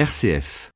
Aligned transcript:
RCF. 0.00 0.70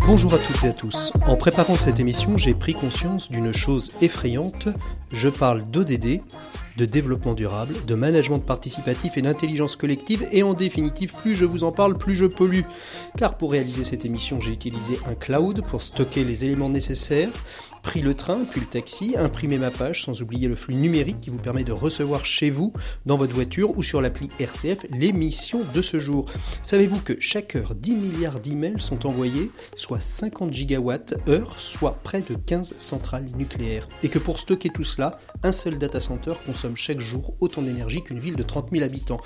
Bonjour 0.00 0.34
à 0.34 0.38
toutes 0.38 0.64
et 0.64 0.66
à 0.66 0.72
tous. 0.72 1.12
En 1.28 1.36
préparant 1.36 1.76
cette 1.76 2.00
émission, 2.00 2.36
j'ai 2.36 2.54
pris 2.54 2.74
conscience 2.74 3.30
d'une 3.30 3.52
chose 3.52 3.92
effrayante. 4.00 4.66
Je 5.12 5.28
parle 5.28 5.62
d'ODD, 5.62 6.20
de 6.76 6.84
développement 6.84 7.34
durable, 7.34 7.74
de 7.86 7.94
management 7.94 8.40
participatif 8.40 9.18
et 9.18 9.22
d'intelligence 9.22 9.76
collective, 9.76 10.26
et 10.32 10.42
en 10.42 10.54
définitive, 10.54 11.14
plus 11.14 11.36
je 11.36 11.44
vous 11.44 11.62
en 11.62 11.70
parle, 11.70 11.96
plus 11.96 12.16
je 12.16 12.26
pollue. 12.26 12.62
Car 13.16 13.36
pour 13.36 13.52
réaliser 13.52 13.84
cette 13.84 14.04
émission, 14.04 14.40
j'ai 14.40 14.52
utilisé 14.52 14.98
un 15.08 15.14
cloud 15.14 15.62
pour 15.64 15.82
stocker 15.82 16.24
les 16.24 16.44
éléments 16.44 16.70
nécessaires, 16.70 17.30
pris 17.88 18.02
le 18.02 18.12
train, 18.12 18.40
puis 18.50 18.60
le 18.60 18.66
taxi, 18.66 19.14
imprimé 19.16 19.56
ma 19.56 19.70
page, 19.70 20.04
sans 20.04 20.20
oublier 20.20 20.46
le 20.46 20.56
flux 20.56 20.74
numérique 20.74 21.22
qui 21.22 21.30
vous 21.30 21.38
permet 21.38 21.64
de 21.64 21.72
recevoir 21.72 22.26
chez 22.26 22.50
vous, 22.50 22.74
dans 23.06 23.16
votre 23.16 23.34
voiture 23.34 23.78
ou 23.78 23.82
sur 23.82 24.02
l'appli 24.02 24.28
RCF, 24.38 24.84
l'émission 24.90 25.62
de 25.72 25.80
ce 25.80 25.98
jour. 25.98 26.26
Savez-vous 26.62 27.00
que 27.00 27.14
chaque 27.18 27.56
heure, 27.56 27.74
10 27.74 27.94
milliards 27.94 28.40
d'emails 28.40 28.78
sont 28.78 29.06
envoyés, 29.06 29.50
soit 29.74 30.00
50 30.00 30.52
gigawatts 30.52 31.14
heure, 31.30 31.58
soit 31.58 31.94
près 32.04 32.20
de 32.20 32.34
15 32.34 32.74
centrales 32.76 33.24
nucléaires? 33.38 33.88
Et 34.02 34.10
que 34.10 34.18
pour 34.18 34.38
stocker 34.38 34.68
tout 34.68 34.84
cela, 34.84 35.16
un 35.42 35.52
seul 35.52 35.78
data 35.78 35.98
center 35.98 36.34
consomme 36.44 36.76
chaque 36.76 37.00
jour 37.00 37.32
autant 37.40 37.62
d'énergie 37.62 38.02
qu'une 38.02 38.20
ville 38.20 38.36
de 38.36 38.42
30 38.42 38.68
000 38.70 38.84
habitants. 38.84 39.20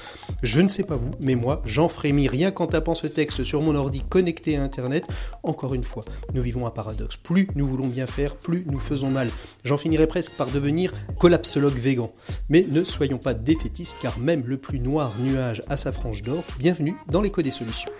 Je 0.44 0.60
ne 0.60 0.68
sais 0.68 0.84
pas 0.84 0.94
vous, 0.94 1.10
mais 1.18 1.34
moi, 1.34 1.62
j'en 1.64 1.88
frémis 1.88 2.28
rien 2.28 2.52
qu'en 2.52 2.68
tapant 2.68 2.94
ce 2.94 3.08
texte 3.08 3.42
sur 3.42 3.60
mon 3.60 3.74
ordi 3.74 4.04
connecté 4.08 4.56
à 4.56 4.62
Internet. 4.62 5.08
Encore 5.42 5.74
une 5.74 5.82
fois, 5.82 6.04
nous 6.32 6.42
vivons 6.42 6.64
un 6.64 6.70
paradoxe. 6.70 7.16
Plus 7.16 7.48
nous 7.56 7.66
voulons 7.66 7.88
bien 7.88 8.06
faire, 8.06 8.36
plus 8.36 8.51
nous 8.66 8.80
faisons 8.80 9.10
mal. 9.10 9.30
J'en 9.64 9.78
finirai 9.78 10.06
presque 10.06 10.32
par 10.32 10.48
devenir 10.48 10.92
collapsologue 11.18 11.74
végan. 11.74 12.12
Mais 12.48 12.66
ne 12.70 12.84
soyons 12.84 13.18
pas 13.18 13.34
défaitistes 13.34 13.96
car 14.00 14.18
même 14.18 14.42
le 14.46 14.58
plus 14.58 14.80
noir 14.80 15.14
nuage 15.18 15.62
a 15.68 15.76
sa 15.76 15.92
frange 15.92 16.22
d'or. 16.22 16.44
Bienvenue 16.58 16.96
dans 17.08 17.22
l'écho 17.22 17.42
des 17.42 17.50
solutions. 17.50 17.90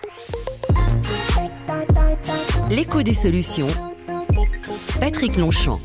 L'écho 2.71 3.03
des 3.03 3.15
solutions. 3.15 3.69
Patrick 5.01 5.37
Longchamp. 5.37 5.81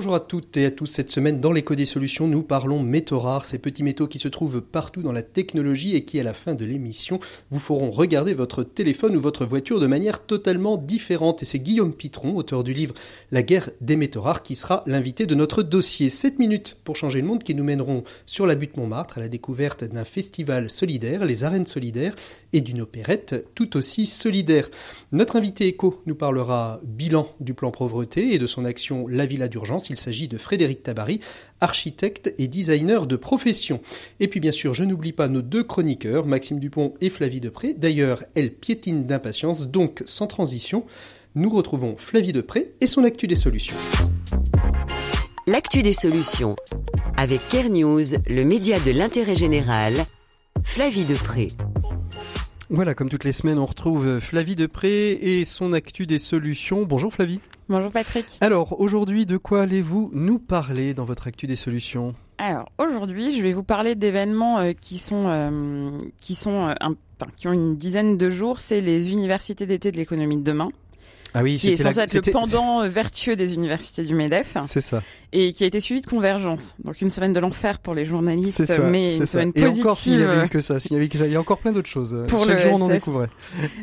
Bonjour 0.00 0.14
à 0.14 0.20
toutes 0.20 0.56
et 0.56 0.64
à 0.64 0.70
tous. 0.70 0.86
Cette 0.86 1.10
semaine, 1.10 1.40
dans 1.40 1.52
l'écho 1.52 1.74
des 1.74 1.84
solutions, 1.84 2.26
nous 2.26 2.42
parlons 2.42 2.82
métaux 2.82 3.20
rares, 3.20 3.44
ces 3.44 3.58
petits 3.58 3.82
métaux 3.82 4.06
qui 4.06 4.18
se 4.18 4.28
trouvent 4.28 4.62
partout 4.62 5.02
dans 5.02 5.12
la 5.12 5.22
technologie 5.22 5.94
et 5.94 6.06
qui, 6.06 6.18
à 6.18 6.22
la 6.22 6.32
fin 6.32 6.54
de 6.54 6.64
l'émission, 6.64 7.20
vous 7.50 7.58
feront 7.58 7.90
regarder 7.90 8.32
votre 8.32 8.62
téléphone 8.62 9.14
ou 9.14 9.20
votre 9.20 9.44
voiture 9.44 9.78
de 9.78 9.86
manière 9.86 10.24
totalement 10.24 10.78
différente. 10.78 11.42
Et 11.42 11.44
c'est 11.44 11.58
Guillaume 11.58 11.92
Pitron, 11.92 12.34
auteur 12.34 12.64
du 12.64 12.72
livre 12.72 12.94
La 13.30 13.42
guerre 13.42 13.68
des 13.82 13.96
métaux 13.96 14.22
rares, 14.22 14.42
qui 14.42 14.54
sera 14.54 14.84
l'invité 14.86 15.26
de 15.26 15.34
notre 15.34 15.62
dossier. 15.62 16.08
7 16.08 16.38
minutes 16.38 16.78
pour 16.82 16.96
changer 16.96 17.20
le 17.20 17.26
monde 17.26 17.42
qui 17.42 17.54
nous 17.54 17.64
mèneront 17.64 18.02
sur 18.24 18.46
la 18.46 18.54
butte 18.54 18.78
Montmartre 18.78 19.18
à 19.18 19.20
la 19.20 19.28
découverte 19.28 19.84
d'un 19.84 20.04
festival 20.04 20.70
solidaire, 20.70 21.26
les 21.26 21.44
arènes 21.44 21.66
solidaires, 21.66 22.16
et 22.54 22.62
d'une 22.62 22.80
opérette 22.80 23.44
tout 23.54 23.76
aussi 23.76 24.06
solidaire. 24.06 24.70
Notre 25.12 25.36
invité 25.36 25.66
écho 25.66 26.00
nous 26.06 26.14
parlera 26.14 26.80
bilan 26.84 27.30
du 27.38 27.52
plan 27.52 27.70
pauvreté 27.70 28.32
et 28.32 28.38
de 28.38 28.46
son 28.46 28.64
action 28.64 29.06
La 29.06 29.26
Villa 29.26 29.48
d'urgence 29.48 29.89
il 29.90 29.96
s'agit 29.96 30.28
de 30.28 30.38
Frédéric 30.38 30.82
Tabary, 30.82 31.20
architecte 31.60 32.32
et 32.38 32.48
designer 32.48 33.06
de 33.06 33.16
profession. 33.16 33.80
Et 34.20 34.28
puis 34.28 34.40
bien 34.40 34.52
sûr, 34.52 34.72
je 34.72 34.84
n'oublie 34.84 35.12
pas 35.12 35.28
nos 35.28 35.42
deux 35.42 35.64
chroniqueurs, 35.64 36.26
Maxime 36.26 36.58
Dupont 36.58 36.94
et 37.00 37.10
Flavie 37.10 37.40
Depré. 37.40 37.74
D'ailleurs, 37.74 38.24
elle 38.34 38.54
piétine 38.54 39.04
d'impatience, 39.06 39.68
donc 39.68 40.02
sans 40.06 40.26
transition, 40.26 40.84
nous 41.34 41.50
retrouvons 41.50 41.96
Flavie 41.96 42.32
Depré 42.32 42.72
et 42.80 42.86
son 42.86 43.04
Actu 43.04 43.26
des 43.26 43.36
solutions. 43.36 43.76
L'actu 45.46 45.82
des 45.82 45.92
solutions. 45.92 46.56
Avec 47.16 47.40
Care 47.48 47.70
News, 47.70 48.04
le 48.28 48.44
média 48.44 48.78
de 48.80 48.92
l'intérêt 48.92 49.34
général, 49.34 49.94
Flavie 50.62 51.04
Depré. 51.04 51.48
Voilà, 52.68 52.94
comme 52.94 53.08
toutes 53.08 53.24
les 53.24 53.32
semaines, 53.32 53.58
on 53.58 53.66
retrouve 53.66 54.20
Flavie 54.20 54.54
Depré 54.54 55.12
et 55.12 55.44
son 55.44 55.72
Actu 55.72 56.06
des 56.06 56.20
solutions. 56.20 56.84
Bonjour 56.84 57.12
Flavie. 57.12 57.40
Bonjour 57.70 57.92
Patrick. 57.92 58.26
Alors 58.40 58.80
aujourd'hui, 58.80 59.26
de 59.26 59.36
quoi 59.36 59.62
allez-vous 59.62 60.10
nous 60.12 60.40
parler 60.40 60.92
dans 60.92 61.04
votre 61.04 61.28
actu 61.28 61.46
des 61.46 61.54
solutions? 61.54 62.16
Alors 62.36 62.68
aujourd'hui, 62.78 63.36
je 63.36 63.40
vais 63.40 63.52
vous 63.52 63.62
parler 63.62 63.94
d'événements 63.94 64.58
euh, 64.58 64.72
qui 64.72 64.98
sont 64.98 65.28
euh, 65.28 65.96
qui 66.20 66.34
sont 66.34 66.66
euh, 66.66 66.74
un, 66.80 66.96
qui 67.36 67.46
ont 67.46 67.52
une 67.52 67.76
dizaine 67.76 68.16
de 68.16 68.28
jours. 68.28 68.58
C'est 68.58 68.80
les 68.80 69.12
universités 69.12 69.66
d'été 69.66 69.92
de 69.92 69.96
l'économie 69.98 70.38
de 70.38 70.42
demain. 70.42 70.70
Ah 71.32 71.44
oui, 71.44 71.58
qui 71.58 71.70
est 71.70 71.76
censé 71.76 72.00
être 72.00 72.12
le 72.12 72.32
pendant 72.32 72.88
vertueux 72.88 73.36
des 73.36 73.54
universités 73.54 74.02
du 74.02 74.16
Medef. 74.16 74.56
C'est 74.66 74.80
ça. 74.80 75.00
Et 75.32 75.52
qui 75.52 75.62
a 75.62 75.68
été 75.68 75.78
suivi 75.78 76.00
de 76.00 76.06
Convergence. 76.08 76.74
Donc 76.82 77.00
une 77.00 77.08
semaine 77.08 77.32
de 77.32 77.38
l'enfer 77.38 77.78
pour 77.78 77.94
les 77.94 78.04
journalistes, 78.04 78.64
ça, 78.64 78.82
mais 78.82 79.16
une 79.16 79.26
semaine 79.26 79.52
positive. 79.52 79.76
Et 79.76 79.80
encore 79.80 79.96
s'il 79.96 80.16
n'y 80.16 80.24
avait 80.24 80.46
eu 80.46 80.48
que 80.48 80.60
ça, 80.60 80.80
s'il 80.80 80.94
y 80.94 80.96
avait 80.96 81.08
que 81.08 81.18
ça, 81.18 81.26
il 81.26 81.32
y 81.32 81.36
a 81.36 81.40
encore 81.40 81.58
plein 81.58 81.70
d'autres 81.70 81.88
choses. 81.88 82.24
Pour 82.26 82.46
Chaque 82.46 82.48
le 82.48 82.58
jour 82.58 82.72
on 82.72 82.80
en 82.80 82.88
découvrait. 82.88 83.28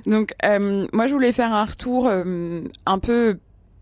Donc 0.06 0.34
euh, 0.44 0.86
moi 0.92 1.08
je 1.08 1.14
voulais 1.14 1.32
faire 1.32 1.54
un 1.54 1.64
retour 1.64 2.08
euh, 2.10 2.64
un 2.86 3.00
peu 3.00 3.38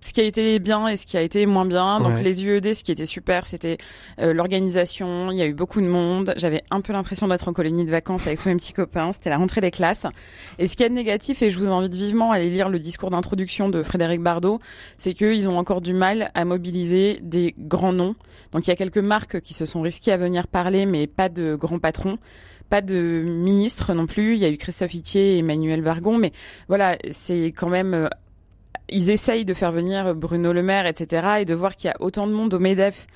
ce 0.06 0.14
qui 0.14 0.22
a 0.22 0.24
été 0.24 0.60
bien 0.60 0.88
et 0.88 0.98
ce 0.98 1.06
qui 1.06 1.18
a 1.18 1.22
été 1.22 1.46
moins 1.46 1.66
bien. 1.66 2.00
Donc 2.00 2.16
Ouais. 2.16 2.24
les 2.24 2.46
UED, 2.46 2.74
ce 2.74 2.84
qui 2.84 2.92
était 2.92 3.06
super, 3.06 3.48
c'était 3.48 3.78
euh, 4.20 4.34
l'organisation. 4.34 5.32
Il 5.32 5.38
y 5.38 5.42
a 5.42 5.46
eu 5.46 5.54
beaucoup 5.54 5.82
de 5.82 5.88
monde. 5.88 6.34
J'avais 6.38 6.64
un 6.70 6.82
peu 6.82 6.94
l'impression 6.94 7.28
d'être 7.28 7.48
en 7.48 7.54
colonie 7.54 7.86
de 7.86 7.90
vacances 7.92 8.28
avec 8.28 8.40
tous 8.40 8.50
mes 8.50 8.56
petits 8.56 8.74
copains. 8.74 9.12
C'était 9.12 9.30
la 9.32 9.38
rentrée 9.38 9.62
des 9.62 9.72
classes. 9.72 10.06
Et 10.60 10.68
ce 10.68 10.76
qui 10.76 10.84
est 10.84 10.90
négatif, 10.90 11.42
et 11.42 11.50
je 11.50 11.58
vous 11.58 11.70
invite 11.72 11.94
vivement 11.96 12.32
à 12.32 12.36
aller 12.36 12.50
lire 12.50 12.70
le 12.70 12.78
discours 12.80 13.10
d'introduction 13.10 13.68
de 13.70 13.82
Frédéric 13.84 14.22
Bardot, 14.22 14.60
c'est 14.98 15.14
qu'ils 15.14 15.50
ont 15.50 15.58
encore 15.58 15.82
du 15.82 15.94
mal 15.94 16.30
à 16.36 16.46
mobiliser 16.46 17.20
des 17.22 17.56
grands 17.58 17.94
noms. 17.94 18.16
Donc 18.52 18.68
il 18.68 18.70
y 18.70 18.74
a 18.74 18.76
quelques 18.76 18.98
marques 19.00 19.42
qui 19.42 19.54
se 19.54 19.66
sont 19.66 19.82
risquées 19.82 20.12
à 20.12 20.18
venir 20.18 20.48
parler, 20.48 20.86
mais 20.86 21.08
pas 21.08 21.30
de 21.30 21.56
grands 21.56 21.80
patrons. 21.80 22.18
Pas 22.70 22.82
de 22.82 23.22
ministre 23.26 23.94
non 23.94 24.08
plus. 24.08 24.34
Il 24.36 24.40
y 24.40 24.46
a 24.46 24.50
eu 24.50 24.58
Christophe 24.58 24.94
Itier 24.94 25.36
et 25.36 25.38
Emmanuel 25.40 25.82
Vargon, 25.82 26.18
mais 26.18 26.32
voilà, 26.68 26.98
c'est 27.12 27.48
quand 27.48 27.70
même 27.70 27.94
euh, 27.94 28.08
ils 28.90 29.09
essayent 29.09 29.46
de 29.46 29.53
faire 29.53 29.72
venir 29.72 30.16
Bruno 30.16 30.53
Le 30.53 30.63
Maire, 30.63 30.85
etc., 30.85 31.28
et 31.41 31.46
de 31.46 31.53
voir 31.53 31.75
qu'il 31.75 31.88
y 31.88 31.91
a 31.91 31.96
autant 32.00 32.28
de 32.28 32.34
monde 32.34 32.53
au 32.53 32.59
Medef 32.59 33.07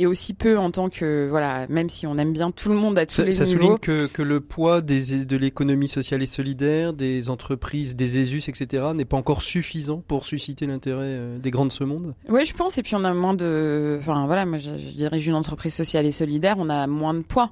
et 0.00 0.06
aussi 0.06 0.32
peu 0.32 0.56
en 0.58 0.70
tant 0.70 0.90
que 0.90 1.26
voilà, 1.28 1.66
même 1.68 1.88
si 1.88 2.06
on 2.06 2.16
aime 2.18 2.32
bien 2.32 2.52
tout 2.52 2.68
le 2.68 2.76
monde 2.76 2.96
à 3.00 3.04
tous 3.04 3.14
Ça, 3.16 3.24
les 3.24 3.32
ça 3.32 3.44
niveaux. 3.44 3.56
souligne 3.62 3.78
que, 3.78 4.06
que 4.06 4.22
le 4.22 4.38
poids 4.38 4.80
des, 4.80 5.24
de 5.24 5.36
l'économie 5.36 5.88
sociale 5.88 6.22
et 6.22 6.26
solidaire, 6.26 6.92
des 6.92 7.30
entreprises, 7.30 7.96
des 7.96 8.18
ESUS, 8.20 8.48
etc., 8.48 8.84
n'est 8.94 9.04
pas 9.04 9.16
encore 9.16 9.42
suffisant 9.42 10.00
pour 10.06 10.24
susciter 10.24 10.66
l'intérêt 10.68 11.02
euh, 11.04 11.38
des 11.40 11.50
grands 11.50 11.66
de 11.66 11.72
ce 11.72 11.82
monde? 11.82 12.14
Oui, 12.28 12.44
je 12.46 12.54
pense. 12.54 12.78
Et 12.78 12.84
puis 12.84 12.94
on 12.94 13.02
a 13.02 13.12
moins 13.12 13.34
de, 13.34 13.96
enfin 14.00 14.26
voilà, 14.26 14.46
moi 14.46 14.58
je, 14.58 14.70
je 14.78 14.94
dirige 14.94 15.26
une 15.26 15.34
entreprise 15.34 15.74
sociale 15.74 16.06
et 16.06 16.12
solidaire, 16.12 16.56
on 16.60 16.68
a 16.70 16.86
moins 16.86 17.14
de 17.14 17.22
poids. 17.22 17.50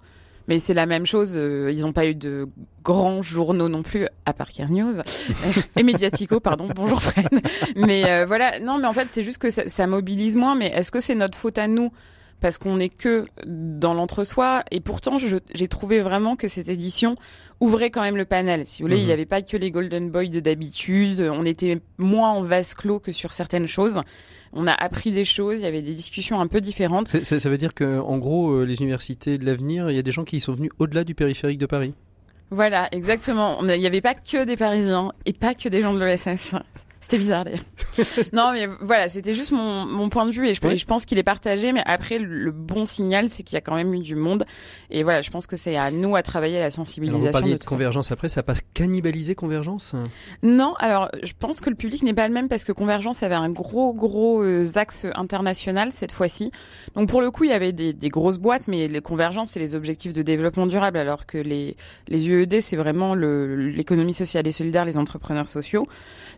Mais 0.49 0.59
c'est 0.59 0.75
la 0.75 0.87
même 0.87 1.07
chose. 1.07 1.35
euh, 1.37 1.73
ils 1.73 1.83
n'ont 1.83 1.93
pas 1.93 2.07
eu 2.07 2.15
de 2.15 2.49
grands 2.83 3.23
journaux 3.23 3.69
non 3.69 3.83
plus, 3.83 4.07
à 4.25 4.33
part 4.33 4.49
News 4.69 4.95
et 5.77 5.83
Mediatico, 5.83 6.41
pardon. 6.41 6.69
Bonjour 6.75 7.03
Fred. 7.03 7.29
Mais 7.75 8.09
euh, 8.09 8.27
voilà, 8.27 8.61
non, 8.61 8.79
mais 8.79 8.87
en 8.87 8.93
fait 8.93 9.09
c'est 9.11 9.25
juste 9.25 9.39
que 9.39 9.51
ça 9.51 9.87
mobilise 9.87 10.37
moins. 10.37 10.55
Mais 10.55 10.69
est-ce 10.69 10.91
que 10.91 11.01
c'est 11.01 11.15
notre 11.15 11.37
faute 11.37 11.59
à 11.59 11.67
nous 11.69 11.93
parce 12.41 12.59
qu'on 12.59 12.77
n'est 12.77 12.89
que 12.89 13.25
dans 13.47 13.95
l'entre-soi 13.95 14.63
et 14.71 14.81
pourtant 14.81 15.19
j'ai 15.19 15.69
trouvé 15.69 16.01
vraiment 16.01 16.37
que 16.37 16.49
cette 16.49 16.69
édition 16.69 17.17
ouvrait 17.61 17.91
quand 17.91 18.03
même 18.03 18.17
le 18.17 18.25
panel. 18.27 18.65
Si 18.67 18.83
vous 18.83 18.89
voulez, 18.89 18.97
Mhm. 18.97 19.03
il 19.03 19.07
n'y 19.07 19.13
avait 19.13 19.25
pas 19.27 19.41
que 19.43 19.57
les 19.57 19.71
Golden 19.71 20.11
Boys 20.11 20.27
de 20.29 20.41
d'habitude. 20.41 21.21
On 21.33 21.45
était 21.47 21.81
moins 21.99 22.31
en 22.33 22.43
vase 22.43 22.75
clos 22.75 23.01
que 23.01 23.13
sur 23.13 23.33
certaines 23.33 23.67
choses. 23.67 24.01
On 24.53 24.67
a 24.67 24.73
appris 24.73 25.11
des 25.13 25.25
choses. 25.25 25.61
Il 25.61 25.63
y 25.63 25.67
avait 25.67 25.83
des 25.83 25.95
discussions 25.95 26.41
un 26.41 26.47
peu 26.47 26.61
différentes. 26.61 27.23
Ça, 27.25 27.41
ça 27.41 27.49
veut 27.51 27.59
dire 27.59 27.75
que, 27.75 27.99
en 28.01 28.19
gros, 28.19 28.51
euh, 28.53 28.65
les 28.65 28.77
universités 28.81 29.39
de 29.39 29.45
l'avenir, 29.47 29.91
il 29.91 29.97
y 29.97 29.99
a 29.99 30.03
des 30.03 30.13
gens 30.13 30.25
qui 30.25 30.37
y 30.37 30.41
sont 30.41 30.53
venus 30.55 30.71
au-delà 30.79 31.05
du 31.05 31.15
périphérique 31.15 31.59
de 31.59 31.67
Paris. 31.67 31.95
Voilà, 32.51 32.89
exactement. 32.93 33.59
Il 33.63 33.81
n'y 33.81 33.87
avait 33.87 34.01
pas 34.01 34.15
que 34.15 34.45
des 34.45 34.57
Parisiens 34.57 35.13
et 35.25 35.33
pas 35.33 35.55
que 35.55 35.69
des 35.69 35.81
gens 35.83 35.95
de 35.95 35.99
l'ESS. 36.05 36.55
C'était 37.09 37.19
bizarre 37.19 37.45
d'ailleurs. 37.45 37.61
non, 38.33 38.51
mais 38.53 38.67
voilà, 38.81 39.07
c'était 39.09 39.33
juste 39.33 39.53
mon, 39.53 39.87
mon 39.87 40.09
point 40.09 40.27
de 40.27 40.33
vue 40.33 40.49
et 40.49 40.55
je, 40.55 40.61
Oui. 40.67 40.77
je 40.77 40.85
pense 40.87 41.05
qu'il 41.07 41.19
est 41.19 41.23
partagé. 41.23 41.73
Mais 41.73 41.83
après, 41.87 42.19
le 42.19 42.51
bon 42.51 42.85
signal, 42.85 43.31
c'est 43.31 43.45
qu'il 43.45 43.55
y 43.55 43.59
a 43.59 43.61
quand 43.61 43.77
même 43.77 43.95
eu 43.95 44.01
du 44.01 44.17
monde. 44.17 44.45
Et 44.91 45.05
voilà, 45.05 45.21
je 45.21 45.31
pense 45.31 45.47
que 45.47 45.57
c'est 45.57 45.77
à 45.77 45.93
nous 45.93 46.17
à 46.17 46.25
travailler 46.25 46.55
la 46.55 46.63
Alors, 46.63 46.73
sensibilisation. 46.73 47.27
vous 47.27 47.33
parliez 47.33 47.53
de 47.53 47.59
de 47.59 47.63
ça. 47.63 47.69
convergence 47.69 48.11
après, 48.11 48.29
ça 48.29 48.41
n'a 48.41 48.43
pas 48.43 48.57
cannibalisé 48.75 49.37
convergence 49.37 49.95
Non, 50.43 50.75
alors 50.81 51.09
je 51.23 51.33
pense 51.39 51.61
que 51.61 51.71
le 51.71 51.77
public 51.77 52.03
n'est 52.03 52.13
pas 52.13 52.27
le 52.27 52.35
même 52.35 52.49
parce 52.49 52.65
que 52.65 52.73
Convergence 52.73 53.23
avait 53.23 53.37
un 53.37 53.51
gros 53.51 53.95
gros 53.95 54.43
euh, 54.43 54.67
axe 54.75 55.07
international 55.15 55.91
cette 55.95 56.11
fois-ci. 56.11 56.51
Donc 56.97 57.09
pour 57.09 57.21
le 57.21 57.31
coup, 57.31 57.45
il 57.45 57.51
y 57.51 57.53
avait 57.53 57.73
des, 57.73 57.93
des 57.93 58.09
grosses 58.09 58.39
boîtes, 58.39 58.67
mais 58.67 58.89
les 58.89 59.01
Convergences 59.01 59.53
c'est 59.53 59.61
les 59.61 59.77
objectifs 59.77 60.13
de 60.13 60.23
développement 60.23 60.67
durable, 60.67 60.99
alors 60.99 61.25
que 61.25 61.39
les 61.39 61.77
les 62.09 62.29
UED 62.29 62.61
c'est 62.61 62.75
vraiment 62.77 63.15
l'économie 63.15 64.13
sociale 64.15 64.49
et 64.49 64.53
solidaire, 64.53 64.85
les 64.85 64.97
entrepreneurs 64.99 65.49
sociaux. 65.49 65.87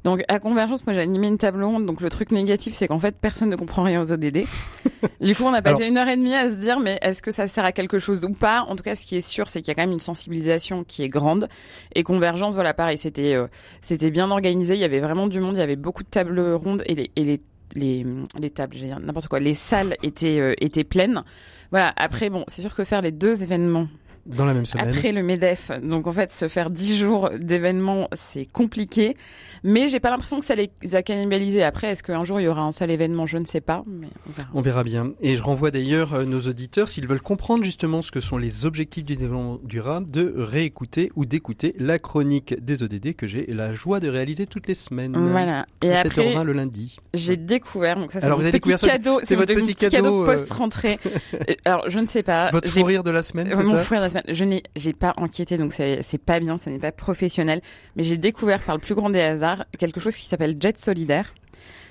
Donc 0.05 0.23
à 0.29 0.39
Convergence 0.39 0.58
Convergence, 0.59 0.85
moi 0.89 0.93
j'ai 0.95 1.03
animé 1.03 1.29
une 1.29 1.39
table 1.39 1.63
ronde, 1.63 1.87
donc 1.87 2.01
le 2.01 2.09
truc 2.09 2.33
négatif 2.33 2.75
c'est 2.75 2.89
qu'en 2.89 2.99
fait 2.99 3.15
personne 3.17 3.49
ne 3.49 3.55
comprend 3.55 3.85
rien 3.85 4.01
aux 4.01 4.13
ODD. 4.13 4.39
du 5.21 5.37
coup 5.37 5.45
on 5.45 5.55
a 5.55 5.63
passé 5.63 5.87
une 5.87 5.97
heure 5.97 6.09
et 6.09 6.17
demie 6.17 6.35
à 6.35 6.51
se 6.51 6.57
dire 6.57 6.81
mais 6.81 6.99
est-ce 7.01 7.23
que 7.23 7.31
ça 7.31 7.47
sert 7.47 7.65
à 7.65 7.71
quelque 7.71 8.01
chose 8.01 8.25
ou 8.25 8.33
pas? 8.33 8.63
En 8.63 8.75
tout 8.75 8.83
cas 8.83 8.97
ce 8.97 9.07
qui 9.07 9.17
est 9.17 9.21
sûr 9.21 9.49
c'est 9.49 9.61
qu'il 9.63 9.69
y 9.69 9.71
a 9.71 9.77
quand 9.77 9.87
même 9.87 9.93
une 9.93 10.01
sensibilisation 10.01 10.83
qui 10.83 11.05
est 11.05 11.09
grande 11.09 11.49
et 11.95 12.03
Convergence 12.03 12.55
voilà 12.55 12.75
pareil 12.75 12.99
c'était 12.99 13.35
euh, 13.35 13.47
c'était 13.83 14.11
bien 14.11 14.33
organisé, 14.33 14.75
il 14.75 14.81
y 14.81 14.85
avait 14.85 14.99
vraiment 14.99 15.29
du 15.29 15.39
monde, 15.39 15.55
il 15.55 15.61
y 15.61 15.63
avait 15.63 15.77
beaucoup 15.77 16.03
de 16.03 16.09
tables 16.09 16.41
rondes 16.41 16.83
et 16.87 16.97
les, 16.97 17.11
et 17.15 17.23
les 17.23 17.41
les, 17.77 18.05
les 18.37 18.51
tables, 18.51 18.77
j'ai 18.77 18.89
n'importe 18.89 19.29
quoi, 19.29 19.39
les 19.39 19.55
salles 19.55 19.97
étaient 20.03 20.41
euh, 20.41 20.55
étaient 20.59 20.83
pleines. 20.83 21.23
Voilà. 21.71 21.93
Après, 21.97 22.31
bon, 22.31 22.45
c'est 22.49 22.63
sûr 22.63 22.75
que 22.75 22.83
faire 22.83 23.03
les 23.03 23.13
deux 23.13 23.43
événements 23.43 23.89
dans 24.29 24.45
la 24.45 24.55
même 24.55 24.67
semaine. 24.67 24.89
Après 24.89 25.13
le 25.13 25.23
Medef, 25.23 25.71
donc 25.83 26.07
en 26.07 26.13
fait 26.13 26.31
se 26.33 26.49
faire 26.49 26.71
dix 26.71 26.97
jours 26.97 27.31
d'événements, 27.39 28.09
c'est 28.13 28.47
compliqué. 28.47 29.17
Mais 29.65 29.89
j'ai 29.89 29.99
pas 29.99 30.11
l'impression 30.11 30.39
que 30.39 30.45
ça 30.45 30.55
les 30.55 30.71
a 30.95 31.03
cannibalisés. 31.03 31.65
Après, 31.65 31.89
est-ce 31.89 32.05
qu'un 32.05 32.23
jour 32.23 32.41
il 32.41 32.45
y 32.45 32.49
aura 32.49 32.63
un 32.63 32.71
seul 32.71 32.93
événement? 32.93 33.27
Je 33.27 33.39
ne 33.39 33.45
sais 33.45 33.61
pas, 33.61 33.83
mais 33.89 34.07
on 34.29 34.31
verra. 34.31 34.49
On 34.55 34.61
verra 34.61 34.85
bien. 34.85 35.13
Et 35.21 35.35
je 35.35 35.43
renvoie 35.43 35.73
d'ailleurs 35.73 36.15
euh, 36.15 36.25
nos 36.25 36.39
auditeurs, 36.43 36.89
s'ils 36.89 37.09
veulent 37.09 37.21
comprendre 37.21 37.65
justement 37.65 38.01
ce 38.01 38.13
que 38.13 38.21
sont 38.21 38.39
les 38.39 38.67
objectifs 38.67 39.05
du 39.05 39.17
développement 39.17 39.59
durable, 39.65 40.13
de 40.13 40.33
réécouter 40.37 41.11
ou 41.17 41.25
d'écouter 41.25 41.75
la 41.79 41.99
chronique 41.99 42.55
des 42.65 42.85
ODD 42.85 43.17
que 43.17 43.27
j'ai 43.27 43.47
la 43.49 43.75
joie 43.75 43.99
de 43.99 44.09
réaliser 44.09 44.47
toutes 44.47 44.69
les 44.69 44.75
semaines. 44.75 45.17
Voilà. 45.17 45.67
Et 45.83 45.91
à 45.93 46.01
après, 46.03 46.23
7h20 46.35 46.45
le 46.45 46.53
lundi. 46.53 46.99
J'ai 47.13 47.37
découvert, 47.37 47.97
donc 47.99 48.13
ça 48.13 48.21
c'est 48.21 48.27
Alors, 48.27 48.39
vous 48.39 48.45
avez 48.45 48.53
découvert 48.53 48.79
ça, 48.79 48.87
cadeau, 48.87 49.19
c'est 49.25 49.35
votre 49.35 49.55
petit 49.55 49.75
cadeau, 49.75 50.23
euh, 50.23 50.25
post-rentrée. 50.25 51.01
Euh, 51.35 51.55
Alors 51.65 51.83
je 51.91 51.99
ne 51.99 52.07
sais 52.07 52.23
pas. 52.23 52.51
Votre 52.53 52.71
J'ai- 52.71 52.81
fou 52.81 52.87
rire 52.87 53.03
de 53.03 53.11
la 53.11 53.23
semaine, 53.23 53.49
mon 53.49 53.73
ça? 53.77 53.79
fou 53.83 53.95
rire 53.95 54.01
de 54.03 54.05
la 54.05 54.11
semaine. 54.11 54.18
Je 54.29 54.45
n'ai, 54.45 54.63
pas 54.99 55.15
enquêté, 55.17 55.59
donc 55.59 55.73
c'est 55.73 56.03
c'est 56.03 56.23
pas 56.23 56.41
bien, 56.41 56.59
ça 56.59 56.71
n'est 56.71 56.79
pas 56.79 56.93
professionnel. 56.93 57.61
Mais 57.97 58.03
j'ai 58.03 58.17
découvert 58.17 58.61
par 58.61 58.77
le 58.77 58.81
plus 58.81 58.95
grand 58.95 59.11
des 59.11 59.21
hasards 59.21 59.65
quelque 59.79 60.01
chose 60.01 60.15
qui 60.17 60.27
s'appelle 60.27 60.57
Jet 60.61 60.79
Solidaire. 60.79 61.35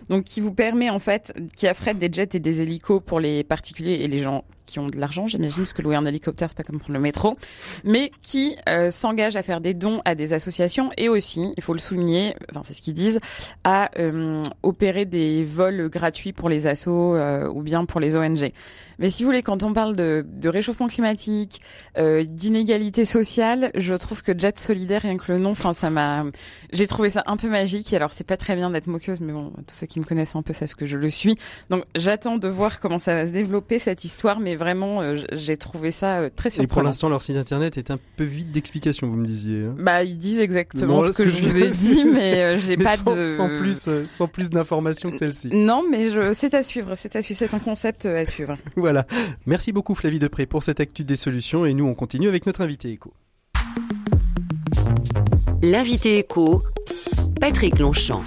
Donc 0.10 0.24
qui 0.24 0.42
vous 0.42 0.54
permet 0.54 0.90
en 0.90 1.00
fait, 1.00 1.34
qui 1.56 1.68
affrète 1.68 1.98
des 1.98 2.10
jets 2.12 2.30
et 2.34 2.40
des 2.40 2.62
hélicos 2.62 3.02
pour 3.06 3.20
les 3.20 3.44
particuliers 3.44 4.00
et 4.02 4.08
les 4.08 4.20
gens 4.20 4.44
qui 4.68 4.80
ont 4.80 4.88
de 4.88 4.98
l'argent, 5.00 5.28
j'imagine, 5.28 5.60
parce 5.60 5.74
que 5.74 5.82
louer 5.82 5.96
un 5.96 6.06
hélicoptère 6.06 6.50
c'est 6.50 6.58
pas 6.58 6.64
comme 6.64 6.78
prendre 6.78 6.94
le 6.94 7.00
métro, 7.00 7.38
mais 7.84 8.12
qui 8.22 8.56
euh, 8.70 8.92
s'engage 8.92 9.36
à 9.36 9.42
faire 9.42 9.62
des 9.62 9.74
dons 9.74 10.02
à 10.06 10.14
des 10.14 10.34
associations 10.34 10.90
et 10.98 11.10
aussi, 11.10 11.54
il 11.56 11.64
faut 11.64 11.74
le 11.74 11.80
souligner, 11.80 12.36
enfin 12.52 12.62
c'est 12.66 12.74
ce 12.74 12.82
qu'ils 12.82 12.94
disent, 12.94 13.20
à 13.64 13.90
euh, 13.98 14.44
opérer 14.64 15.06
des 15.06 15.44
vols 15.44 15.90
gratuits 15.90 16.34
pour 16.34 16.50
les 16.50 16.68
assos 16.68 17.16
euh, 17.16 17.48
ou 17.48 17.62
bien 17.62 17.86
pour 17.86 18.00
les 18.00 18.18
ONG. 18.18 18.52
Mais 19.00 19.10
si 19.10 19.24
vous 19.24 19.30
voulez, 19.30 19.44
quand 19.44 19.62
on 19.64 19.74
parle 19.74 19.96
de, 19.96 20.26
de 20.28 20.50
réchauffement 20.50 20.88
climatique, 20.88 21.62
euh, 21.98 22.24
d'inégalité 22.24 23.06
sociale, 23.06 23.72
je 23.76 23.94
trouve 23.94 24.24
que 24.24 24.38
Jet 24.38 24.60
Solidaire, 24.60 25.04
rien 25.04 25.18
que 25.18 25.32
le 25.32 25.38
nom, 25.38 25.52
enfin 25.52 25.74
ça 25.74 25.90
m'a, 25.90 26.26
j'ai 26.74 26.88
trouvé 26.88 27.10
ça 27.10 27.24
un 27.28 27.38
peu 27.38 27.48
magique. 27.48 27.94
Alors 27.94 28.12
c'est 28.12 28.28
pas 28.28 28.38
très 28.38 28.56
bien 28.56 28.70
d'être 28.70 28.88
moqueuse, 28.88 29.22
mais 29.22 29.34
bon, 29.34 29.54
tous 29.68 29.76
ceux 29.76 29.88
qui 29.88 29.97
me 30.00 30.04
connaissent 30.06 30.36
un 30.36 30.42
peu 30.42 30.54
savent 30.54 30.76
que 30.76 30.86
je 30.86 30.98
le 30.98 31.10
suis. 31.10 31.38
Donc 31.70 31.84
j'attends 31.96 32.38
de 32.38 32.48
voir 32.48 32.80
comment 32.80 33.00
ça 33.00 33.14
va 33.14 33.26
se 33.26 33.32
développer 33.32 33.80
cette 33.80 34.04
histoire, 34.04 34.40
mais 34.40 34.56
vraiment 34.56 35.02
euh, 35.02 35.16
j'ai 35.34 35.58
trouvé 35.58 35.92
ça 35.92 36.18
euh, 36.20 36.30
très 36.36 36.50
Et 36.50 36.52
pour 36.52 36.62
surprenant. 36.62 36.90
l'instant, 36.90 37.10
leur 37.10 37.22
site 37.22 37.38
internet 37.38 37.78
est 37.78 37.92
un 37.92 38.00
peu 38.16 38.24
vide 38.24 38.52
d'explications, 38.52 39.08
vous 39.08 39.16
me 39.18 39.26
disiez. 39.28 39.66
hein. 39.66 39.76
Bah 39.80 40.04
ils 40.04 40.18
disent 40.18 40.40
exactement 40.40 40.96
Bon, 40.96 41.02
ce 41.02 41.12
que, 41.12 41.26
je 41.26 41.42
vous 41.44 41.58
ai 41.58 41.70
dit, 41.72 42.04
mais 42.06 42.36
euh, 42.42 42.58
j'ai 42.58 42.78
pas 42.78 42.96
sans, 42.98 43.16
de 43.16 43.30
sans 43.36 43.48
plus, 43.58 43.88
euh, 43.88 44.06
sans 44.08 44.28
plus 44.28 44.50
d'informations 44.50 45.10
que 45.12 45.18
celle-ci. 45.18 45.50
Non, 45.54 45.84
mais 45.90 46.10
je, 46.10 46.34
c'est 46.34 46.54
à 46.54 46.64
suivre, 46.64 46.96
c'est 46.96 47.16
à 47.16 47.22
suivre, 47.22 47.38
c'est 47.40 47.54
un 47.54 47.60
concept 47.60 48.06
euh, 48.06 48.22
à 48.22 48.26
suivre. 48.26 48.56
Voilà. 48.76 49.06
Merci 49.46 49.72
beaucoup 49.72 49.96
Flavie 49.96 50.20
Depré 50.20 50.46
pour 50.46 50.64
cette 50.64 50.80
actu 50.80 51.04
des 51.04 51.16
solutions 51.16 51.66
et 51.66 51.74
nous 51.74 51.86
on 51.86 51.94
continue 51.96 52.28
avec 52.28 52.46
notre 52.46 52.62
invité 52.62 52.92
éco. 52.92 53.14
L'invité 55.64 56.20
écho, 56.20 56.64
Patrick 57.42 57.80
Longchamp. 57.80 58.22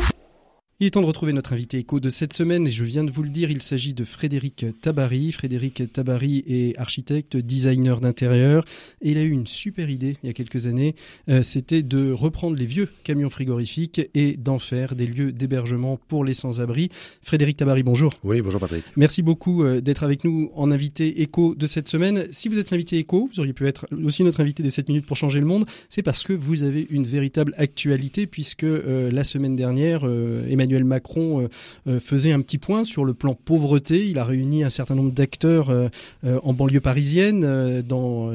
Il 0.82 0.86
est 0.86 0.92
temps 0.92 1.02
de 1.02 1.06
retrouver 1.06 1.34
notre 1.34 1.52
invité 1.52 1.76
éco 1.76 2.00
de 2.00 2.08
cette 2.08 2.32
semaine 2.32 2.66
et 2.66 2.70
je 2.70 2.84
viens 2.84 3.04
de 3.04 3.10
vous 3.10 3.22
le 3.22 3.28
dire, 3.28 3.50
il 3.50 3.60
s'agit 3.60 3.92
de 3.92 4.02
Frédéric 4.06 4.64
Tabary. 4.80 5.30
Frédéric 5.30 5.82
Tabary 5.92 6.42
est 6.48 6.74
architecte, 6.78 7.36
designer 7.36 8.00
d'intérieur 8.00 8.64
et 9.02 9.10
il 9.10 9.18
a 9.18 9.22
eu 9.22 9.28
une 9.28 9.46
super 9.46 9.90
idée 9.90 10.16
il 10.22 10.28
y 10.28 10.30
a 10.30 10.32
quelques 10.32 10.66
années, 10.66 10.94
euh, 11.28 11.42
c'était 11.42 11.82
de 11.82 12.10
reprendre 12.12 12.56
les 12.56 12.64
vieux 12.64 12.88
camions 13.04 13.28
frigorifiques 13.28 14.00
et 14.14 14.38
d'en 14.38 14.58
faire 14.58 14.96
des 14.96 15.06
lieux 15.06 15.32
d'hébergement 15.32 16.00
pour 16.08 16.24
les 16.24 16.32
sans-abri. 16.32 16.88
Frédéric 17.20 17.58
Tabary, 17.58 17.82
bonjour. 17.82 18.14
Oui, 18.24 18.40
bonjour 18.40 18.58
Patrick. 18.58 18.84
Merci 18.96 19.20
beaucoup 19.20 19.62
euh, 19.62 19.82
d'être 19.82 20.02
avec 20.02 20.24
nous 20.24 20.50
en 20.54 20.70
invité 20.70 21.20
éco 21.20 21.54
de 21.54 21.66
cette 21.66 21.88
semaine. 21.88 22.24
Si 22.30 22.48
vous 22.48 22.58
êtes 22.58 22.70
l'invité 22.70 22.96
éco, 22.96 23.28
vous 23.30 23.38
auriez 23.38 23.52
pu 23.52 23.66
être 23.66 23.86
aussi 24.02 24.24
notre 24.24 24.40
invité 24.40 24.62
des 24.62 24.70
7 24.70 24.88
minutes 24.88 25.04
pour 25.04 25.18
changer 25.18 25.40
le 25.40 25.46
monde. 25.46 25.66
C'est 25.90 26.02
parce 26.02 26.24
que 26.24 26.32
vous 26.32 26.62
avez 26.62 26.86
une 26.88 27.04
véritable 27.04 27.52
actualité 27.58 28.26
puisque 28.26 28.64
euh, 28.64 29.10
la 29.10 29.24
semaine 29.24 29.56
dernière, 29.56 30.06
euh, 30.06 30.48
Emmanuel 30.48 30.69
Macron 30.78 31.42
euh, 31.42 31.48
euh, 31.88 32.00
faisait 32.00 32.32
un 32.32 32.40
petit 32.40 32.58
point 32.58 32.84
sur 32.84 33.04
le 33.04 33.14
plan 33.14 33.34
pauvreté. 33.34 34.06
Il 34.08 34.18
a 34.18 34.24
réuni 34.24 34.64
un 34.64 34.70
certain 34.70 34.94
nombre 34.94 35.12
d'acteurs 35.12 35.70
euh, 35.70 35.88
en 36.42 36.52
banlieue 36.52 36.80
parisienne, 36.80 37.82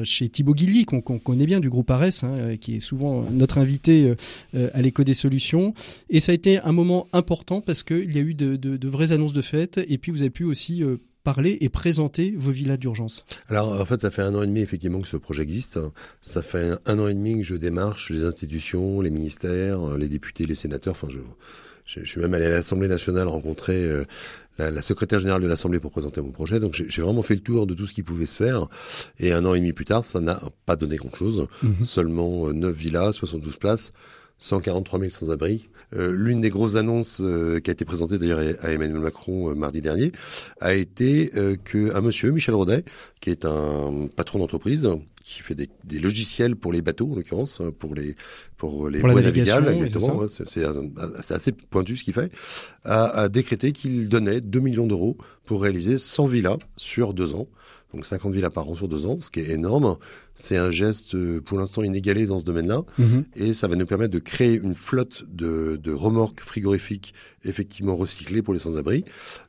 chez 0.04 0.28
Thibaut 0.28 0.54
Guilly, 0.54 0.84
qu'on 0.84 1.00
connaît 1.00 1.46
bien 1.46 1.60
du 1.60 1.70
groupe 1.70 1.90
Ares, 1.90 2.24
hein, 2.24 2.56
qui 2.60 2.76
est 2.76 2.80
souvent 2.80 3.24
notre 3.30 3.58
invité 3.58 4.14
à 4.54 4.82
l'écho 4.82 5.04
des 5.04 5.14
solutions. 5.14 5.74
Et 6.10 6.20
ça 6.20 6.32
a 6.32 6.34
été 6.34 6.58
un 6.58 6.72
moment 6.72 7.08
important 7.12 7.60
parce 7.60 7.82
qu'il 7.82 8.14
y 8.14 8.18
a 8.18 8.22
eu 8.22 8.34
de, 8.34 8.88
vraies 8.88 9.12
annonces 9.12 9.32
de 9.32 9.42
fête 9.42 9.80
et 9.88 9.98
puis 9.98 10.12
vous 10.12 10.20
avez 10.20 10.30
pu 10.30 10.44
aussi 10.44 10.82
parler 11.26 11.58
et 11.60 11.68
présenter 11.68 12.34
vos 12.36 12.52
villas 12.52 12.78
d'urgence. 12.78 13.24
Alors, 13.48 13.80
en 13.80 13.84
fait, 13.84 14.00
ça 14.00 14.12
fait 14.12 14.22
un 14.22 14.32
an 14.36 14.42
et 14.42 14.46
demi, 14.46 14.60
effectivement, 14.60 15.00
que 15.00 15.08
ce 15.08 15.16
projet 15.16 15.42
existe. 15.42 15.80
Ça 16.20 16.40
fait 16.40 16.70
un, 16.70 16.78
un 16.86 16.98
an 17.00 17.08
et 17.08 17.14
demi 17.14 17.38
que 17.38 17.42
je 17.42 17.56
démarche 17.56 18.10
les 18.10 18.24
institutions, 18.24 19.00
les 19.00 19.10
ministères, 19.10 19.98
les 19.98 20.08
députés, 20.08 20.46
les 20.46 20.54
sénateurs. 20.54 20.92
Enfin, 20.92 21.08
je, 21.10 21.18
je, 21.86 22.00
je 22.00 22.10
suis 22.10 22.20
même 22.20 22.34
allé 22.34 22.46
à 22.46 22.50
l'Assemblée 22.50 22.88
nationale 22.88 23.28
rencontrer 23.28 23.84
euh, 23.84 24.04
la, 24.58 24.70
la 24.70 24.82
secrétaire 24.82 25.18
générale 25.20 25.42
de 25.42 25.48
l'Assemblée 25.48 25.80
pour 25.80 25.90
présenter 25.90 26.20
mon 26.20 26.30
projet. 26.30 26.60
Donc, 26.60 26.74
j'ai 26.74 27.02
vraiment 27.02 27.22
fait 27.22 27.34
le 27.34 27.40
tour 27.40 27.66
de 27.66 27.74
tout 27.74 27.86
ce 27.86 27.92
qui 27.92 28.02
pouvait 28.02 28.26
se 28.26 28.36
faire. 28.36 28.68
Et 29.18 29.32
un 29.32 29.44
an 29.44 29.54
et 29.54 29.60
demi 29.60 29.72
plus 29.72 29.84
tard, 29.84 30.04
ça 30.04 30.20
n'a 30.20 30.40
pas 30.66 30.76
donné 30.76 30.96
grand-chose. 30.96 31.46
Seulement 31.84 32.48
euh, 32.48 32.52
9 32.52 32.74
villas, 32.74 33.12
72 33.12 33.56
places. 33.56 33.92
143 34.38 34.98
000 35.00 35.10
sans-abri. 35.10 35.64
Euh, 35.94 36.10
L'une 36.10 36.40
des 36.40 36.50
grosses 36.50 36.74
annonces 36.74 37.20
euh, 37.20 37.60
qui 37.60 37.70
a 37.70 37.72
été 37.72 37.84
présentée 37.84 38.18
d'ailleurs 38.18 38.40
à 38.60 38.70
Emmanuel 38.70 39.00
Macron 39.00 39.50
euh, 39.50 39.54
mardi 39.54 39.80
dernier 39.80 40.12
a 40.60 40.74
été 40.74 41.30
euh, 41.36 41.56
que 41.64 41.94
un 41.94 42.00
monsieur, 42.00 42.32
Michel 42.32 42.54
Rodet, 42.54 42.84
qui 43.20 43.30
est 43.30 43.44
un 43.44 44.08
patron 44.14 44.40
d'entreprise, 44.40 44.88
qui 45.34 45.42
fait 45.42 45.54
des, 45.56 45.68
des 45.84 45.98
logiciels 45.98 46.54
pour 46.56 46.72
les 46.72 46.82
bateaux, 46.82 47.10
en 47.10 47.16
l'occurrence, 47.16 47.60
hein, 47.60 47.70
pour 47.76 47.94
les 47.94 48.14
pour 48.56 48.88
les 48.88 49.00
Pour 49.00 49.08
la 49.08 49.14
voies 49.14 49.22
exactement. 49.86 50.18
ouais, 50.20 50.28
un- 50.64 51.22
c'est 51.22 51.34
assez 51.34 51.52
pointu 51.52 51.96
ce 51.96 52.04
qu'il 52.04 52.14
fait. 52.14 52.30
A, 52.84 53.06
a 53.22 53.28
décrété 53.28 53.72
qu'il 53.72 54.08
donnait 54.08 54.40
2 54.40 54.60
millions 54.60 54.86
d'euros 54.86 55.16
pour 55.44 55.62
réaliser 55.62 55.98
100 55.98 56.26
villas 56.26 56.58
sur 56.76 57.12
deux 57.12 57.34
ans. 57.34 57.48
Donc 57.94 58.04
50 58.06 58.32
villas 58.34 58.50
par 58.50 58.68
an 58.68 58.74
sur 58.74 58.88
deux 58.88 59.06
ans, 59.06 59.18
ce 59.20 59.30
qui 59.30 59.40
est 59.40 59.50
énorme. 59.50 59.96
C'est 60.38 60.56
un 60.58 60.70
geste 60.70 61.14
euh, 61.14 61.40
pour 61.40 61.58
l'instant 61.58 61.82
inégalé 61.82 62.26
dans 62.26 62.38
ce 62.38 62.44
domaine-là 62.44 62.82
et 63.34 63.54
ça 63.54 63.66
va 63.68 63.74
nous 63.74 63.86
permettre 63.86 64.12
de 64.12 64.18
créer 64.20 64.52
une 64.62 64.74
flotte 64.74 65.24
de, 65.32 65.80
de 65.82 65.92
remorques 65.92 66.40
frigorifiques 66.40 67.14
effectivement 67.44 67.96
recyclées 67.96 68.42
pour 68.42 68.52
les 68.54 68.58
sans-abri, 68.60 69.04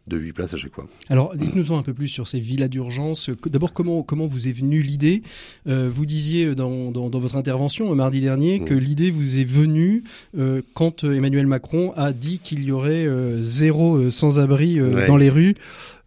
de 0.05 0.17
8 0.17 0.31
places 0.33 0.53
à 0.53 0.57
chaque 0.57 0.73
fois. 0.73 0.87
Alors, 1.09 1.35
dites-nous-en 1.35 1.77
un 1.79 1.81
peu 1.83 1.95
plus 1.95 2.07
sur 2.07 2.27
ces 2.27 2.39
villas 2.39 2.67
d'urgence. 2.69 3.29
D'abord, 3.47 3.73
comment 3.73 4.03
comment 4.03 4.27
vous 4.27 4.47
est 4.47 4.51
venue 4.51 4.81
l'idée? 4.81 5.23
Euh, 5.67 5.89
Vous 5.91 6.05
disiez 6.05 6.53
dans, 6.53 6.91
dans, 6.91 7.09
dans 7.09 7.17
votre 7.19 7.35
intervention 7.35 7.91
euh, 7.91 7.95
mardi 7.95 8.21
dernier 8.21 8.59
Mm. 8.59 8.65
que 8.65 8.73
l'idée 8.75 9.09
vous 9.11 9.39
est 9.39 9.43
venue 9.45 10.03
euh, 10.37 10.61
quand 10.75 11.03
euh, 11.03 11.13
Emmanuel 11.15 11.47
Macron 11.47 11.91
a 11.95 12.13
dit 12.13 12.39
qu'il 12.39 12.63
y 12.63 12.71
aurait 12.71 13.05
euh, 13.05 13.43
zéro 13.43 13.95
euh, 13.97 14.09
sans-abri 14.11 14.79
euh, 14.79 14.93
Ouais. 14.93 15.07
dans 15.07 15.17
les 15.17 15.29
rues. 15.29 15.55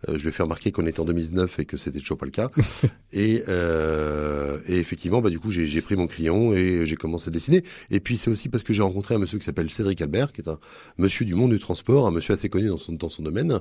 Euh, 0.08 0.16
je 0.16 0.22
lui 0.22 0.28
ai 0.28 0.32
fait 0.32 0.42
remarquer 0.44 0.72
qu'on 0.72 0.86
était 0.86 1.00
en 1.00 1.04
2019 1.04 1.58
et 1.58 1.64
que 1.66 1.76
c'était 1.76 1.98
toujours 1.98 2.16
pas 2.18 2.24
le 2.24 2.30
cas. 2.32 2.50
et, 3.12 3.42
euh, 3.48 4.58
et 4.72 4.78
effectivement, 4.78 5.20
bah, 5.20 5.30
du 5.30 5.38
coup, 5.38 5.50
j'ai 5.50 5.80
pris 5.82 5.96
mon 5.96 6.06
crayon 6.06 6.54
et 6.54 6.86
j'ai 6.86 6.96
commencé 6.96 7.28
à 7.28 7.30
dessiner. 7.30 7.64
Et 7.90 7.98
puis, 8.00 8.16
c'est 8.18 8.30
aussi 8.30 8.48
parce 8.48 8.62
que 8.62 8.72
j'ai 8.72 8.82
rencontré 8.82 9.14
un 9.14 9.18
monsieur 9.18 9.38
qui 9.38 9.44
s'appelle 9.44 9.68
Cédric 9.70 10.00
Albert, 10.00 10.32
qui 10.32 10.40
est 10.40 10.48
un 10.48 10.58
monsieur 10.98 11.24
du 11.24 11.34
monde 11.34 11.50
du 11.50 11.58
transport, 11.58 12.06
un 12.06 12.10
monsieur 12.10 12.34
assez 12.34 12.48
connu 12.48 12.68
dans 12.68 12.78
son, 12.78 12.92
dans 12.92 13.08
son 13.08 13.22
domaine, 13.22 13.60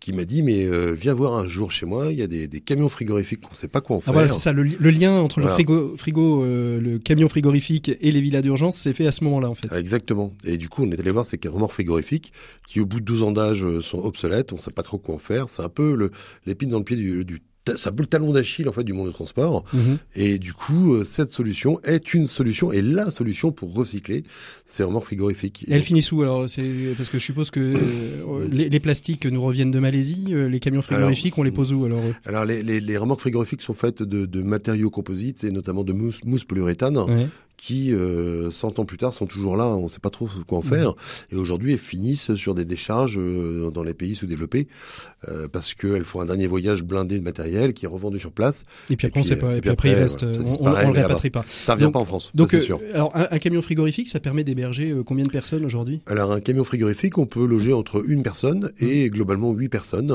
qui 0.00 0.12
m'a 0.12 0.24
dit, 0.24 0.42
mais 0.42 0.64
euh, 0.66 0.92
viens 0.92 1.14
voir 1.14 1.34
un 1.38 1.46
jour 1.46 1.72
chez 1.72 1.86
moi, 1.86 2.12
il 2.12 2.18
y 2.18 2.22
a 2.22 2.26
des, 2.26 2.46
des 2.48 2.60
camions 2.60 2.88
frigorifiques 2.88 3.40
qu'on 3.40 3.54
sait 3.54 3.68
pas 3.68 3.80
quoi 3.80 3.96
en 3.96 3.98
Ah 4.00 4.02
faire. 4.04 4.12
voilà, 4.12 4.28
c'est 4.28 4.38
ça. 4.38 4.52
Le, 4.52 4.62
li- 4.62 4.76
le 4.78 4.90
lien 4.90 5.12
entre 5.20 5.40
le 5.40 5.48
frigo, 5.48 5.96
frigo 5.96 6.44
euh, 6.44 6.80
le 6.80 6.98
camion 6.98 7.28
frigorifique 7.28 7.90
et 8.00 8.10
les 8.12 8.20
villas 8.20 8.42
d'urgence 8.42 8.76
s'est 8.76 8.92
fait 8.92 9.06
à 9.06 9.12
ce 9.12 9.24
moment-là, 9.24 9.48
en 9.48 9.54
fait. 9.54 9.68
Exactement. 9.76 10.32
Et 10.44 10.58
du 10.58 10.68
coup, 10.68 10.84
on 10.84 10.90
est 10.92 11.00
allé 11.00 11.10
voir 11.10 11.24
ces 11.26 11.38
remorques 11.46 11.72
frigorifiques 11.72 12.32
qui, 12.66 12.80
au 12.80 12.86
bout 12.86 13.00
de 13.00 13.04
12 13.06 13.22
ans 13.22 13.32
d'âge, 13.32 13.64
euh, 13.64 13.80
sont 13.80 13.98
obsolètes. 13.98 14.52
On 14.52 14.56
ne 14.56 14.60
sait 14.60 14.70
pas 14.70 14.82
trop 14.82 14.98
quoi 14.98 15.14
en 15.14 15.18
faire. 15.18 15.48
C'est 15.48 15.62
un 15.62 15.68
peu 15.68 16.10
l'épine 16.46 16.70
dans 16.70 16.78
le 16.78 16.84
pied 16.84 16.96
du, 16.96 17.24
du 17.24 17.40
c'est 17.76 17.88
un 17.88 17.92
peu 17.92 18.02
le 18.02 18.08
talon 18.08 18.32
d'Achille 18.32 18.68
en 18.68 18.72
fait 18.72 18.84
du 18.84 18.92
monde 18.92 19.08
du 19.08 19.14
transport. 19.14 19.64
Mhm. 19.72 19.98
Et 20.16 20.38
du 20.38 20.52
coup, 20.52 20.94
euh, 20.94 21.04
cette 21.04 21.28
solution 21.30 21.80
est 21.84 22.14
une 22.14 22.26
solution 22.26 22.72
et 22.72 22.82
la 22.82 23.10
solution 23.10 23.52
pour 23.52 23.74
recycler 23.74 24.24
ces 24.64 24.82
remorques 24.82 25.06
frigorifiques. 25.06 25.64
Et 25.68 25.72
elles 25.74 25.82
finissent 25.82 26.10
où 26.12 26.22
alors 26.22 26.48
C'est 26.48 26.62
parce 26.96 27.08
que 27.10 27.18
je 27.18 27.24
suppose 27.24 27.50
que 27.50 27.60
euh, 27.60 28.48
les, 28.50 28.68
les 28.68 28.80
plastiques 28.80 29.26
nous 29.26 29.42
reviennent 29.42 29.70
de 29.70 29.78
Malaisie. 29.78 30.26
euh, 30.30 30.48
les 30.48 30.58
camions 30.58 30.82
frigorifiques, 30.82 31.36
on 31.38 31.42
les 31.42 31.50
pose 31.50 31.72
où 31.72 31.84
alors 31.84 32.00
Alors, 32.24 32.44
les, 32.44 32.62
les, 32.62 32.80
les 32.80 32.96
remorques 32.96 33.20
frigorifiques 33.20 33.62
sont 33.62 33.74
faites 33.74 34.02
de, 34.02 34.26
de 34.26 34.42
matériaux 34.42 34.90
composites 34.90 35.44
et 35.44 35.50
notamment 35.50 35.84
de 35.84 35.92
mousse, 35.92 36.24
mousse 36.24 36.44
polyuréthane 36.44 36.98
Ouais. 36.98 37.28
Qui, 37.60 37.92
100 38.50 38.78
ans 38.78 38.84
plus 38.84 38.96
tard, 38.96 39.12
sont 39.12 39.26
toujours 39.26 39.56
là, 39.56 39.66
on 39.66 39.84
ne 39.84 39.88
sait 39.88 40.00
pas 40.00 40.10
trop 40.10 40.28
quoi 40.46 40.58
en 40.58 40.62
faire, 40.62 40.94
et 41.30 41.36
aujourd'hui, 41.36 41.74
elles 41.74 41.78
finissent 41.78 42.34
sur 42.34 42.54
des 42.54 42.64
décharges 42.64 43.20
dans 43.72 43.82
les 43.82 43.92
pays 43.92 44.14
sous-développés, 44.14 44.66
parce 45.52 45.74
qu'elles 45.74 46.04
font 46.04 46.20
un 46.20 46.24
dernier 46.24 46.46
voyage 46.46 46.82
blindé 46.82 47.18
de 47.18 47.24
matériel 47.24 47.74
qui 47.74 47.84
est 47.84 47.88
revendu 47.88 48.18
sur 48.18 48.32
place. 48.32 48.64
Et 48.88 48.96
puis 48.96 49.06
après, 49.06 49.20
on 49.20 49.24
sait 49.24 49.38
pas, 49.38 49.56
et 49.56 49.60
puis, 49.60 49.70
après, 49.70 49.90
il 49.90 49.94
reste, 49.94 50.22
on, 50.22 50.70
ne 50.70 50.92
le 50.94 51.02
répatrie 51.02 51.30
pas. 51.30 51.44
Ça 51.46 51.74
revient 51.74 51.90
pas 51.92 52.00
en 52.00 52.04
France, 52.04 52.30
donc, 52.34 52.48
c'est 52.50 52.62
sûr. 52.62 52.80
Alors, 52.94 53.12
un, 53.14 53.38
camion 53.38 53.62
frigorifique, 53.62 54.08
ça 54.08 54.20
permet 54.20 54.44
d'héberger 54.44 54.94
combien 55.04 55.26
de 55.26 55.30
personnes 55.30 55.64
aujourd'hui? 55.64 56.00
Alors, 56.06 56.32
un 56.32 56.40
camion 56.40 56.64
frigorifique, 56.64 57.18
on 57.18 57.26
peut 57.26 57.44
loger 57.44 57.74
entre 57.74 58.02
une 58.08 58.22
personne 58.22 58.70
et 58.80 59.10
globalement 59.10 59.52
huit 59.52 59.68
personnes, 59.68 60.10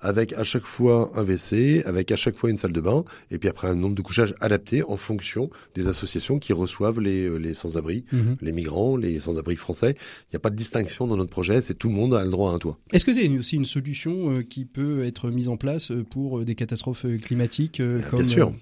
avec 0.00 0.32
à 0.32 0.44
chaque 0.44 0.64
fois 0.64 1.10
un 1.14 1.22
WC, 1.22 1.82
avec 1.84 2.10
à 2.12 2.16
chaque 2.16 2.36
fois 2.36 2.50
une 2.50 2.56
salle 2.56 2.72
de 2.72 2.80
bain, 2.80 3.04
et 3.30 3.38
puis 3.38 3.48
après 3.48 3.68
un 3.68 3.74
nombre 3.74 3.94
de 3.94 4.02
couchages 4.02 4.34
adapté 4.40 4.82
en 4.84 4.96
fonction 4.96 5.50
des 5.74 5.88
associations 5.88 6.38
qui 6.38 6.52
reçoivent 6.52 6.85
les, 6.92 7.38
les 7.38 7.54
sans-abri, 7.54 8.04
mhm. 8.12 8.36
les 8.40 8.52
migrants, 8.52 8.96
les 8.96 9.20
sans-abri 9.20 9.56
français. 9.56 9.96
Il 9.98 10.34
n'y 10.34 10.36
a 10.36 10.40
pas 10.40 10.50
de 10.50 10.56
distinction 10.56 11.06
dans 11.06 11.16
notre 11.16 11.30
projet, 11.30 11.60
c'est 11.60 11.74
tout 11.74 11.88
le 11.88 11.94
monde 11.94 12.14
a 12.14 12.24
le 12.24 12.30
droit 12.30 12.50
à 12.50 12.54
un 12.54 12.58
toit. 12.58 12.78
Est-ce 12.92 13.04
que 13.04 13.12
c'est 13.12 13.28
aussi 13.28 13.56
une 13.56 13.64
solution 13.64 14.30
euh, 14.30 14.42
qui 14.42 14.64
peut 14.64 15.04
être 15.04 15.30
mise 15.30 15.48
en 15.48 15.56
place 15.56 15.90
euh, 15.90 16.04
pour 16.04 16.38
euh, 16.38 16.44
des 16.44 16.54
catastrophes 16.54 17.06
climatiques 17.22 17.82
comme, 18.10 18.20
Bien 18.20 18.28
sûr. 18.28 18.52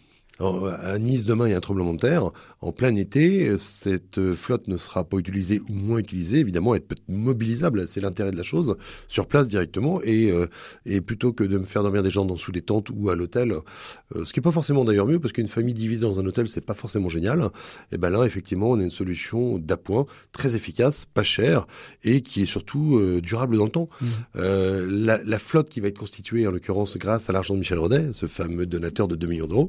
À 0.41 0.99
Nice, 0.99 1.25
demain, 1.25 1.47
il 1.47 1.53
y 1.53 1.55
a 1.55 1.59
un 1.59 1.61
tremblement 1.61 1.95
de 1.95 2.01
terre. 2.01 2.31
En 2.65 2.73
plein 2.73 2.97
été, 2.97 3.59
cette 3.59 4.33
flotte 4.33 4.69
ne 4.69 4.79
sera 4.79 5.05
pas 5.05 5.19
utilisée 5.19 5.61
ou 5.69 5.75
moins 5.75 5.99
utilisée. 5.99 6.39
Évidemment, 6.39 6.75
elle 6.75 6.81
peut 6.81 6.95
être 6.95 7.15
mobilisable. 7.15 7.87
C'est 7.87 8.01
l'intérêt 8.01 8.31
de 8.31 8.39
la 8.39 8.43
chose 8.43 8.79
sur 9.07 9.27
place 9.27 9.49
directement. 9.49 10.01
Et, 10.03 10.31
euh, 10.31 10.47
et 10.87 11.03
plutôt 11.03 11.35
que 11.35 11.45
de 11.45 11.59
me 11.59 11.65
faire 11.65 11.83
dormir 11.83 12.03
des 12.03 12.09
gens 12.09 12.25
dans, 12.25 12.39
sous 12.39 12.53
des 12.53 12.63
tentes 12.63 12.89
ou 12.89 13.11
à 13.11 13.17
l'hôtel, 13.17 13.53
euh, 13.53 14.25
ce 14.25 14.33
qui 14.33 14.41
est 14.41 14.43
pas 14.43 14.51
forcément 14.51 14.87
d'ailleurs 14.87 15.07
mieux, 15.07 15.19
parce 15.19 15.35
qu'une 15.35 15.47
famille 15.47 15.75
divisée 15.75 16.01
dans 16.01 16.19
un 16.19 16.25
hôtel, 16.25 16.49
c'est 16.49 16.63
pas 16.63 16.73
forcément 16.73 17.11
génial. 17.11 17.51
Et 17.93 17.99
ben 17.99 18.09
là, 18.09 18.25
effectivement, 18.25 18.71
on 18.71 18.81
a 18.81 18.83
une 18.83 18.91
solution 18.91 19.59
d'appoint 19.59 20.07
très 20.33 20.57
efficace, 20.57 21.05
pas 21.05 21.23
chère 21.23 21.67
et 22.03 22.23
qui 22.23 22.45
est 22.45 22.47
surtout 22.47 22.97
euh, 22.97 23.21
durable 23.21 23.59
dans 23.59 23.65
le 23.65 23.71
temps. 23.71 23.89
Mmh. 24.01 24.07
La, 24.37 25.23
la, 25.23 25.39
flotte 25.39 25.69
qui 25.69 25.81
va 25.81 25.89
être 25.89 25.99
constituée, 25.99 26.47
en 26.47 26.51
l'occurrence, 26.51 26.97
grâce 26.97 27.29
à 27.29 27.35
l'argent 27.35 27.53
de 27.53 27.59
Michel 27.59 27.79
Rodet, 27.79 28.15
ce 28.15 28.25
fameux 28.25 28.65
donateur 28.65 29.07
de 29.07 29.17
2 29.17 29.27
millions 29.27 29.47
d'euros, 29.47 29.69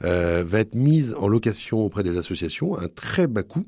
va 0.00 0.60
être 0.60 0.76
mise 0.76 1.16
en 1.18 1.26
location 1.26 1.80
auprès 1.80 2.04
des 2.04 2.16
associations 2.16 2.35
à 2.44 2.84
un 2.84 2.88
très 2.88 3.26
bas 3.26 3.42
coût. 3.42 3.66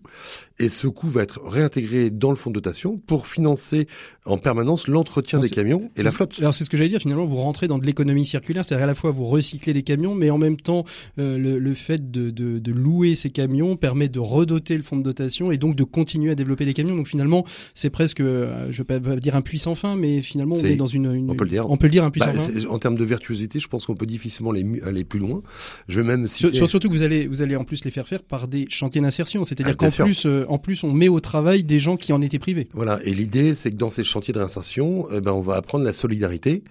Et 0.61 0.69
ce 0.69 0.89
coût 0.89 1.09
va 1.09 1.23
être 1.23 1.41
réintégré 1.45 2.11
dans 2.11 2.31
le 2.31 2.37
fonds 2.37 2.51
de 2.51 2.55
dotation 2.55 2.99
pour 2.99 3.27
financer 3.29 3.87
en 4.25 4.39
permanence 4.39 4.89
l'entretien 4.89 5.39
des 5.39 5.51
camions 5.51 5.91
et 5.97 6.03
la 6.03 6.11
flotte. 6.11 6.35
Alors 6.39 6.55
c'est 6.55 6.65
ce 6.65 6.71
que 6.71 6.77
j'allais 6.77 6.89
dire, 6.89 7.01
finalement, 7.01 7.25
vous 7.25 7.37
rentrez 7.37 7.69
dans 7.69 7.79
de 7.79 7.87
l'économie 7.87 8.27
circulaire, 8.27 8.65
c'est-à-dire 8.65 8.85
à 8.85 8.87
la 8.87 8.95
fois 8.95 9.11
vous 9.11 9.27
recyclez 9.27 9.73
les 9.73 9.83
camions, 9.83 10.15
mais 10.15 10.31
en 10.31 10.39
même 10.39 10.57
temps, 10.57 10.85
euh, 11.19 11.39
le, 11.39 11.59
le, 11.59 11.75
fait 11.75 12.11
de, 12.11 12.31
de, 12.31 12.59
de, 12.59 12.73
louer 12.73 13.15
ces 13.15 13.31
camions 13.31 13.77
permet 13.77 14.09
de 14.09 14.19
redoter 14.19 14.77
le 14.77 14.83
fonds 14.83 14.97
de 14.97 15.03
dotation 15.03 15.53
et 15.53 15.59
donc 15.59 15.77
de 15.77 15.85
continuer 15.85 16.33
à 16.33 16.35
développer 16.35 16.65
les 16.65 16.75
camions. 16.75 16.97
Donc 16.97 17.09
finalement, 17.09 17.45
c'est 17.75 17.91
presque, 17.91 18.21
euh, 18.21 18.69
je 18.71 18.83
vais 18.83 19.01
pas 19.01 19.17
dire 19.17 19.37
un 19.37 19.43
puissant 19.43 19.75
fin, 19.75 19.97
mais 19.97 20.23
finalement 20.23 20.57
on 20.57 20.65
est, 20.65 20.77
dans 20.77 20.87
une, 20.87 21.13
une, 21.15 21.31
On 21.31 21.35
peut 21.35 21.45
le 21.45 21.51
dire. 21.51 21.71
On 21.71 21.77
peut 21.77 21.87
le 21.87 21.93
dire 21.93 22.05
un 22.05 22.11
puissant 22.11 22.33
bah, 22.33 22.41
fin. 22.41 22.67
En 22.69 22.79
termes 22.79 22.99
de 22.99 23.05
virtuosité, 23.05 23.61
je 23.61 23.69
pense 23.69 23.87
qu'on 23.87 23.95
peut 23.95 24.07
difficilement 24.07 24.51
aller, 24.51 24.65
aller 24.85 25.05
plus 25.05 25.21
loin. 25.21 25.43
Je 25.89 26.01
même 26.01 26.27
Surtout 26.29 26.89
que 26.89 26.95
vous 26.95 27.03
allez, 27.03 27.27
vous 27.27 27.43
allez 27.43 27.57
en 27.57 27.65
plus 27.65 27.85
les 27.85 27.91
faire 27.91 28.07
faire 28.07 28.23
par 28.23 28.49
des 28.49 28.58
chantiers 28.69 29.01
d'insertion, 29.01 29.45
c'est-à-dire 29.45 29.75
ah, 29.79 29.91
qu'en 29.91 29.91
plus, 29.91 30.27
euh, 30.27 30.45
en 30.49 30.59
plus, 30.59 30.85
on 30.85 30.93
met 30.93 31.09
au 31.09 31.21
travail 31.21 31.65
des 31.65 31.81
gens 31.81 31.97
qui 31.97 32.13
en 32.13 32.21
étaient 32.23 32.39
privés. 32.39 32.69
Voilà. 32.73 33.01
Et 33.05 33.15
l'idée, 33.15 33.55
c'est 33.55 33.71
que 33.71 33.77
dans 33.77 33.91
ces 33.91 34.05
chantiers 34.05 34.33
de 34.33 34.39
réinsertion, 34.39 35.07
eh 35.13 35.21
ben, 35.21 35.33
on 35.33 35.41
va 35.41 35.57
apprendre 35.57 35.85
la 35.85 35.93
solidarité. 35.93 36.65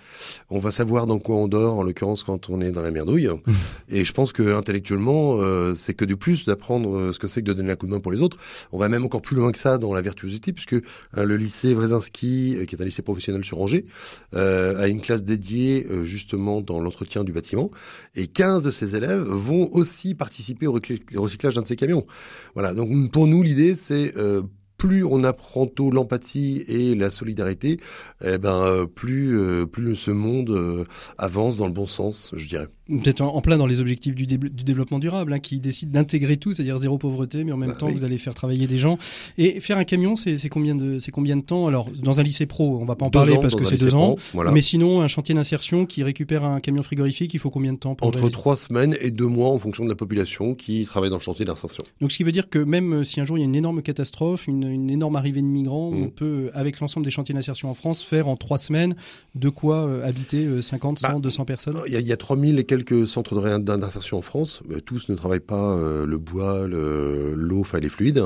On 0.50 0.60
va 0.60 0.72
savoir 0.72 1.08
dans 1.08 1.20
quoi 1.20 1.38
on 1.38 1.48
dort, 1.48 1.78
en 1.78 1.84
l'occurrence 1.84 2.24
quand 2.24 2.50
on 2.50 2.62
est 2.62 2.72
dans 2.72 2.82
la 2.82 2.92
merdouille. 2.92 3.30
et 3.90 4.06
je 4.06 4.14
pense 4.14 4.34
que 4.34 4.56
intellectuellement, 4.56 5.38
euh, 5.40 5.74
c'est 5.74 5.94
que 5.94 6.06
du 6.06 6.18
plus 6.18 6.46
d'apprendre 6.46 6.96
euh, 6.96 7.12
ce 7.14 7.20
que 7.20 7.28
c'est 7.28 7.42
que 7.42 7.48
de 7.48 7.54
donner 7.54 7.72
un 7.72 7.76
coup 7.76 7.86
de 7.86 7.92
main 7.92 8.00
pour 8.00 8.12
les 8.12 8.22
autres. 8.22 8.38
On 8.72 8.78
va 8.78 8.90
même 8.90 9.06
encore 9.06 9.22
plus 9.22 9.36
loin 9.36 9.52
que 9.52 9.60
ça 9.60 9.78
dans 9.78 9.94
la 9.94 10.02
virtuosité, 10.02 10.54
puisque 10.54 10.76
le 11.14 11.38
lycée 11.38 11.74
Wrezinski, 11.74 12.58
qui 12.68 12.76
est 12.76 12.82
un 12.82 12.86
lycée 12.86 13.02
professionnel 13.02 13.44
sur 13.44 13.62
Angers, 13.62 13.86
a 14.34 14.88
une 14.88 15.02
classe 15.02 15.24
dédiée 15.24 15.88
justement 16.04 16.62
dans 16.62 16.80
l'entretien 16.80 17.24
du 17.24 17.32
bâtiment. 17.32 17.72
Et 18.16 18.28
15 18.28 18.64
de 18.64 18.72
ses 18.72 18.96
élèves 18.96 19.22
vont 19.22 19.70
aussi 19.72 20.16
participer 20.16 20.68
au 20.68 20.80
recyclage 21.16 21.56
d'un 21.56 21.64
ces 21.68 21.76
camions. 21.76 22.06
Voilà, 22.54 22.74
donc 22.74 23.12
pour 23.12 23.28
nous, 23.28 23.44
l'idée, 23.44 23.76
c'est 23.76 24.16
euh, 24.18 24.44
plus 24.78 25.04
on 25.04 25.24
apprend 25.24 25.68
tôt 25.68 25.92
l'empathie 25.92 26.64
et 26.68 26.96
la 26.96 27.10
solidarité, 27.10 27.80
eh 28.24 28.38
ben 28.38 28.62
euh, 28.62 28.86
plus 28.86 29.38
euh, 29.38 29.66
plus 29.66 29.96
ce 29.96 30.12
monde 30.12 30.86
avance 31.18 31.58
dans 31.58 31.68
le 31.68 31.74
bon 31.74 31.88
sens, 31.88 32.32
je 32.36 32.48
dirais 32.48 32.68
peut-être 32.88 33.22
en, 33.22 33.42
plein 33.42 33.58
dans 33.58 33.68
les 33.68 33.80
objectifs 33.80 34.16
du, 34.16 34.26
du 34.26 34.38
développement 34.38 35.00
durable, 35.00 35.34
hein, 35.34 35.40
qui 35.40 35.60
décident 35.60 35.92
d'intégrer 35.92 36.38
tout, 36.38 36.54
c'est-à-dire 36.54 36.78
zéro 36.78 36.98
pauvreté, 36.98 37.44
mais 37.44 37.52
en 37.52 37.58
même 37.58 37.72
bah 37.72 37.76
temps 37.76 37.90
vous 37.90 38.04
allez 38.04 38.18
faire 38.18 38.34
travailler 38.34 38.68
des 38.68 38.78
gens. 38.78 38.98
Et 39.38 39.60
faire 39.60 39.78
un 39.78 39.84
camion, 39.84 40.16
c'est 40.16 40.50
combien 40.50 40.76
de 40.76 41.00
c'est 41.00 41.12
combien 41.12 41.36
de 41.38 41.42
temps? 41.42 41.68
Alors 41.68 41.90
dans 41.92 42.20
un 42.20 42.24
lycée 42.24 42.46
pro, 42.46 42.80
on 42.82 42.86
va 42.86 42.96
pas 42.96 43.06
en 43.06 43.10
parler 43.10 43.38
parce 43.42 43.56
que 43.56 43.66
c'est 43.66 43.78
deux 43.78 43.96
ans. 43.96 44.16
Mais 44.54 44.62
sinon, 44.62 45.02
un 45.02 45.08
chantier 45.08 45.36
d'insertion 45.36 45.86
qui 45.86 46.04
récupère 46.04 46.44
un 46.44 46.60
camion 46.60 46.84
frigorifique, 46.84 47.34
il 47.34 47.40
faut 47.40 47.50
combien 47.50 47.74
de 47.74 47.78
temps 47.78 47.96
pour 47.96 48.08
Entre 48.08 48.30
trois 48.30 48.56
semaines 48.56 48.98
et 49.02 49.12
deux 49.12 49.28
mois 49.28 49.50
en 49.50 49.58
fonction 49.58 49.84
de 49.84 49.90
la 49.90 49.96
population 49.96 50.56
qui 50.56 50.86
travaille 50.86 51.10
dans 51.10 51.18
le 51.18 51.22
chantier 51.22 51.46
d'insertion. 51.46 51.84
Donc 52.02 52.12
ce 52.12 52.18
qui 52.18 52.24
veut 52.24 52.32
dire 52.32 52.50
que 52.50 52.60
même 52.60 52.94
euh, 52.94 53.04
si 53.04 53.20
un 53.22 53.26
jour 53.26 53.38
il 53.38 53.42
y 53.42 53.44
a 53.44 53.48
une 53.48 53.56
énorme 53.56 53.82
catastrophe, 53.82 54.48
une, 54.48 54.64
une 54.64 54.90
énorme 54.90 55.16
arrivée 55.16 55.42
de 55.42 55.48
migrants, 55.48 55.92
mmh. 55.92 56.04
on 56.04 56.10
peut 56.10 56.52
avec 56.54 56.80
l'ensemble 56.80 57.06
des 57.06 57.12
chantiers 57.12 57.36
d'insertion 57.36 57.70
en 57.70 57.74
France 57.74 58.04
faire 58.04 58.28
en 58.28 58.36
trois 58.36 58.58
semaines 58.58 58.96
de 59.36 59.50
quoi 59.50 59.88
euh, 59.88 60.08
habiter 60.08 60.62
50, 60.62 61.00
100, 61.00 61.20
200 61.20 61.46
personnes? 61.46 61.80
Il 61.88 61.94
y 61.94 61.98
a, 61.98 62.00
y 62.00 62.12
a 62.12 62.18
3000 62.18 62.60
et 62.60 62.64
quelques 62.64 62.77
centres 63.06 63.36
de 63.36 63.58
d'insertion 63.58 64.18
en 64.18 64.22
France. 64.22 64.62
tous 64.86 65.10
ne 65.10 65.16
travaillent 65.16 65.40
pas 65.40 65.76
euh, 65.76 66.06
le 66.06 66.18
bois, 66.18 66.68
l'eau, 66.68 67.60
enfin 67.60 67.80
les 67.80 67.90
fluides. 67.90 68.24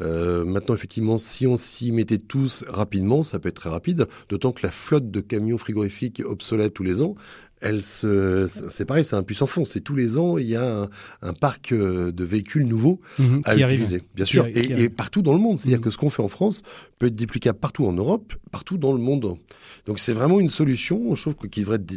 Euh, 0.00 0.44
maintenant, 0.44 0.74
effectivement, 0.74 1.18
si 1.18 1.46
on 1.46 1.56
s'y 1.56 1.92
mettait 1.92 2.18
tous 2.18 2.64
rapidement, 2.68 3.22
ça 3.22 3.38
peut 3.38 3.48
être 3.48 3.56
très 3.56 3.70
rapide. 3.70 4.06
D'autant 4.28 4.52
que 4.52 4.60
la 4.62 4.70
flotte 4.70 5.10
de 5.10 5.20
camions 5.20 5.58
frigorifiques 5.58 6.22
obsolètes 6.24 6.74
tous 6.74 6.84
les 6.84 7.00
ans, 7.00 7.14
elle 7.60 7.82
se, 7.82 8.46
c'est 8.48 8.84
pareil, 8.84 9.04
c'est 9.04 9.16
un 9.16 9.22
puissant 9.22 9.46
fond. 9.46 9.64
C'est 9.64 9.80
tous 9.80 9.96
les 9.96 10.16
ans, 10.16 10.38
il 10.38 10.46
y 10.46 10.56
a 10.56 10.88
un, 11.22 11.32
parc 11.32 11.72
euh, 11.72 12.12
de 12.12 12.24
véhicules 12.24 12.66
nouveaux 12.66 13.00
mhm, 13.18 13.40
à 13.44 13.56
utiliser, 13.56 14.02
bien 14.14 14.24
sûr, 14.24 14.46
et, 14.46 14.88
partout 14.88 15.22
dans 15.22 15.32
le 15.32 15.38
monde. 15.38 15.58
C'est-à-dire 15.58 15.78
mhm. 15.78 15.84
que 15.84 15.90
ce 15.90 15.96
qu'on 15.96 16.10
fait 16.10 16.22
en 16.22 16.28
France 16.28 16.62
peut 16.98 17.06
être 17.06 17.16
duplicable 17.16 17.58
partout 17.58 17.86
en 17.86 17.92
Europe, 17.92 18.34
partout 18.50 18.78
dans 18.78 18.92
le 18.92 18.98
monde. 18.98 19.36
Donc 19.86 19.98
c'est 19.98 20.12
vraiment 20.12 20.40
une 20.40 20.50
solution, 20.50 21.14
je 21.14 21.22
trouve, 21.22 21.48
qui 21.48 21.60
devrait 21.60 21.76
être 21.76 21.92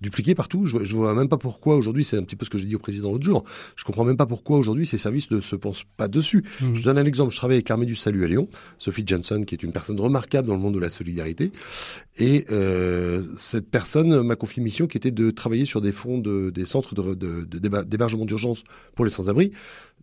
dupliquée 0.00 0.34
partout. 0.34 0.66
Je, 0.66 0.84
je 0.84 0.96
vois 0.96 1.14
même 1.14 1.28
pas 1.28 1.36
pourquoi 1.36 1.76
aujourd'hui, 1.76 2.04
c'est 2.04 2.16
un 2.16 2.22
petit 2.22 2.36
peu 2.36 2.44
ce 2.44 2.50
que 2.50 2.58
j'ai 2.58 2.66
dit 2.66 2.74
au 2.74 2.80
président 2.80 3.12
l'autre 3.12 3.24
jour. 3.24 3.44
Je 3.76 3.84
comprends 3.84 4.04
même 4.04 4.16
pas 4.16 4.26
pourquoi 4.26 4.58
aujourd'hui 4.58 4.86
ces 4.86 4.98
services 4.98 5.30
ne 5.30 5.40
se 5.40 5.56
pensent 5.56 5.84
pas 5.96 6.08
dessus. 6.08 6.44
Mhm. 6.60 6.74
Je 6.74 6.82
donne 6.82 6.98
un 6.98 7.04
exemple. 7.04 7.32
Je 7.32 7.36
travaille 7.36 7.56
avec 7.56 7.68
l'armée 7.68 7.86
du 7.86 7.96
salut 7.96 8.24
à 8.24 8.28
Lyon, 8.28 8.48
Sophie 8.78 9.04
Johnson, 9.06 9.44
qui 9.46 9.54
est 9.54 9.62
une 9.62 9.72
personne 9.72 10.00
remarquable 10.00 10.48
dans 10.48 10.54
le 10.54 10.60
monde 10.60 10.74
de 10.74 10.80
la 10.80 10.90
solidarité, 10.90 11.52
et 12.18 12.46
euh, 12.50 13.22
cette 13.36 13.70
personne 13.70 14.22
m'a 14.22 14.36
confié 14.36 14.60
une 14.60 14.64
mission 14.64 14.86
qui 14.86 14.96
était 14.96 15.10
de 15.10 15.30
travailler 15.30 15.66
sur 15.66 15.80
des 15.80 15.92
fonds 15.92 16.18
de, 16.18 16.50
des 16.50 16.66
centres 16.66 16.94
de, 16.94 17.14
de, 17.14 17.44
d'hébergement 17.82 18.24
d'urgence 18.24 18.64
pour 18.94 19.04
les 19.04 19.10
sans-abri, 19.10 19.52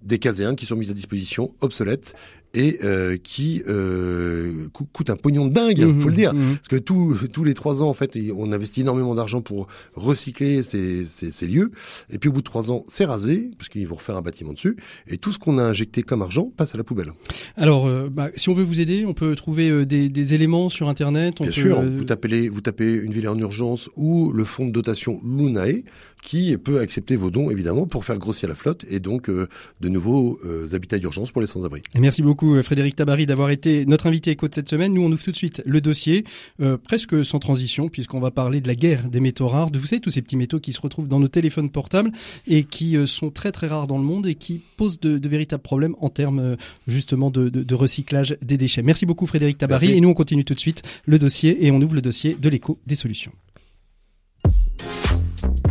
des 0.02 0.20
caséens 0.20 0.56
qui 0.56 0.66
sont 0.66 0.76
mis 0.76 0.90
à 0.90 0.94
disposition, 0.94 1.56
obsolètes, 1.62 2.14
et 2.54 2.80
euh, 2.84 3.18
qui 3.18 3.64
euh, 3.68 4.68
coûte 4.72 5.10
un 5.10 5.16
pognon 5.16 5.48
de 5.48 5.54
dingue, 5.54 5.80
mmh, 5.80 6.02
faut 6.02 6.10
le 6.10 6.16
dire, 6.16 6.34
mmh. 6.34 6.56
parce 6.58 6.68
que 6.68 6.78
tous 6.78 7.44
les 7.44 7.54
trois 7.54 7.82
ans 7.82 7.90
en 7.90 7.94
fait, 7.94 8.18
on 8.36 8.52
investit 8.52 8.82
énormément 8.82 9.16
d'argent 9.16 9.42
pour 9.42 9.68
recycler 9.96 10.64
ces, 10.64 11.06
ces, 11.06 11.32
ces, 11.32 11.48
lieux, 11.48 11.72
et 12.12 12.18
puis 12.18 12.30
au 12.30 12.34
bout 12.34 12.42
de 12.42 12.46
trois 12.46 12.72
ans, 12.72 12.84
c'est 12.88 13.06
rasé 13.06 13.52
parce 13.58 13.70
qu'ils 13.70 13.88
vont 13.88 13.96
refaire 13.96 14.18
un 14.18 14.22
bâtiment 14.22 14.54
dessus, 14.54 14.78
et 15.08 15.18
tout 15.18 15.32
ce 15.32 15.40
qu'on 15.40 15.58
a 15.58 15.64
injecté 15.64 16.04
comme 16.04 16.22
argent 16.22 16.52
passe 16.56 16.76
à 16.76 16.78
la 16.78 16.84
poubelle. 16.84 17.12
Alors, 17.58 17.88
euh, 17.88 18.10
bah, 18.12 18.30
si 18.36 18.50
on 18.50 18.54
veut 18.54 18.64
vous 18.64 18.80
aider, 18.80 19.06
on 19.06 19.14
peut 19.14 19.36
trouver 19.36 19.70
euh, 19.70 19.86
des, 19.86 20.10
des 20.10 20.34
éléments 20.34 20.70
sur 20.70 20.90
internet. 20.90 21.42
Bien 21.42 21.52
sûr, 21.52 21.82
vous 21.82 22.04
tapez 22.04 22.50
vous 22.50 22.62
tapez 22.62 22.92
une 22.94 23.12
ville 23.12 23.28
en 23.28 23.38
urgence 23.38 23.90
ou 23.96 24.32
le 24.32 24.44
fonds 24.44 24.66
de 24.66 24.72
dotation 24.72 25.20
Lunae 25.24 25.84
qui 26.24 26.56
peut 26.58 26.80
accepter 26.80 27.16
vos 27.16 27.32
dons 27.32 27.50
évidemment 27.50 27.86
pour 27.86 28.06
faire 28.06 28.18
grossir 28.18 28.50
la 28.50 28.56
flotte 28.56 28.86
et 28.90 29.00
donc 29.00 29.30
de 29.30 29.90
nouveaux 29.90 30.40
habitats 30.74 31.00
d'urgence 31.00 31.32
pour 31.32 31.42
les 31.42 31.48
sans-abri. 31.48 31.82
Merci 31.96 32.22
beaucoup 32.22 32.56
euh, 32.56 32.64
Frédéric 32.64 32.96
Tabary 32.96 33.26
d'avoir 33.26 33.50
été 33.50 33.86
notre 33.86 34.08
invité 34.08 34.32
éco 34.32 34.48
de 34.48 34.56
cette 34.56 34.70
semaine. 34.70 34.94
Nous 34.94 35.04
on 35.04 35.12
ouvre 35.12 35.24
tout 35.24 35.32
de 35.32 35.36
suite 35.36 35.62
le 35.66 35.82
dossier, 35.82 36.24
euh, 36.62 36.78
presque 36.78 37.24
sans 37.26 37.40
transition 37.40 37.90
puisqu'on 37.90 38.20
va 38.20 38.32
parler 38.32 38.62
de 38.62 38.68
la 38.68 38.76
guerre 38.76 39.10
des 39.10 39.20
métaux 39.20 39.48
rares, 39.48 39.72
de 39.72 39.80
vous 39.80 39.88
savez 39.88 40.00
tous 40.00 40.12
ces 40.12 40.22
petits 40.22 40.38
métaux 40.38 40.60
qui 40.60 40.74
se 40.74 40.82
retrouvent 40.82 41.08
dans 41.08 41.20
nos 41.20 41.28
téléphones 41.28 41.70
portables 41.70 42.12
et 42.48 42.64
qui 42.64 42.98
euh, 42.98 43.06
sont 43.06 43.30
très 43.30 43.52
très 43.52 43.68
rares 43.68 43.88
dans 43.88 43.98
le 43.98 44.04
monde 44.04 44.28
et 44.28 44.36
qui 44.36 44.62
posent 44.78 45.00
de, 45.00 45.28
véritables 45.28 45.64
problèmes 45.64 45.96
en 46.00 46.10
termes 46.10 46.58
justement 46.88 47.32
de, 47.32 47.74
recyclage 47.74 48.38
des 48.42 48.58
déchets. 48.58 48.82
Merci 48.82 49.06
beaucoup 49.06 49.26
Frédéric 49.26 49.58
Tabary 49.58 49.92
et 49.92 50.02
nous 50.02 50.10
on 50.10 50.14
continue 50.14 50.46
tout 50.46 50.54
de 50.54 50.60
suite 50.60 50.84
le 51.06 51.18
dossier 51.18 51.66
et 51.66 51.72
on 51.72 51.82
ouvre 51.82 51.96
le 51.96 52.02
dossier 52.02 52.36
de 52.40 52.50
l'écho 52.50 52.78
des 52.86 52.96
solutions. 52.96 53.32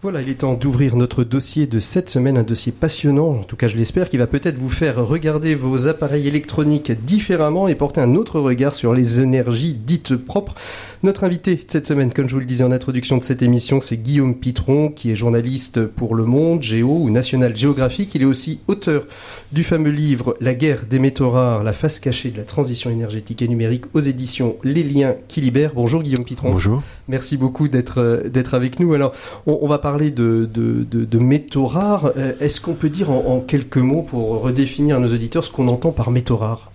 Voilà, 0.00 0.22
il 0.22 0.28
est 0.28 0.34
temps 0.34 0.54
d'ouvrir 0.54 0.94
notre 0.94 1.24
dossier 1.24 1.66
de 1.66 1.80
cette 1.80 2.08
semaine, 2.08 2.38
un 2.38 2.44
dossier 2.44 2.70
passionnant, 2.70 3.30
en 3.30 3.42
tout 3.42 3.56
cas 3.56 3.66
je 3.66 3.76
l'espère, 3.76 4.08
qui 4.08 4.16
va 4.16 4.28
peut-être 4.28 4.56
vous 4.56 4.70
faire 4.70 5.04
regarder 5.04 5.56
vos 5.56 5.88
appareils 5.88 6.28
électroniques 6.28 6.92
différemment 7.04 7.66
et 7.66 7.74
porter 7.74 8.00
un 8.00 8.14
autre 8.14 8.38
regard 8.38 8.76
sur 8.76 8.94
les 8.94 9.18
énergies 9.18 9.74
dites 9.74 10.14
propres. 10.14 10.54
Notre 11.02 11.24
invité 11.24 11.58
cette 11.66 11.88
semaine, 11.88 12.12
comme 12.12 12.28
je 12.28 12.34
vous 12.34 12.38
le 12.38 12.46
disais 12.46 12.62
en 12.62 12.70
introduction 12.70 13.18
de 13.18 13.24
cette 13.24 13.42
émission, 13.42 13.80
c'est 13.80 13.96
Guillaume 13.96 14.36
Pitron, 14.36 14.90
qui 14.90 15.10
est 15.10 15.16
journaliste 15.16 15.84
pour 15.86 16.14
Le 16.14 16.24
Monde, 16.24 16.62
Géo 16.62 17.00
ou 17.02 17.10
National 17.10 17.56
Geographic. 17.56 18.14
Il 18.14 18.22
est 18.22 18.24
aussi 18.24 18.60
auteur 18.68 19.04
du 19.50 19.64
fameux 19.64 19.90
livre 19.90 20.36
La 20.40 20.54
guerre 20.54 20.84
des 20.88 21.00
métaux 21.00 21.30
rares, 21.30 21.64
la 21.64 21.72
face 21.72 21.98
cachée 21.98 22.30
de 22.30 22.36
la 22.36 22.44
transition 22.44 22.88
énergétique 22.88 23.42
et 23.42 23.48
numérique 23.48 23.86
aux 23.94 24.00
éditions 24.00 24.58
Les 24.62 24.84
Liens 24.84 25.16
qui 25.26 25.40
libèrent. 25.40 25.72
Bonjour 25.74 26.04
Guillaume 26.04 26.24
Pitron. 26.24 26.52
Bonjour. 26.52 26.84
Merci 27.08 27.36
beaucoup 27.36 27.66
d'être 27.66 27.98
euh, 27.98 28.28
d'être 28.28 28.54
avec 28.54 28.78
nous. 28.78 28.94
Alors, 28.94 29.12
on, 29.46 29.58
on 29.62 29.66
va 29.66 29.78
parler 29.78 29.87
de, 29.96 30.10
de, 30.52 30.84
de, 30.84 31.04
de 31.04 31.18
métaux 31.18 31.66
rares. 31.66 32.12
Euh, 32.16 32.32
Est-ce 32.40 32.60
qu'on 32.60 32.74
peut 32.74 32.90
dire 32.90 33.10
en, 33.10 33.36
en, 33.36 33.40
quelques 33.40 33.78
mots 33.78 34.02
pour 34.02 34.42
redéfinir 34.42 34.96
à 34.96 34.98
nos 34.98 35.12
auditeurs 35.12 35.44
ce 35.44 35.50
qu'on 35.50 35.68
entend 35.68 35.92
par 35.92 36.10
métaux 36.10 36.36
rares 36.36 36.70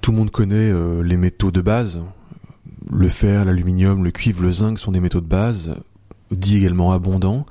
Tout 0.00 0.12
le 0.12 0.18
monde 0.18 0.30
connaît 0.30 0.70
euh, 0.70 1.02
les 1.02 1.16
métaux 1.16 1.50
de 1.50 1.60
base 1.60 2.00
le 2.90 3.08
fer, 3.08 3.44
l'aluminium, 3.44 4.02
le 4.02 4.10
cuivre, 4.10 4.42
le 4.42 4.50
zinc 4.50 4.78
sont 4.78 4.92
des 4.92 5.00
métaux 5.00 5.20
de 5.20 5.26
base 5.26 5.74
dit 6.30 6.58
également 6.58 6.92
abondants. 6.92 7.46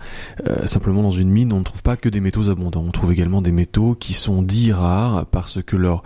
Euh, 0.47 0.65
simplement, 0.65 1.03
dans 1.03 1.11
une 1.11 1.29
mine, 1.29 1.53
on 1.53 1.59
ne 1.59 1.63
trouve 1.63 1.83
pas 1.83 1.97
que 1.97 2.09
des 2.09 2.19
métaux 2.19 2.49
abondants. 2.49 2.83
On 2.87 2.91
trouve 2.91 3.11
également 3.11 3.41
des 3.41 3.51
métaux 3.51 3.95
qui 3.95 4.13
sont 4.13 4.41
dits 4.41 4.71
rares 4.71 5.25
parce 5.27 5.61
que 5.63 5.75
leur 5.75 6.03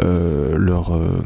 euh, 0.00 0.56
leur 0.56 0.94
euh, 0.94 1.22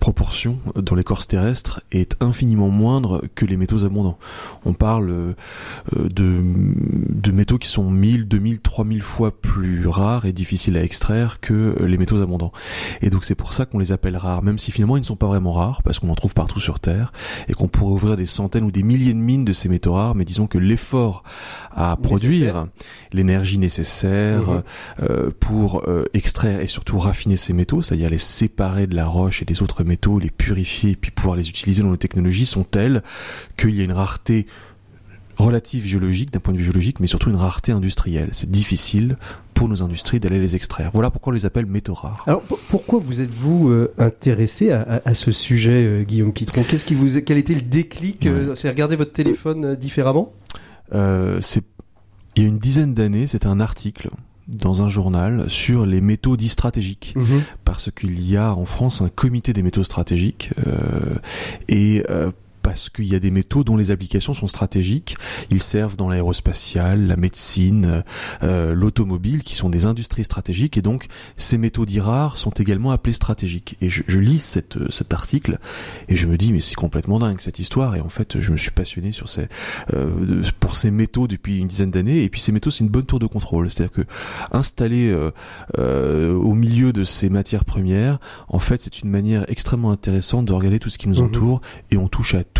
proportion 0.00 0.58
dans 0.74 0.94
l'écorce 0.94 1.26
terrestre 1.26 1.82
est 1.92 2.16
infiniment 2.20 2.68
moindre 2.68 3.22
que 3.34 3.44
les 3.44 3.56
métaux 3.56 3.84
abondants. 3.84 4.18
On 4.64 4.72
parle 4.72 5.10
euh, 5.10 5.34
de, 5.94 6.40
de 6.42 7.30
métaux 7.30 7.58
qui 7.58 7.68
sont 7.68 7.90
1000, 7.90 8.26
2000, 8.26 8.60
3000 8.60 9.02
fois 9.02 9.30
plus 9.40 9.86
rares 9.86 10.24
et 10.24 10.32
difficiles 10.32 10.76
à 10.76 10.82
extraire 10.82 11.40
que 11.40 11.76
les 11.80 11.96
métaux 11.96 12.20
abondants. 12.20 12.52
Et 13.02 13.10
donc 13.10 13.24
c'est 13.24 13.34
pour 13.34 13.52
ça 13.52 13.66
qu'on 13.66 13.78
les 13.78 13.92
appelle 13.92 14.16
rares, 14.16 14.42
même 14.42 14.58
si 14.58 14.72
finalement 14.72 14.96
ils 14.96 15.00
ne 15.00 15.06
sont 15.06 15.16
pas 15.16 15.26
vraiment 15.26 15.52
rares 15.52 15.82
parce 15.82 15.98
qu'on 15.98 16.08
en 16.08 16.14
trouve 16.14 16.34
partout 16.34 16.60
sur 16.60 16.80
Terre 16.80 17.12
et 17.48 17.54
qu'on 17.54 17.68
pourrait 17.68 17.92
ouvrir 17.92 18.16
des 18.16 18.26
centaines 18.26 18.64
ou 18.64 18.70
des 18.70 18.82
milliers 18.82 19.14
de 19.14 19.18
mines 19.18 19.44
de 19.44 19.52
ces 19.52 19.68
métaux 19.68 19.94
rares, 19.94 20.14
mais 20.14 20.24
disons 20.28 20.46
que 20.46 20.58
l'effort 20.58 21.24
à 21.74 21.96
produire 21.96 22.66
l'énergie 23.12 23.58
nécessaire 23.58 24.50
mmh. 24.50 24.62
euh, 25.02 25.30
pour 25.40 25.88
euh, 25.88 26.04
extraire 26.12 26.60
et 26.60 26.66
surtout 26.66 26.98
raffiner 26.98 27.36
ces 27.36 27.52
métaux, 27.52 27.82
c'est-à-dire 27.82 28.10
les 28.10 28.18
séparer 28.18 28.86
de 28.86 28.94
la 28.94 29.06
roche 29.06 29.42
et 29.42 29.44
des 29.44 29.62
autres 29.62 29.84
métaux, 29.84 30.18
les 30.18 30.30
purifier 30.30 30.92
et 30.92 30.96
puis 30.96 31.10
pouvoir 31.10 31.36
les 31.36 31.48
utiliser 31.48 31.82
dans 31.82 31.88
nos 31.88 31.96
technologies 31.96 32.46
sont 32.46 32.64
telles 32.64 33.02
qu'il 33.56 33.74
y 33.74 33.80
a 33.80 33.84
une 33.84 33.92
rareté 33.92 34.46
relative 35.38 35.86
géologique, 35.86 36.32
d'un 36.32 36.40
point 36.40 36.52
de 36.52 36.58
vue 36.58 36.64
géologique, 36.64 37.00
mais 37.00 37.06
surtout 37.06 37.30
une 37.30 37.36
rareté 37.36 37.72
industrielle. 37.72 38.28
C'est 38.32 38.50
difficile 38.50 39.16
pour 39.54 39.68
nos 39.68 39.82
industries 39.82 40.20
d'aller 40.20 40.38
les 40.38 40.54
extraire. 40.54 40.90
Voilà 40.92 41.10
pourquoi 41.10 41.32
on 41.32 41.34
les 41.34 41.46
appelle 41.46 41.66
métaux 41.66 41.94
rares. 41.94 42.22
Alors 42.26 42.42
pourquoi 42.68 43.00
vous 43.00 43.20
êtes-vous 43.20 43.70
euh, 43.70 43.92
intéressé 43.98 44.70
à, 44.70 44.82
à, 44.82 45.08
à, 45.08 45.14
ce 45.14 45.32
sujet, 45.32 45.84
euh, 45.84 46.02
Guillaume 46.02 46.32
Pitron 46.32 46.62
Qu'est-ce 46.62 46.84
qui 46.84 46.94
vous, 46.94 47.20
quel 47.20 47.38
était 47.38 47.54
le 47.54 47.62
déclic 47.62 48.26
euh, 48.26 48.54
C'est 48.54 48.68
regarder 48.68 48.96
votre 48.96 49.12
téléphone 49.12 49.64
euh, 49.64 49.76
différemment? 49.76 50.32
C'est 50.92 51.64
il 52.36 52.42
y 52.42 52.46
a 52.46 52.48
une 52.48 52.58
dizaine 52.58 52.94
d'années, 52.94 53.26
c'était 53.26 53.48
un 53.48 53.58
article 53.58 54.10
dans 54.46 54.82
un 54.82 54.88
journal 54.88 55.50
sur 55.50 55.84
les 55.86 56.00
métaux 56.00 56.36
dits 56.36 56.48
stratégiques 56.48 57.12
Mmh. 57.16 57.20
mmh. 57.20 57.42
parce 57.64 57.90
qu'il 57.90 58.24
y 58.24 58.36
a 58.36 58.54
en 58.54 58.64
France 58.64 59.02
un 59.02 59.08
comité 59.08 59.52
des 59.52 59.62
métaux 59.62 59.82
stratégiques 59.82 60.50
et 61.68 62.04
parce 62.68 62.90
qu'il 62.90 63.06
y 63.06 63.14
a 63.14 63.18
des 63.18 63.30
métaux 63.30 63.64
dont 63.64 63.78
les 63.78 63.90
applications 63.90 64.34
sont 64.34 64.46
stratégiques. 64.46 65.16
Ils 65.48 65.62
servent 65.62 65.96
dans 65.96 66.10
l'aérospatiale, 66.10 67.06
la 67.06 67.16
médecine, 67.16 68.04
euh, 68.42 68.74
l'automobile, 68.74 69.42
qui 69.42 69.54
sont 69.54 69.70
des 69.70 69.86
industries 69.86 70.24
stratégiques. 70.24 70.76
Et 70.76 70.82
donc, 70.82 71.06
ces 71.38 71.56
métaux 71.56 71.86
dits 71.86 72.00
rares 72.00 72.36
sont 72.36 72.50
également 72.50 72.90
appelés 72.90 73.14
stratégiques. 73.14 73.78
Et 73.80 73.88
je, 73.88 74.02
je 74.06 74.20
lis 74.20 74.38
cette, 74.38 74.76
cet 74.92 75.14
article 75.14 75.58
et 76.08 76.16
je 76.16 76.26
me 76.26 76.36
dis, 76.36 76.52
mais 76.52 76.60
c'est 76.60 76.74
complètement 76.74 77.18
dingue 77.18 77.40
cette 77.40 77.58
histoire. 77.58 77.96
Et 77.96 78.02
en 78.02 78.10
fait, 78.10 78.38
je 78.38 78.52
me 78.52 78.58
suis 78.58 78.70
passionné 78.70 79.12
sur 79.12 79.30
ces, 79.30 79.48
euh, 79.94 80.42
pour 80.60 80.76
ces 80.76 80.90
métaux 80.90 81.26
depuis 81.26 81.60
une 81.60 81.68
dizaine 81.68 81.90
d'années. 81.90 82.22
Et 82.22 82.28
puis, 82.28 82.42
ces 82.42 82.52
métaux, 82.52 82.70
c'est 82.70 82.84
une 82.84 82.90
bonne 82.90 83.06
tour 83.06 83.18
de 83.18 83.26
contrôle. 83.26 83.70
C'est-à-dire 83.70 83.92
que 83.92 84.02
installés 84.52 85.10
euh, 85.78 86.34
au 86.34 86.52
milieu 86.52 86.92
de 86.92 87.04
ces 87.04 87.30
matières 87.30 87.64
premières, 87.64 88.18
en 88.48 88.58
fait, 88.58 88.82
c'est 88.82 89.00
une 89.00 89.08
manière 89.08 89.46
extrêmement 89.48 89.90
intéressante 89.90 90.44
de 90.44 90.52
regarder 90.52 90.78
tout 90.78 90.90
ce 90.90 90.98
qui 90.98 91.08
nous 91.08 91.22
entoure 91.22 91.60
mmh. 91.60 91.94
et 91.94 91.96
on 91.96 92.08
touche 92.08 92.34
à 92.34 92.44
tout 92.44 92.57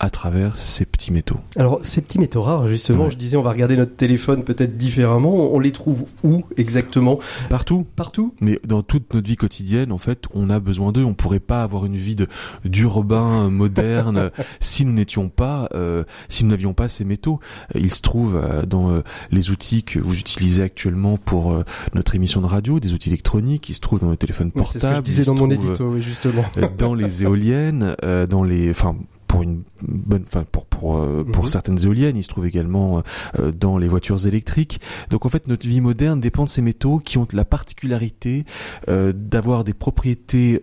à 0.00 0.10
travers 0.10 0.56
ces 0.56 0.84
petits 0.84 1.12
métaux. 1.12 1.38
Alors 1.56 1.80
ces 1.82 2.00
petits 2.00 2.18
métaux 2.18 2.42
rares, 2.42 2.68
justement, 2.68 3.04
ouais. 3.04 3.10
je 3.10 3.16
disais, 3.16 3.36
on 3.36 3.42
va 3.42 3.50
regarder 3.50 3.76
notre 3.76 3.96
téléphone 3.96 4.44
peut-être 4.44 4.76
différemment. 4.76 5.52
On 5.52 5.58
les 5.58 5.72
trouve 5.72 6.06
où 6.22 6.42
exactement? 6.56 7.18
Partout. 7.48 7.86
Partout. 7.96 8.34
Mais 8.40 8.60
dans 8.64 8.82
toute 8.82 9.12
notre 9.14 9.26
vie 9.26 9.36
quotidienne, 9.36 9.90
en 9.90 9.98
fait, 9.98 10.24
on 10.32 10.50
a 10.50 10.60
besoin 10.60 10.92
d'eux. 10.92 11.04
On 11.04 11.14
pourrait 11.14 11.40
pas 11.40 11.62
avoir 11.62 11.84
une 11.84 11.96
vie 11.96 12.16
d'urbain 12.64 13.50
moderne 13.50 14.30
si 14.60 14.84
nous 14.84 14.92
n'étions 14.92 15.28
pas, 15.28 15.68
euh, 15.74 16.04
si 16.28 16.44
nous 16.44 16.50
n'avions 16.50 16.74
pas 16.74 16.88
ces 16.88 17.04
métaux. 17.04 17.40
Ils 17.74 17.92
se 17.92 18.02
trouvent 18.02 18.36
euh, 18.36 18.64
dans 18.64 18.90
euh, 18.90 19.02
les 19.32 19.50
outils 19.50 19.82
que 19.82 19.98
vous 19.98 20.18
utilisez 20.18 20.62
actuellement 20.62 21.16
pour 21.16 21.52
euh, 21.52 21.64
notre 21.94 22.14
émission 22.14 22.40
de 22.40 22.46
radio, 22.46 22.78
des 22.78 22.92
outils 22.92 23.08
électroniques. 23.08 23.68
Ils 23.68 23.74
se 23.74 23.80
trouvent 23.80 24.00
dans 24.00 24.10
les 24.10 24.16
téléphones 24.16 24.52
portables. 24.52 24.80
C'est 24.80 24.86
ce 24.86 24.90
que 24.90 24.96
je 24.96 25.00
disais 25.00 25.24
dans 25.24 25.34
mon 25.34 25.50
édito, 25.50 25.88
oui, 25.88 26.02
justement. 26.02 26.44
dans 26.78 26.94
les 26.94 27.22
éoliennes, 27.24 27.96
dans 28.28 28.44
les, 28.44 28.70
enfin 28.70 28.94
pour 29.28 29.42
une 29.42 29.62
bonne 29.82 30.24
enfin 30.26 30.44
pour 30.50 30.66
pour 30.66 30.98
euh, 30.98 31.24
pour 31.24 31.44
mmh. 31.44 31.48
certaines 31.48 31.84
éoliennes 31.84 32.16
il 32.16 32.22
se 32.24 32.28
trouve 32.28 32.46
également 32.46 33.02
euh, 33.38 33.52
dans 33.52 33.78
les 33.78 33.88
voitures 33.88 34.26
électriques. 34.26 34.80
Donc 35.10 35.26
en 35.26 35.28
fait 35.28 35.46
notre 35.46 35.68
vie 35.68 35.80
moderne 35.80 36.20
dépend 36.20 36.44
de 36.44 36.48
ces 36.48 36.62
métaux 36.62 36.98
qui 36.98 37.18
ont 37.18 37.28
la 37.32 37.44
particularité 37.44 38.44
euh, 38.88 39.12
d'avoir 39.14 39.64
des 39.64 39.74
propriétés 39.74 40.60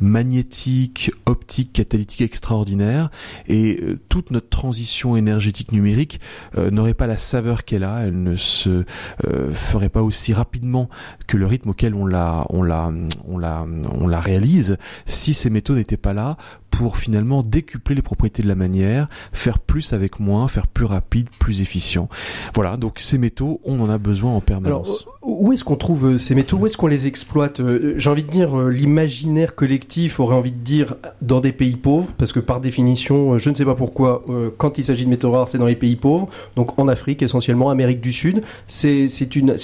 magnétiques 0.00 1.12
optiques 1.26 1.72
catalytiques 1.72 2.22
extraordinaires. 2.22 3.10
Et 3.48 3.78
euh, 3.82 3.98
toute 4.08 4.30
notre 4.30 4.48
transition 4.48 5.16
énergétique 5.16 5.72
numérique 5.72 6.20
euh, 6.56 6.70
n'aurait 6.70 6.94
pas 6.94 7.06
la 7.06 7.16
saveur 7.16 7.64
qu'elle 7.64 7.84
a. 7.84 8.06
Elle 8.06 8.22
ne 8.22 8.36
se 8.36 8.84
euh, 9.26 9.52
ferait 9.52 9.88
pas 9.88 10.02
aussi 10.02 10.32
rapidement 10.32 10.88
que 11.26 11.36
le 11.36 11.46
rythme 11.46 11.70
auquel 11.70 11.94
on 11.94 12.06
la 12.06 12.46
on 12.50 12.62
la 12.62 12.90
on 13.26 13.38
la 13.38 13.66
on 13.92 14.08
la 14.08 14.20
réalise 14.20 14.76
si 15.06 15.34
ces 15.34 15.50
métaux 15.50 15.74
n'étaient 15.74 15.96
pas 15.96 16.12
là 16.12 16.36
pour 16.72 16.96
finalement 16.96 17.44
décupler 17.44 17.94
les 17.94 18.02
propriétés 18.02 18.42
de 18.42 18.48
la 18.48 18.56
manière, 18.56 19.08
faire 19.32 19.60
plus 19.60 19.92
avec 19.92 20.18
moins, 20.18 20.48
faire 20.48 20.66
plus 20.66 20.86
rapide, 20.86 21.28
plus 21.38 21.60
efficient. 21.60 22.08
Voilà, 22.54 22.76
donc 22.76 22.98
ces 22.98 23.18
métaux, 23.18 23.60
on 23.64 23.80
en 23.80 23.88
a 23.88 23.98
besoin 23.98 24.32
en 24.32 24.40
permanence. 24.40 25.06
Alors, 25.06 25.18
où 25.22 25.52
est-ce 25.52 25.62
qu'on 25.62 25.76
trouve 25.76 26.18
ces 26.18 26.34
métaux? 26.34 26.56
Où 26.56 26.66
est-ce 26.66 26.76
qu'on 26.76 26.88
les 26.88 27.06
exploite? 27.06 27.60
J'ai 27.96 28.10
envie 28.10 28.24
de 28.24 28.30
dire, 28.30 28.56
l'imaginaire 28.56 29.54
collectif 29.54 30.18
aurait 30.18 30.34
envie 30.34 30.50
de 30.50 30.56
dire 30.56 30.96
dans 31.20 31.40
des 31.40 31.52
pays 31.52 31.76
pauvres, 31.76 32.08
parce 32.18 32.32
que 32.32 32.40
par 32.40 32.60
définition, 32.60 33.38
je 33.38 33.50
ne 33.50 33.54
sais 33.54 33.64
pas 33.64 33.76
pourquoi, 33.76 34.24
quand 34.56 34.78
il 34.78 34.84
s'agit 34.84 35.04
de 35.04 35.10
métaux 35.10 35.30
rares, 35.30 35.48
c'est 35.48 35.58
dans 35.58 35.66
les 35.66 35.76
pays 35.76 35.96
pauvres, 35.96 36.28
donc 36.56 36.78
en 36.78 36.88
Afrique 36.88 37.22
essentiellement, 37.22 37.70
Amérique 37.70 38.00
du 38.00 38.12
Sud. 38.12 38.42
C'est 38.66 39.06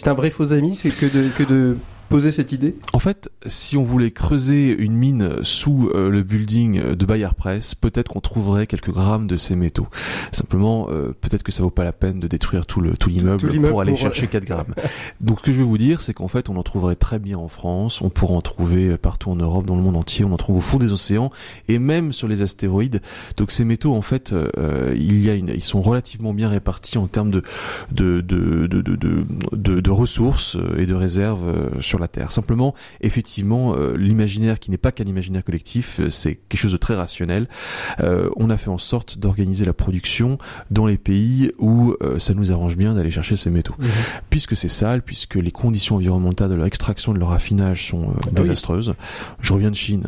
un 0.07 0.15
vrai 0.15 0.31
faux 0.31 0.53
ami, 0.53 0.77
c'est 0.77 0.91
que 0.91 1.07
de, 1.07 1.29
que 1.31 1.43
de 1.43 1.77
poser 2.09 2.33
cette 2.33 2.53
idée? 2.53 2.75
En 2.93 2.99
fait, 2.99 3.31
si 3.47 3.77
on 3.77 3.83
voulait 3.83 4.11
creuser 4.11 4.71
une 4.71 4.95
mine 4.95 5.37
sous 5.43 5.91
euh, 5.95 6.11
le 6.11 6.23
building 6.23 6.95
de 6.95 7.07
Bayer 7.07 7.29
Press, 7.37 7.75
peut-être 7.75 8.09
qu'on 8.09 8.21
trouverait 8.21 8.67
quelques 8.67 8.91
grammes 8.91 9.27
de 9.27 9.37
ces 9.37 9.57
métaux. 9.57 9.89
Simplement, 10.33 10.89
euh, 10.91 11.15
peut-être 11.21 11.43
que 11.43 11.53
ça 11.53 11.63
vaut 11.63 11.71
pas 11.71 11.85
la 11.85 11.93
peine 11.93 12.21
de 12.21 12.27
détruire 12.27 12.67
tout 12.67 12.81
le 12.81 12.97
tout 12.97 13.09
l'immeuble 13.09 13.61
pour 13.61 13.81
aller 13.81 13.93
pour... 13.93 14.01
chercher 14.01 14.27
4 14.27 14.45
grammes. 14.45 14.75
Donc, 15.21 15.41
ce 15.41 15.45
que 15.45 15.53
je 15.53 15.59
veux 15.59 15.67
vous 15.67 15.79
dire, 15.79 16.01
c'est 16.01 16.15
qu'en 16.15 16.29
fait, 16.29 16.49
on 16.49 16.57
en 16.57 16.63
trouverait 16.63 16.97
très 16.97 17.19
bien 17.19 17.39
en 17.39 17.49
France. 17.49 18.01
On 18.01 18.11
pourra 18.11 18.35
en 18.35 18.41
trouver 18.41 18.97
partout 18.97 19.31
en 19.31 19.37
Europe, 19.37 19.67
dans 19.67 19.77
le 19.77 19.83
monde 19.83 19.97
entier. 19.97 20.25
On 20.25 20.33
en 20.33 20.37
trouve 20.37 20.57
au 20.57 20.61
fond 20.61 20.79
des 20.79 20.93
océans 20.93 21.31
et 21.69 21.79
même 21.79 22.13
sur 22.13 22.29
les 22.29 22.43
astéroïdes. 22.43 23.03
Donc, 23.37 23.51
ces 23.51 23.65
métaux, 23.65 23.95
en 23.95 24.03
fait, 24.03 24.33
euh, 24.33 24.95
il 24.97 25.21
y 25.21 25.31
a 25.31 25.35
une, 25.35 25.49
ils 25.49 25.63
sont 25.63 25.83
relativement 25.83 26.33
bien 26.33 26.49
répartis 26.49 26.99
en 26.99 27.07
termes 27.07 27.31
de 27.31 27.43
de 27.93 28.21
de 28.21 28.67
de 28.67 28.83
de, 28.83 28.97
de, 28.97 29.25
de, 29.53 29.81
de 29.81 29.91
ressources 29.91 30.57
et 30.77 30.87
de 30.87 30.95
réserves 30.95 31.81
sur 31.81 31.98
la 31.99 32.09
Terre. 32.09 32.31
Simplement, 32.31 32.75
effectivement, 33.01 33.75
euh, 33.75 33.97
l'imaginaire 33.97 34.59
qui 34.59 34.71
n'est 34.71 34.79
pas 34.79 34.93
qu'un 34.93 35.05
imaginaire 35.05 35.45
collectif, 35.45 36.01
euh, 36.01 36.11
c'est 36.11 36.37
quelque 36.49 36.61
chose 36.61 36.73
de 36.73 36.77
très 36.77 36.95
rationnel. 36.95 37.49
Euh, 38.01 38.31
on 38.37 38.51
a 38.51 38.57
fait 38.57 38.71
en 38.71 38.79
sorte 38.79 39.19
d'organiser 39.19 39.65
la 39.65 39.73
production 39.73 40.39
dans 40.71 40.87
les 40.87 40.99
pays 40.99 41.53
où 41.59 41.95
ça 42.19 42.35
nous 42.35 42.53
arrange 42.53 42.77
bien 42.77 42.95
d'aller 42.95 43.11
chercher 43.11 43.37
ces 43.37 43.51
métaux. 43.51 43.75
Mmh. 43.79 43.87
Puisque 44.31 44.57
c'est 44.57 44.69
sale, 44.69 45.03
puisque 45.03 45.37
les 45.37 45.51
conditions 45.51 45.97
environnementales 45.97 46.51
de 46.51 46.55
leur 46.55 46.67
extraction 46.67 47.13
de 47.13 47.19
leur 47.19 47.31
raffinage 47.31 47.89
sont 47.89 48.15
ah 48.15 48.31
désastreuses. 48.33 48.89
Oui. 48.91 48.95
Je 49.41 49.53
reviens 49.53 49.71
de 49.71 49.77
Chine, 49.77 50.07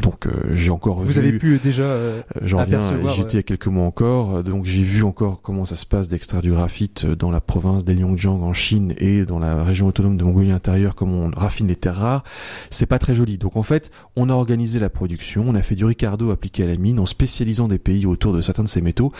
donc 0.00 0.28
j'ai 0.52 0.70
encore 0.70 1.00
Vous 1.02 1.12
vu... 1.12 1.18
avez 1.18 1.32
pu 1.38 1.58
déjà 1.62 1.98
J'en 2.42 2.60
reviens, 2.60 2.82
j'étais 3.14 3.32
il 3.32 3.36
y 3.36 3.38
a 3.38 3.42
quelques 3.42 3.66
mois 3.66 3.86
encore, 3.86 4.42
donc 4.42 4.64
j'ai 4.64 4.82
vu 4.82 5.02
encore 5.02 5.42
comment 5.42 5.64
ça 5.64 5.76
se 5.76 5.86
passe 5.86 6.08
d'extraire 6.08 6.42
du 6.42 6.50
graphite 6.50 7.06
dans 7.06 7.30
la 7.30 7.40
province 7.40 7.84
d'Heilongjiang 7.84 8.42
en 8.42 8.52
Chine 8.52 8.94
et 8.98 9.24
dans 9.24 9.38
la 9.38 9.62
région 9.62 9.86
autonome 9.86 10.16
de 10.16 10.24
Mongolie 10.24 10.52
intérieure, 10.52 10.94
comment 10.94 11.13
on 11.14 11.30
raffine 11.30 11.66
les 11.66 11.76
terres 11.76 11.96
rares, 11.96 12.24
c'est 12.70 12.86
pas 12.86 12.98
très 12.98 13.14
joli. 13.14 13.38
Donc 13.38 13.56
en 13.56 13.62
fait, 13.62 13.90
on 14.16 14.28
a 14.28 14.32
organisé 14.32 14.78
la 14.78 14.90
production, 14.90 15.44
on 15.46 15.54
a 15.54 15.62
fait 15.62 15.74
du 15.74 15.84
Ricardo 15.84 16.30
appliqué 16.30 16.64
à 16.64 16.66
la 16.66 16.76
mine 16.76 16.98
en 16.98 17.06
spécialisant 17.06 17.68
des 17.68 17.78
pays 17.78 18.06
autour 18.06 18.32
de 18.32 18.40
certains 18.40 18.64
de 18.64 18.68
ces 18.68 18.80
métaux, 18.80 19.12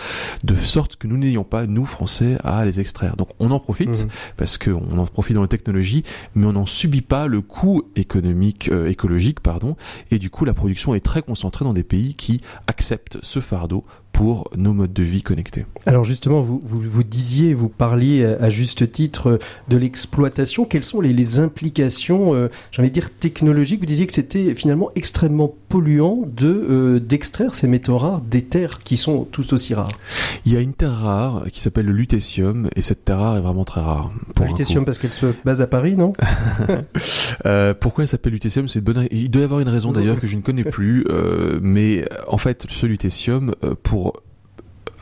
de 0.42 0.54
sorte 0.54 0.96
que 0.96 1.06
nous 1.06 1.16
n'ayons 1.16 1.44
pas, 1.44 1.66
nous 1.66 1.86
Français, 1.86 2.36
à 2.44 2.64
les 2.64 2.80
extraire. 2.80 3.16
Donc 3.16 3.28
on 3.38 3.50
en 3.50 3.60
profite, 3.60 4.04
mmh. 4.04 4.08
parce 4.36 4.58
qu'on 4.58 4.98
en 4.98 5.06
profite 5.06 5.34
dans 5.34 5.42
la 5.42 5.48
technologie, 5.48 6.04
mais 6.34 6.46
on 6.46 6.52
n'en 6.52 6.66
subit 6.66 7.02
pas 7.02 7.26
le 7.26 7.40
coût 7.40 7.82
économique, 7.96 8.68
euh, 8.70 8.88
écologique, 8.88 9.40
pardon, 9.40 9.76
et 10.10 10.18
du 10.18 10.30
coup 10.30 10.44
la 10.44 10.54
production 10.54 10.94
est 10.94 11.04
très 11.04 11.22
concentrée 11.22 11.64
dans 11.64 11.74
des 11.74 11.84
pays 11.84 12.14
qui 12.14 12.40
acceptent 12.66 13.18
ce 13.22 13.40
fardeau 13.40 13.84
pour 14.14 14.48
nos 14.56 14.72
modes 14.72 14.92
de 14.92 15.02
vie 15.02 15.22
connectés. 15.22 15.66
Alors 15.84 16.04
justement, 16.04 16.40
vous, 16.40 16.60
vous, 16.64 17.02
disiez, 17.02 17.52
vous 17.52 17.68
parliez 17.68 18.24
à 18.24 18.48
juste 18.48 18.90
titre 18.90 19.38
de 19.68 19.76
l'exploitation. 19.76 20.64
Quelles 20.64 20.84
sont 20.84 21.00
les, 21.00 21.40
implications, 21.40 22.32
euh, 22.32 22.48
de 22.78 22.86
dire 22.86 23.10
technologiques? 23.10 23.80
Vous 23.80 23.86
disiez 23.86 24.06
que 24.06 24.12
c'était 24.12 24.54
finalement 24.54 24.90
extrêmement 24.94 25.52
polluant 25.68 26.22
de 26.26 26.46
euh, 26.46 27.00
d'extraire 27.00 27.54
ces 27.54 27.66
métaux 27.66 27.98
rares 27.98 28.20
des 28.20 28.42
terres 28.42 28.80
qui 28.84 28.96
sont 28.96 29.24
tout 29.24 29.52
aussi 29.52 29.74
rares. 29.74 29.90
Il 30.46 30.52
y 30.52 30.56
a 30.56 30.60
une 30.60 30.74
terre 30.74 30.96
rare 30.96 31.44
qui 31.50 31.60
s'appelle 31.60 31.86
le 31.86 31.92
lutécium 31.92 32.68
et 32.76 32.82
cette 32.82 33.04
terre 33.04 33.18
rare 33.18 33.36
est 33.36 33.40
vraiment 33.40 33.64
très 33.64 33.80
rare. 33.80 34.12
le 34.40 34.46
lutécium 34.46 34.84
parce 34.84 34.98
qu'elle 34.98 35.12
se 35.12 35.26
base 35.44 35.60
à 35.60 35.66
Paris, 35.66 35.96
non? 35.96 36.12
Euh, 37.46 37.74
Pourquoi 37.74 38.04
elle 38.04 38.08
s'appelle 38.08 38.32
lutécium 38.32 38.68
C'est 38.68 38.80
bonne. 38.80 39.06
Il 39.10 39.30
doit 39.30 39.42
y 39.42 39.44
avoir 39.44 39.60
une 39.60 39.68
raison 39.68 39.92
d'ailleurs 39.92 40.18
que 40.18 40.26
je 40.26 40.36
ne 40.36 40.40
connais 40.40 40.64
plus, 40.64 41.04
euh, 41.10 41.58
mais 41.60 42.06
en 42.28 42.38
fait, 42.38 42.66
ce 42.68 42.86
lutécium 42.86 43.54
pour 43.82 44.03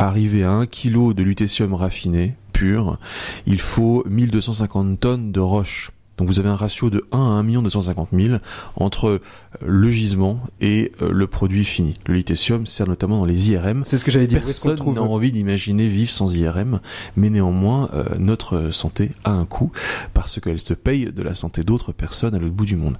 arriver 0.07 0.45
à 0.45 0.51
un 0.51 0.67
kilo 0.67 1.15
de 1.15 1.23
lutécium 1.23 1.75
raffiné 1.75 2.37
pur, 2.53 2.99
il 3.47 3.61
faut 3.61 4.05
1250 4.07 5.01
tonnes 5.01 5.33
de 5.33 5.41
roche 5.41 5.91
donc 6.18 6.29
vous 6.29 6.38
avez 6.38 6.48
un 6.48 6.57
ratio 6.57 6.90
de 6.90 7.05
1 7.12 7.18
à 7.18 7.20
1 7.20 7.42
million 7.42 7.62
250 7.62 8.11
000 8.12 8.37
entre 8.77 9.09
euh, 9.09 9.20
le 9.64 9.90
gisement 9.90 10.40
et 10.61 10.92
euh, 11.01 11.11
le 11.11 11.27
produit 11.27 11.64
fini. 11.64 11.94
Le 12.07 12.14
lithium 12.14 12.66
sert 12.66 12.87
notamment 12.87 13.18
dans 13.18 13.25
les 13.25 13.51
IRM. 13.51 13.83
C'est 13.85 13.96
ce 13.96 14.05
que 14.05 14.11
j'allais 14.11 14.27
dire. 14.27 14.40
Personne 14.40 14.79
n'a 14.94 15.03
envie 15.03 15.33
d'imaginer 15.33 15.88
vivre 15.88 16.11
sans 16.11 16.35
IRM, 16.35 16.81
mais 17.16 17.31
néanmoins 17.31 17.88
euh, 17.94 18.05
notre 18.18 18.70
santé 18.70 19.11
a 19.25 19.31
un 19.31 19.46
coût 19.46 19.72
parce 20.12 20.38
qu'elle 20.38 20.59
se 20.59 20.75
paye 20.75 21.07
de 21.07 21.22
la 21.22 21.35
santé 21.35 21.64
d'autres 21.64 21.92
personnes 21.92 22.35
à 22.35 22.38
l'autre 22.38 22.55
bout 22.55 22.66
du 22.66 22.77
monde. 22.77 22.98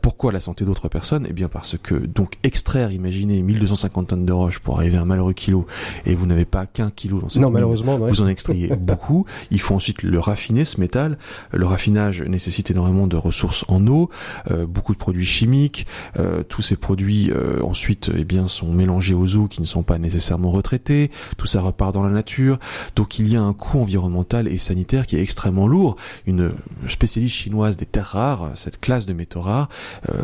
pourquoi 0.00 0.32
la 0.32 0.40
santé 0.40 0.64
d'autres 0.64 0.88
personnes? 0.88 1.26
Eh 1.28 1.32
bien 1.32 1.48
parce 1.48 1.76
que 1.82 1.94
donc 1.94 2.34
extraire, 2.42 2.92
imaginez 2.92 3.42
1250 3.42 4.08
tonnes 4.08 4.26
de 4.26 4.32
roche 4.32 4.60
pour 4.60 4.78
arriver 4.78 4.96
à 4.96 5.02
un 5.02 5.04
malheureux 5.04 5.32
kilo 5.32 5.66
et 6.04 6.14
vous 6.14 6.26
n'avez 6.26 6.44
pas 6.44 6.66
qu'un 6.66 6.90
kilo 6.90 7.20
dans 7.20 7.28
cette 7.28 7.42
Non, 7.42 7.50
malheureusement, 7.50 7.98
vous 7.98 8.22
en 8.22 8.28
extrayez 8.28 8.68
beaucoup. 8.76 9.26
Il 9.50 9.60
faut 9.60 9.74
ensuite 9.74 10.02
le 10.02 10.20
raffiner 10.20 10.64
ce 10.64 10.80
métal. 10.80 11.18
Le 11.52 11.66
raffinage 11.66 12.22
nécessite 12.36 12.70
énormément 12.70 13.06
de 13.06 13.16
ressources 13.16 13.64
en 13.68 13.86
eau, 13.86 14.10
euh, 14.50 14.66
beaucoup 14.66 14.92
de 14.92 14.98
produits 14.98 15.24
chimiques. 15.24 15.86
Euh, 16.18 16.42
tous 16.42 16.60
ces 16.60 16.76
produits 16.76 17.30
euh, 17.30 17.62
ensuite 17.62 18.10
eh 18.14 18.24
bien 18.24 18.46
sont 18.46 18.70
mélangés 18.72 19.14
aux 19.14 19.36
eaux 19.36 19.48
qui 19.48 19.62
ne 19.62 19.66
sont 19.66 19.82
pas 19.82 19.98
nécessairement 19.98 20.50
retraités. 20.50 21.10
Tout 21.38 21.46
ça 21.46 21.62
repart 21.62 21.94
dans 21.94 22.02
la 22.02 22.10
nature. 22.10 22.58
Donc 22.94 23.18
il 23.18 23.28
y 23.28 23.36
a 23.36 23.42
un 23.42 23.54
coût 23.54 23.78
environnemental 23.78 24.48
et 24.48 24.58
sanitaire 24.58 25.06
qui 25.06 25.16
est 25.16 25.22
extrêmement 25.22 25.66
lourd. 25.66 25.96
Une 26.26 26.52
spécialiste 26.88 27.34
chinoise 27.34 27.78
des 27.78 27.86
terres 27.86 28.06
rares, 28.06 28.50
cette 28.54 28.80
classe 28.80 29.06
de 29.06 29.14
métaux 29.14 29.40
rares, 29.40 29.68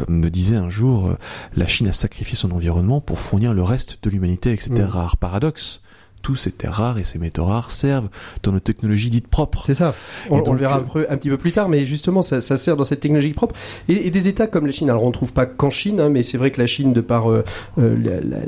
me 0.09 0.29
disait 0.29 0.57
un 0.57 0.69
jour 0.69 1.17
la 1.57 1.67
Chine 1.67 1.89
a 1.89 1.93
sacrifié 1.93 2.37
son 2.37 2.51
environnement 2.51 3.01
pour 3.01 3.21
fournir 3.21 3.55
le 3.55 3.63
reste 3.63 3.99
de 4.03 4.11
l'humanité 4.11 4.51
avec 4.51 4.61
ces 4.61 4.71
terres 4.71 4.89
mmh. 4.89 4.99
rares. 4.99 5.17
Paradoxe 5.17 5.82
tous 6.23 6.37
ces 6.37 6.53
terres 6.53 6.75
rares 6.75 6.99
et 6.99 7.05
ces 7.05 7.19
métaux 7.19 7.45
rares 7.45 7.71
servent 7.71 8.09
dans 8.43 8.53
nos 8.53 8.61
technologies 8.61 9.11
dites 9.11 9.29
propres. 9.29 9.65
C'est 9.67 9.75
ça. 9.75 9.95
On, 10.31 10.39
le 10.53 10.59
verra 10.59 10.77
un, 10.77 10.81
peu, 10.81 11.07
un, 11.09 11.17
petit 11.17 11.29
peu 11.29 11.37
plus 11.37 11.53
tard, 11.53 11.69
mais 11.69 11.85
justement, 11.85 12.23
ça, 12.23 12.41
sert 12.41 12.77
dans 12.77 12.85
cette 12.85 13.01
technologie 13.01 13.33
propre. 13.33 13.55
Et, 13.89 14.11
des 14.11 14.29
États 14.29 14.47
comme 14.47 14.67
la 14.67 14.73
Chine, 14.73 14.91
alors 14.91 15.05
on 15.05 15.09
ne 15.09 15.13
trouve 15.13 15.33
pas 15.33 15.47
qu'en 15.47 15.71
Chine, 15.71 16.01
hein, 16.01 16.09
mais 16.09 16.23
c'est 16.23 16.39
vrai 16.39 16.51
que 16.51 16.61
la 16.61 16.67
Chine, 16.67 16.93
de 16.93 17.01
par 17.01 17.31
euh, 17.31 17.45
euh, 17.79 17.97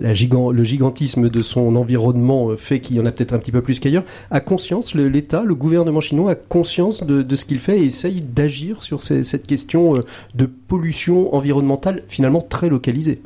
la, 0.01 0.13
le 0.13 0.65
gigantisme 0.65 1.29
de 1.29 1.43
son 1.43 1.77
environnement, 1.77 2.51
euh, 2.51 2.57
fait 2.57 2.81
qu'il 2.81 2.97
y 2.97 3.01
en 3.01 3.07
a 3.07 3.13
peut-être 3.13 3.33
un 3.33 3.39
petit 3.39 3.53
peu 3.53 3.63
plus 3.63 3.81
qu'ailleurs, 3.81 4.05
a 4.31 4.41
conscience, 4.41 4.95
l'État, 4.95 5.43
le, 5.43 5.55
gouvernement 5.55 6.01
chinois 6.01 6.33
a 6.33 6.35
conscience 6.35 7.03
de, 7.03 7.35
ce 7.35 7.45
qu'il 7.45 7.59
fait 7.59 7.81
et 7.81 7.85
essaye 7.87 8.21
d'agir 8.21 8.83
sur 8.83 9.03
cette 9.03 9.47
question 9.47 10.01
de 10.35 10.47
pollution 10.47 11.35
environnementale 11.35 12.03
finalement 12.09 12.41
très 12.41 12.69
localisée. 12.69 13.21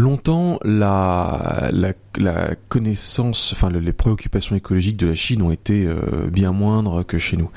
Longtemps, 0.00 0.58
la, 0.64 1.68
la, 1.72 1.92
la 2.16 2.54
connaissance, 2.70 3.52
enfin 3.52 3.68
les 3.68 3.92
préoccupations 3.92 4.56
écologiques 4.56 4.96
de 4.96 5.06
la 5.06 5.14
Chine 5.14 5.42
ont 5.42 5.50
été 5.50 5.84
euh, 5.84 6.30
bien 6.32 6.52
moindres 6.52 7.04
que 7.04 7.18
chez 7.18 7.36
nous. 7.36 7.50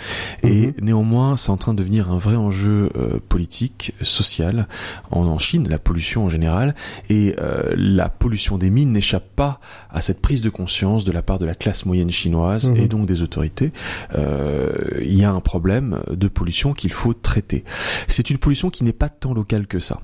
Et 0.43 0.67
mhm. 0.67 0.73
néanmoins, 0.81 1.37
c'est 1.37 1.51
en 1.51 1.57
train 1.57 1.73
de 1.73 1.79
devenir 1.79 2.11
un 2.11 2.17
vrai 2.17 2.35
enjeu 2.35 2.91
euh, 2.97 3.21
politique, 3.29 3.93
social 4.01 4.67
en, 5.09 5.25
en, 5.25 5.39
Chine, 5.39 5.69
la 5.69 5.79
pollution 5.79 6.25
en 6.25 6.29
général. 6.29 6.75
Et 7.09 7.33
euh, 7.39 7.73
la 7.77 8.09
pollution 8.09 8.57
des 8.57 8.69
mines 8.69 8.91
n'échappe 8.91 9.33
pas 9.37 9.61
à 9.89 10.01
cette 10.01 10.21
prise 10.21 10.41
de 10.41 10.49
conscience 10.49 11.05
de 11.05 11.13
la 11.13 11.21
part 11.21 11.39
de 11.39 11.45
la 11.45 11.55
classe 11.55 11.85
moyenne 11.85 12.11
chinoise 12.11 12.73
et 12.75 12.81
mhm. 12.81 12.87
donc 12.89 13.05
des 13.05 13.21
autorités. 13.21 13.71
Il 14.13 15.15
y 15.15 15.23
a 15.23 15.31
un 15.31 15.39
problème 15.39 16.01
de 16.11 16.27
pollution 16.27 16.73
qu'il 16.73 16.91
faut 16.91 17.13
traiter. 17.13 17.63
C'est 18.09 18.29
une 18.29 18.37
pollution 18.37 18.69
qui 18.69 18.83
n'est 18.83 18.91
pas 18.91 19.07
tant 19.07 19.33
locale 19.33 19.65
que 19.65 19.79
ça. 19.79 20.01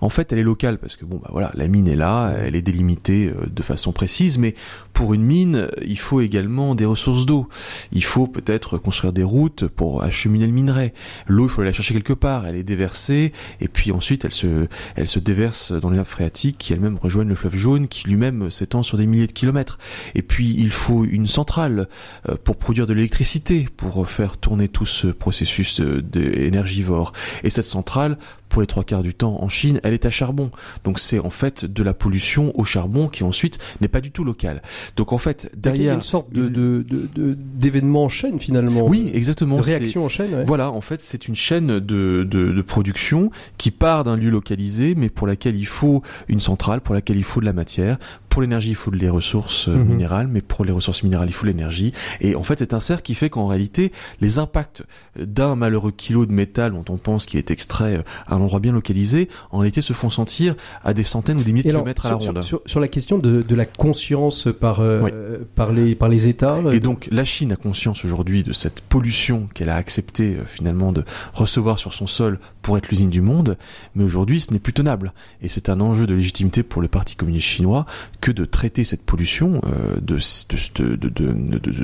En 0.00 0.08
fait, 0.08 0.32
elle 0.32 0.38
est 0.38 0.44
locale 0.44 0.78
parce 0.78 0.96
que 0.96 1.04
bon, 1.04 1.20
bah 1.22 1.28
voilà, 1.32 1.50
la 1.54 1.68
mine 1.68 1.88
est 1.88 1.96
là, 1.96 2.34
elle 2.42 2.56
est 2.56 2.62
délimitée 2.62 3.26
euh, 3.26 3.46
de 3.46 3.62
façon 3.62 3.92
précise, 3.92 4.38
mais 4.38 4.54
pour 4.92 5.14
une 5.14 5.22
mine, 5.22 5.68
il 5.84 5.98
faut 5.98 6.20
également 6.20 6.74
des 6.74 6.84
ressources 6.84 7.26
d'eau. 7.26 7.48
Il 7.92 8.04
faut 8.04 8.26
peut-être 8.26 8.78
construire 8.78 9.12
des 9.12 9.22
routes 9.22 9.66
pour 9.66 10.02
acheminer 10.02 10.46
le 10.46 10.52
minerai. 10.52 10.94
L'eau, 11.26 11.46
il 11.46 11.50
faut 11.50 11.62
la 11.62 11.72
chercher 11.72 11.94
quelque 11.94 12.12
part, 12.12 12.46
elle 12.46 12.56
est 12.56 12.64
déversée, 12.64 13.32
et 13.60 13.68
puis 13.68 13.92
ensuite 13.92 14.24
elle 14.24 14.34
se, 14.34 14.68
elle 14.96 15.08
se 15.08 15.18
déverse 15.18 15.72
dans 15.72 15.90
les 15.90 15.96
nappes 15.96 16.08
phréatiques 16.08 16.58
qui 16.58 16.72
elles-mêmes 16.72 16.98
rejoignent 16.98 17.28
le 17.28 17.34
fleuve 17.34 17.56
jaune, 17.56 17.88
qui 17.88 18.08
lui-même 18.08 18.50
s'étend 18.50 18.82
sur 18.82 18.98
des 18.98 19.06
milliers 19.06 19.26
de 19.26 19.32
kilomètres. 19.32 19.78
Et 20.14 20.22
puis 20.22 20.54
il 20.58 20.70
faut 20.70 21.04
une 21.04 21.26
centrale 21.26 21.88
euh, 22.28 22.36
pour 22.42 22.56
produire 22.56 22.86
de 22.86 22.94
l'électricité, 22.94 23.68
pour 23.76 24.08
faire 24.08 24.36
tourner 24.36 24.68
tout 24.68 24.86
ce 24.86 25.08
processus 25.08 25.80
d'énergivore. 25.80 27.12
Et 27.44 27.50
cette 27.50 27.64
centrale, 27.64 28.18
pour 28.48 28.60
les 28.60 28.66
trois 28.66 28.84
quarts 28.84 29.02
du 29.02 29.14
temps 29.14 29.42
en 29.42 29.48
Chine, 29.48 29.80
elle 29.82 29.94
est 29.94 30.06
à 30.06 30.10
charbon. 30.10 30.50
Donc 30.84 30.98
c'est 30.98 31.18
en 31.18 31.30
fait 31.30 31.64
de 31.64 31.82
la 31.82 31.94
pollution 31.94 32.52
au 32.58 32.64
charbon 32.64 33.08
qui 33.08 33.24
ensuite 33.24 33.58
n'est 33.80 33.88
pas 33.88 34.00
du 34.00 34.10
tout 34.10 34.24
locale. 34.24 34.62
Donc 34.96 35.12
en 35.12 35.18
fait 35.18 35.50
derrière 35.56 35.82
il 35.82 35.86
y 35.86 35.90
a 35.90 35.94
une 35.94 36.02
sorte 36.02 36.32
de 36.32 36.84
d'événement 37.18 38.04
en 38.04 38.08
chaîne 38.08 38.38
finalement. 38.38 38.86
Oui, 38.86 39.10
exactement. 39.14 39.56
De 39.58 39.62
réaction 39.62 40.04
en 40.04 40.08
chaîne. 40.08 40.42
Voilà, 40.44 40.70
en 40.70 40.80
fait 40.80 41.00
c'est 41.00 41.28
une 41.28 41.36
chaîne 41.36 41.78
de, 41.78 42.24
de, 42.24 42.62
production 42.62 43.30
qui 43.56 43.70
part 43.70 44.04
d'un 44.04 44.16
lieu 44.16 44.30
localisé, 44.30 44.94
mais 44.96 45.08
pour 45.08 45.26
laquelle 45.26 45.56
il 45.56 45.66
faut 45.66 46.02
une 46.28 46.40
centrale, 46.40 46.80
pour 46.80 46.94
laquelle 46.94 47.16
il 47.16 47.24
faut 47.24 47.40
de 47.40 47.46
la 47.46 47.52
matière, 47.52 47.98
pour 48.38 48.42
l'énergie, 48.42 48.70
il 48.70 48.76
faut 48.76 48.92
les 48.92 49.10
ressources 49.10 49.66
euh, 49.66 49.74
mhm. 49.74 49.88
minérales, 49.88 50.28
mais 50.28 50.42
pour 50.42 50.64
les 50.64 50.70
ressources 50.70 51.02
minérales, 51.02 51.28
il 51.28 51.32
faut 51.32 51.44
l'énergie. 51.44 51.92
Et 52.20 52.36
en 52.36 52.44
fait, 52.44 52.60
c'est 52.60 52.72
un 52.72 52.78
cercle 52.78 53.02
qui 53.02 53.16
fait 53.16 53.30
qu'en 53.30 53.48
réalité, 53.48 53.90
les 54.20 54.38
impacts 54.38 54.84
d'un 55.18 55.56
malheureux 55.56 55.90
kilo 55.90 56.24
de 56.24 56.32
métal 56.32 56.70
dont 56.70 56.84
on 56.88 56.98
pense 56.98 57.26
qu'il 57.26 57.40
est 57.40 57.50
extrait 57.50 57.96
euh, 57.96 58.02
à 58.28 58.36
un 58.36 58.40
endroit 58.40 58.60
bien 58.60 58.70
localisé, 58.70 59.28
en 59.50 59.58
réalité, 59.58 59.80
se 59.80 59.92
font 59.92 60.08
sentir 60.08 60.54
à 60.84 60.94
des 60.94 61.02
centaines 61.02 61.38
ou 61.38 61.42
des 61.42 61.52
milliers 61.52 61.64
de 61.64 61.74
kilomètres 61.74 62.06
à 62.06 62.10
la 62.10 62.14
ronde. 62.14 62.40
Sur, 62.42 62.78
la 62.78 62.86
question 62.86 63.18
de, 63.18 63.42
la 63.52 63.66
conscience 63.66 64.46
par, 64.60 64.78
euh, 64.78 65.38
par, 65.56 65.72
les, 65.72 65.96
par 65.96 66.08
les 66.08 66.28
États. 66.28 66.60
Et 66.72 66.78
donc, 66.78 67.08
la 67.10 67.24
Chine 67.24 67.50
a 67.50 67.56
conscience 67.56 68.04
aujourd'hui 68.04 68.44
de 68.44 68.52
cette 68.52 68.82
pollution 68.82 69.48
qu'elle 69.52 69.68
a 69.68 69.74
accepté 69.74 70.36
finalement 70.46 70.92
de 70.92 71.02
recevoir 71.32 71.80
sur 71.80 71.92
son 71.92 72.06
sol 72.06 72.38
pour 72.62 72.78
être 72.78 72.88
l'usine 72.88 73.10
du 73.10 73.20
monde, 73.20 73.58
mais 73.96 74.04
aujourd'hui, 74.04 74.40
ce 74.40 74.52
n'est 74.52 74.60
plus 74.60 74.74
tenable. 74.74 75.12
Et 75.42 75.48
c'est 75.48 75.70
un 75.70 75.80
enjeu 75.80 76.06
de 76.06 76.14
légitimité 76.14 76.62
pour 76.62 76.82
le 76.82 76.86
Parti 76.86 77.16
communiste 77.16 77.48
chinois 77.48 77.84
que 78.20 78.27
de 78.32 78.44
traiter 78.44 78.84
cette 78.84 79.04
pollution, 79.04 79.60
euh, 79.66 80.00
de, 80.00 80.18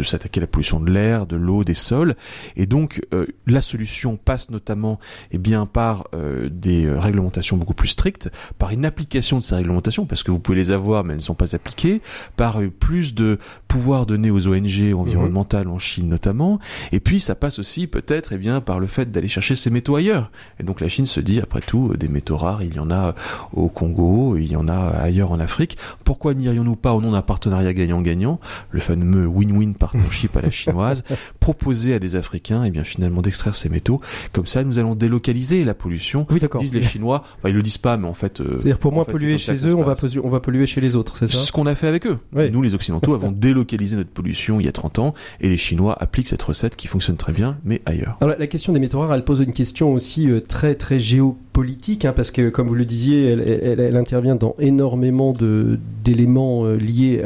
s'attaquer 0.02 0.40
à 0.40 0.42
la 0.42 0.46
pollution 0.46 0.80
de 0.80 0.90
l'air, 0.90 1.26
de 1.26 1.36
l'eau, 1.36 1.64
des 1.64 1.74
sols. 1.74 2.14
Et 2.56 2.66
donc 2.66 3.00
euh, 3.12 3.26
la 3.46 3.60
solution 3.60 4.16
passe 4.16 4.50
notamment 4.50 4.98
eh 5.32 5.38
bien, 5.38 5.66
par 5.66 6.08
euh, 6.14 6.48
des 6.50 6.90
réglementations 6.90 7.56
beaucoup 7.56 7.74
plus 7.74 7.88
strictes, 7.88 8.30
par 8.58 8.70
une 8.70 8.84
application 8.84 9.38
de 9.38 9.42
ces 9.42 9.54
réglementations, 9.54 10.06
parce 10.06 10.22
que 10.22 10.30
vous 10.30 10.38
pouvez 10.38 10.58
les 10.58 10.70
avoir 10.70 11.04
mais 11.04 11.12
elles 11.12 11.18
ne 11.18 11.22
sont 11.22 11.34
pas 11.34 11.54
appliquées, 11.54 12.00
par 12.36 12.60
plus 12.78 13.14
de 13.14 13.38
pouvoir 13.68 14.06
donné 14.06 14.30
aux 14.30 14.46
ONG 14.46 14.94
environnementales 14.94 15.68
en 15.68 15.78
Chine 15.78 16.08
notamment, 16.08 16.58
et 16.92 17.00
puis 17.00 17.20
ça 17.20 17.34
passe 17.34 17.58
aussi 17.58 17.86
peut-être 17.86 18.32
eh 18.32 18.38
bien 18.38 18.60
par 18.60 18.80
le 18.80 18.86
fait 18.86 19.10
d'aller 19.10 19.28
chercher 19.28 19.56
ces 19.56 19.70
métaux 19.70 19.96
ailleurs. 19.96 20.30
Et 20.60 20.62
donc 20.62 20.80
la 20.80 20.88
Chine 20.88 21.06
se 21.06 21.20
dit 21.20 21.40
après 21.40 21.60
tout 21.60 21.94
des 21.96 22.08
métaux 22.08 22.36
rares, 22.36 22.62
il 22.62 22.74
y 22.74 22.78
en 22.78 22.90
a 22.90 23.14
au 23.52 23.68
Congo, 23.68 24.36
il 24.36 24.50
y 24.50 24.56
en 24.56 24.68
a 24.68 24.74
ailleurs 24.74 25.32
en 25.32 25.40
Afrique. 25.40 25.76
Pourquoi 26.04 26.33
pourquoi 26.34 26.50
n'irions-nous 26.50 26.76
pas 26.76 26.94
au 26.94 27.00
nom 27.00 27.12
d'un 27.12 27.22
partenariat 27.22 27.72
gagnant-gagnant, 27.72 28.40
le 28.70 28.80
fameux 28.80 29.26
win-win 29.26 29.74
partnership 29.74 30.36
à 30.36 30.42
la 30.42 30.50
chinoise, 30.50 31.04
proposer 31.40 31.94
à 31.94 31.98
des 31.98 32.16
Africains, 32.16 32.64
et 32.64 32.68
eh 32.68 32.70
bien 32.70 32.84
finalement 32.84 33.22
d'extraire 33.22 33.54
ces 33.54 33.68
métaux? 33.68 34.00
Comme 34.32 34.46
ça, 34.46 34.64
nous 34.64 34.78
allons 34.78 34.94
délocaliser 34.94 35.64
la 35.64 35.74
pollution. 35.74 36.26
Oui, 36.30 36.40
d'accord. 36.40 36.60
Disent 36.60 36.74
les 36.74 36.82
Chinois. 36.82 37.22
Enfin, 37.38 37.50
ils 37.50 37.54
le 37.54 37.62
disent 37.62 37.78
pas, 37.78 37.96
mais 37.96 38.08
en 38.08 38.14
fait. 38.14 38.40
Euh, 38.40 38.56
C'est-à-dire 38.56 38.78
pour 38.78 38.92
moins 38.92 39.04
polluer 39.04 39.38
chez 39.38 39.54
eux, 39.66 39.74
on 39.74 39.82
va, 39.82 39.94
on 40.22 40.28
va 40.28 40.40
polluer 40.40 40.66
chez 40.66 40.80
les 40.80 40.96
autres, 40.96 41.16
c'est 41.18 41.28
ça? 41.28 41.38
Ce 41.38 41.52
qu'on 41.52 41.66
a 41.66 41.74
fait 41.74 41.86
avec 41.86 42.06
eux. 42.06 42.18
Nous, 42.32 42.62
les 42.62 42.74
Occidentaux, 42.74 43.14
avons 43.14 43.32
délocalisé 43.32 43.96
notre 43.96 44.10
pollution 44.10 44.60
il 44.60 44.66
y 44.66 44.68
a 44.68 44.72
30 44.72 44.98
ans, 44.98 45.14
et 45.40 45.48
les 45.48 45.56
Chinois 45.56 45.96
appliquent 46.00 46.28
cette 46.28 46.42
recette 46.42 46.76
qui 46.76 46.86
fonctionne 46.86 47.16
très 47.16 47.32
bien, 47.32 47.58
mais 47.64 47.82
ailleurs. 47.86 48.18
Alors, 48.20 48.34
la 48.38 48.46
question 48.46 48.72
des 48.72 48.80
métaux 48.80 49.00
rares, 49.00 49.14
elle 49.14 49.24
pose 49.24 49.40
une 49.40 49.52
question 49.52 49.92
aussi 49.92 50.30
euh, 50.30 50.40
très 50.40 50.74
très 50.74 50.98
géopolitique, 50.98 52.04
hein, 52.04 52.12
parce 52.14 52.30
que 52.30 52.48
comme 52.48 52.66
vous 52.66 52.74
le 52.74 52.84
disiez, 52.84 53.26
elle, 53.26 53.80
elle, 53.80 53.96
intervient 53.96 54.34
dans 54.34 54.54
énormément 54.58 55.32
de 55.32 55.78
d'éléments 56.14 56.64
euh, 56.64 56.76
liés 56.76 57.22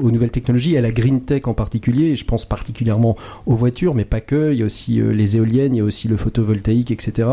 aux 0.00 0.10
nouvelles 0.10 0.30
technologies, 0.30 0.76
à 0.76 0.80
la 0.80 0.90
green 0.90 1.22
tech 1.22 1.42
en 1.46 1.54
particulier. 1.54 2.16
Je 2.16 2.24
pense 2.24 2.44
particulièrement 2.44 3.16
aux 3.46 3.54
voitures, 3.54 3.94
mais 3.94 4.04
pas 4.04 4.20
que. 4.20 4.52
Il 4.52 4.58
y 4.58 4.62
a 4.62 4.66
aussi 4.66 5.00
euh, 5.00 5.12
les 5.12 5.36
éoliennes, 5.36 5.74
il 5.74 5.78
y 5.78 5.80
a 5.80 5.84
aussi 5.84 6.08
le 6.08 6.16
photovoltaïque, 6.16 6.90
etc. 6.90 7.28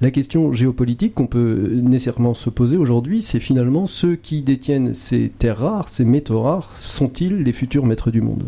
La 0.00 0.10
question 0.10 0.52
géopolitique 0.52 1.14
qu'on 1.14 1.26
peut 1.26 1.70
nécessairement 1.82 2.34
se 2.34 2.50
poser 2.50 2.76
aujourd'hui, 2.76 3.22
c'est 3.22 3.40
finalement 3.40 3.86
ceux 3.86 4.16
qui 4.16 4.42
détiennent 4.42 4.94
ces 4.94 5.30
terres 5.36 5.58
rares, 5.58 5.88
ces 5.88 6.04
métaux 6.04 6.42
rares, 6.42 6.76
sont-ils 6.76 7.42
les 7.42 7.52
futurs 7.52 7.86
maîtres 7.86 8.10
du 8.10 8.20
monde? 8.20 8.44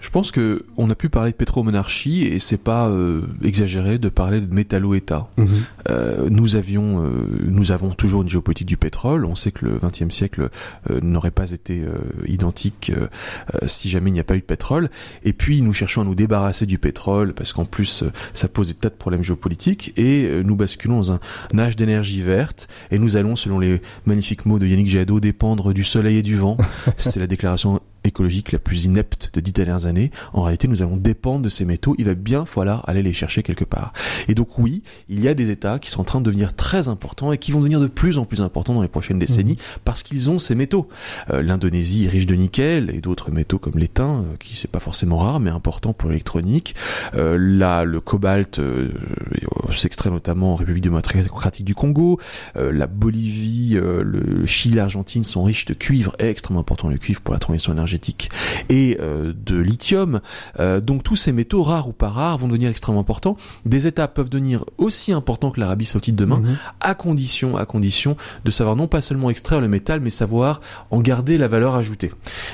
Je 0.00 0.08
pense 0.10 0.30
que 0.30 0.64
on 0.76 0.88
a 0.90 0.94
pu 0.94 1.08
parler 1.08 1.32
de 1.32 1.36
pétromonarchie 1.36 2.24
et 2.24 2.38
c'est 2.38 2.62
pas 2.62 2.88
euh, 2.88 3.22
exagéré 3.44 3.98
de 3.98 4.08
parler 4.08 4.40
de 4.40 4.52
métallo-État. 4.52 5.28
Mhm. 5.36 5.48
Euh, 5.90 6.28
nous 6.30 6.56
avions, 6.56 7.04
euh, 7.04 7.10
nous 7.46 7.72
avons 7.72 7.90
toujours 7.90 8.22
une 8.22 8.28
géopolitique 8.28 8.66
du 8.66 8.76
pétrole. 8.76 9.24
On 9.24 9.34
sait 9.34 9.52
que 9.52 9.66
le 9.66 9.78
XXe 9.78 10.14
siècle 10.14 10.48
n'aurait 11.02 11.30
pas 11.30 11.52
été 11.52 11.82
identique 12.26 12.92
si 13.66 13.88
jamais 13.90 14.10
il 14.10 14.14
n'y 14.14 14.20
a 14.20 14.24
pas 14.24 14.36
eu 14.36 14.40
de 14.40 14.44
pétrole. 14.44 14.90
Et 15.24 15.32
puis 15.32 15.62
nous 15.62 15.72
cherchons 15.72 16.02
à 16.02 16.04
nous 16.04 16.14
débarrasser 16.14 16.66
du 16.66 16.78
pétrole 16.78 17.34
parce 17.34 17.52
qu'en 17.52 17.64
plus 17.64 18.04
ça 18.32 18.48
pose 18.48 18.68
des 18.68 18.74
tas 18.74 18.88
de 18.88 18.94
problèmes 18.94 19.22
géopolitiques 19.22 19.92
et 19.96 20.42
nous 20.44 20.56
basculons 20.56 20.96
dans 20.96 21.12
un, 21.12 21.20
âge 21.58 21.76
d'énergie 21.76 22.22
verte 22.22 22.68
et 22.90 22.98
nous 22.98 23.16
allons, 23.16 23.36
selon 23.36 23.58
les 23.58 23.82
magnifiques 24.06 24.46
mots 24.46 24.58
de 24.58 24.66
Yannick 24.66 24.88
Jadot, 24.88 25.20
dépendre 25.20 25.74
du 25.74 25.84
soleil 25.84 26.18
et 26.18 26.22
du 26.22 26.36
vent. 26.36 26.56
c'est 26.96 27.20
la 27.20 27.26
déclaration 27.26 27.80
écologique 28.04 28.52
la 28.52 28.58
plus 28.58 28.84
inepte 28.84 29.30
de 29.32 29.40
dix 29.40 29.52
dernières 29.52 29.86
années, 29.86 30.10
en 30.32 30.42
réalité 30.42 30.68
nous 30.68 30.82
allons 30.82 30.96
dépendre 30.96 31.42
de 31.42 31.48
ces 31.48 31.64
métaux, 31.64 31.94
il 31.98 32.06
va 32.06 32.14
bien 32.14 32.44
falloir 32.44 32.88
aller 32.88 33.02
les 33.02 33.12
chercher 33.12 33.42
quelque 33.42 33.64
part. 33.64 33.92
Et 34.28 34.34
donc 34.34 34.58
oui, 34.58 34.82
il 35.08 35.20
y 35.20 35.28
a 35.28 35.34
des 35.34 35.50
États 35.50 35.78
qui 35.78 35.90
sont 35.90 36.00
en 36.00 36.04
train 36.04 36.20
de 36.20 36.26
devenir 36.26 36.54
très 36.54 36.88
importants 36.88 37.32
et 37.32 37.38
qui 37.38 37.52
vont 37.52 37.60
devenir 37.60 37.80
de 37.80 37.86
plus 37.86 38.18
en 38.18 38.24
plus 38.24 38.40
importants 38.40 38.74
dans 38.74 38.82
les 38.82 38.88
prochaines 38.88 39.18
décennies 39.18 39.54
mmh. 39.54 39.80
parce 39.84 40.02
qu'ils 40.02 40.30
ont 40.30 40.38
ces 40.38 40.54
métaux. 40.54 40.88
Euh, 41.30 41.42
L'Indonésie 41.42 42.04
est 42.04 42.08
riche 42.08 42.26
de 42.26 42.34
nickel 42.34 42.90
et 42.94 43.00
d'autres 43.00 43.30
métaux 43.30 43.58
comme 43.58 43.78
l'étain, 43.78 44.20
euh, 44.20 44.36
qui 44.38 44.56
c'est 44.56 44.70
pas 44.70 44.80
forcément 44.80 45.18
rare 45.18 45.40
mais 45.40 45.50
important 45.50 45.92
pour 45.92 46.08
l'électronique. 46.08 46.74
Euh, 47.14 47.36
là, 47.38 47.84
le 47.84 48.00
cobalt 48.00 48.58
euh, 48.58 48.92
s'extrait 49.72 50.10
notamment 50.10 50.52
en 50.52 50.56
République 50.56 50.84
démocratique 50.84 51.64
du 51.64 51.74
Congo. 51.74 52.18
la 52.54 52.86
Bolivie, 52.86 53.78
le 53.80 54.46
Chili, 54.46 54.76
l'Argentine 54.76 55.24
sont 55.24 55.42
riches 55.42 55.64
de 55.64 55.74
cuivre, 55.74 56.14
extrêmement 56.18 56.60
important 56.60 56.88
le 56.88 56.98
cuivre 56.98 57.20
pour 57.20 57.34
la 57.34 57.40
transition 57.40 57.72
énergétique 57.72 57.89
et 58.68 58.96
euh, 59.00 59.32
de 59.34 59.58
lithium. 59.58 60.20
Euh, 60.58 60.80
donc 60.80 61.02
tous 61.02 61.16
ces 61.16 61.32
métaux 61.32 61.62
rares 61.62 61.88
ou 61.88 61.92
pas 61.92 62.08
rares 62.08 62.38
vont 62.38 62.48
devenir 62.48 62.70
extrêmement 62.70 63.00
importants. 63.00 63.36
Des 63.66 63.86
États 63.86 64.08
peuvent 64.08 64.28
devenir 64.28 64.64
aussi 64.78 65.12
importants 65.12 65.50
que 65.50 65.60
l'Arabie 65.60 65.86
Saoudite 65.86 66.16
demain, 66.16 66.38
mhm. 66.38 66.56
à 66.80 66.94
condition, 66.94 67.56
à 67.56 67.66
condition 67.66 68.16
de 68.44 68.50
savoir 68.50 68.76
non 68.76 68.86
pas 68.86 69.00
seulement 69.00 69.30
extraire 69.30 69.60
le 69.60 69.68
métal, 69.68 70.00
mais 70.00 70.10
savoir 70.10 70.60
en 70.90 71.00
garder 71.00 71.38
la 71.38 71.48
valeur 71.48 71.74
ajoutée. 71.74 72.12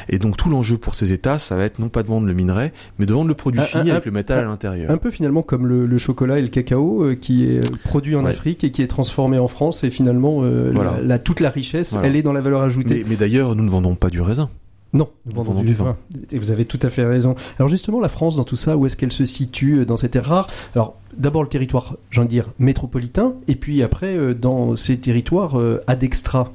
Et 0.08 0.18
donc 0.18 0.36
tout 0.36 0.48
l'enjeu 0.48 0.78
pour 0.78 0.94
ces 0.94 1.12
États, 1.12 1.38
ça 1.38 1.56
va 1.56 1.64
être 1.64 1.78
non 1.78 1.88
pas 1.88 2.02
de 2.02 2.08
vendre 2.08 2.26
le 2.26 2.34
minerai, 2.34 2.72
mais 2.98 3.06
de 3.06 3.12
vendre 3.12 3.28
le 3.28 3.34
produit 3.34 3.62
fini 3.62 3.90
avec 3.90 4.04
le 4.04 4.12
métal 4.12 4.38
à 4.40 4.44
l'intérieur. 4.44 4.90
Un 4.90 4.98
peu 4.98 5.10
finalement 5.10 5.42
comme 5.42 5.66
le, 5.66 5.98
chocolat 5.98 6.38
et 6.38 6.42
le 6.42 6.48
cacao 6.48 7.04
euh, 7.04 7.14
qui 7.14 7.44
est 7.44 7.78
produit 7.82 8.16
en 8.16 8.24
Afrique 8.24 8.64
et 8.64 8.70
qui 8.70 8.82
est 8.82 8.86
transformé 8.86 9.38
en 9.38 9.48
France 9.48 9.82
et 9.82 9.90
finalement 9.90 10.42
la, 10.42 11.18
toute 11.18 11.40
la 11.40 11.50
richesse, 11.50 11.96
elle 12.02 12.16
est 12.16 12.22
dans 12.22 12.32
la 12.32 12.40
valeur 12.40 12.62
ajoutée. 12.62 13.04
mais 13.08 13.16
d'ailleurs, 13.16 13.54
nous 13.54 13.64
ne 13.64 13.70
vendons 13.70 13.94
pas 13.94 14.10
du 14.10 14.20
raisin. 14.20 14.48
Non, 14.96 15.10
nous 15.26 15.34
vendons, 15.34 15.62
du, 15.62 15.74
vin. 15.74 15.94
Et 16.32 16.38
vous 16.38 16.50
avez 16.50 16.64
tout 16.64 16.80
à 16.82 16.88
fait 16.88 17.04
raison. 17.04 17.34
Alors 17.58 17.68
justement, 17.68 18.00
la 18.00 18.08
France, 18.08 18.34
dans 18.36 18.44
tout 18.44 18.56
ça, 18.56 18.78
où 18.78 18.86
est-ce 18.86 18.96
qu'elle 18.96 19.12
se 19.12 19.26
situe 19.26 19.80
euh, 19.80 19.84
dans 19.84 19.98
ces 19.98 20.08
terres 20.08 20.24
rares? 20.24 20.48
Alors 20.74 20.94
d'abord 21.14 21.42
le 21.42 21.50
territoire, 21.50 21.96
j'ai 22.10 22.20
envie 22.20 22.28
de 22.28 22.32
dire, 22.32 22.50
métropolitain, 22.58 23.34
et 23.46 23.56
puis 23.56 23.82
après 23.82 24.16
euh, 24.16 24.32
dans 24.32 24.74
ces 24.74 24.98
territoires 24.98 25.60
euh, 25.60 25.84
ad 25.86 26.02
extra. 26.02 26.52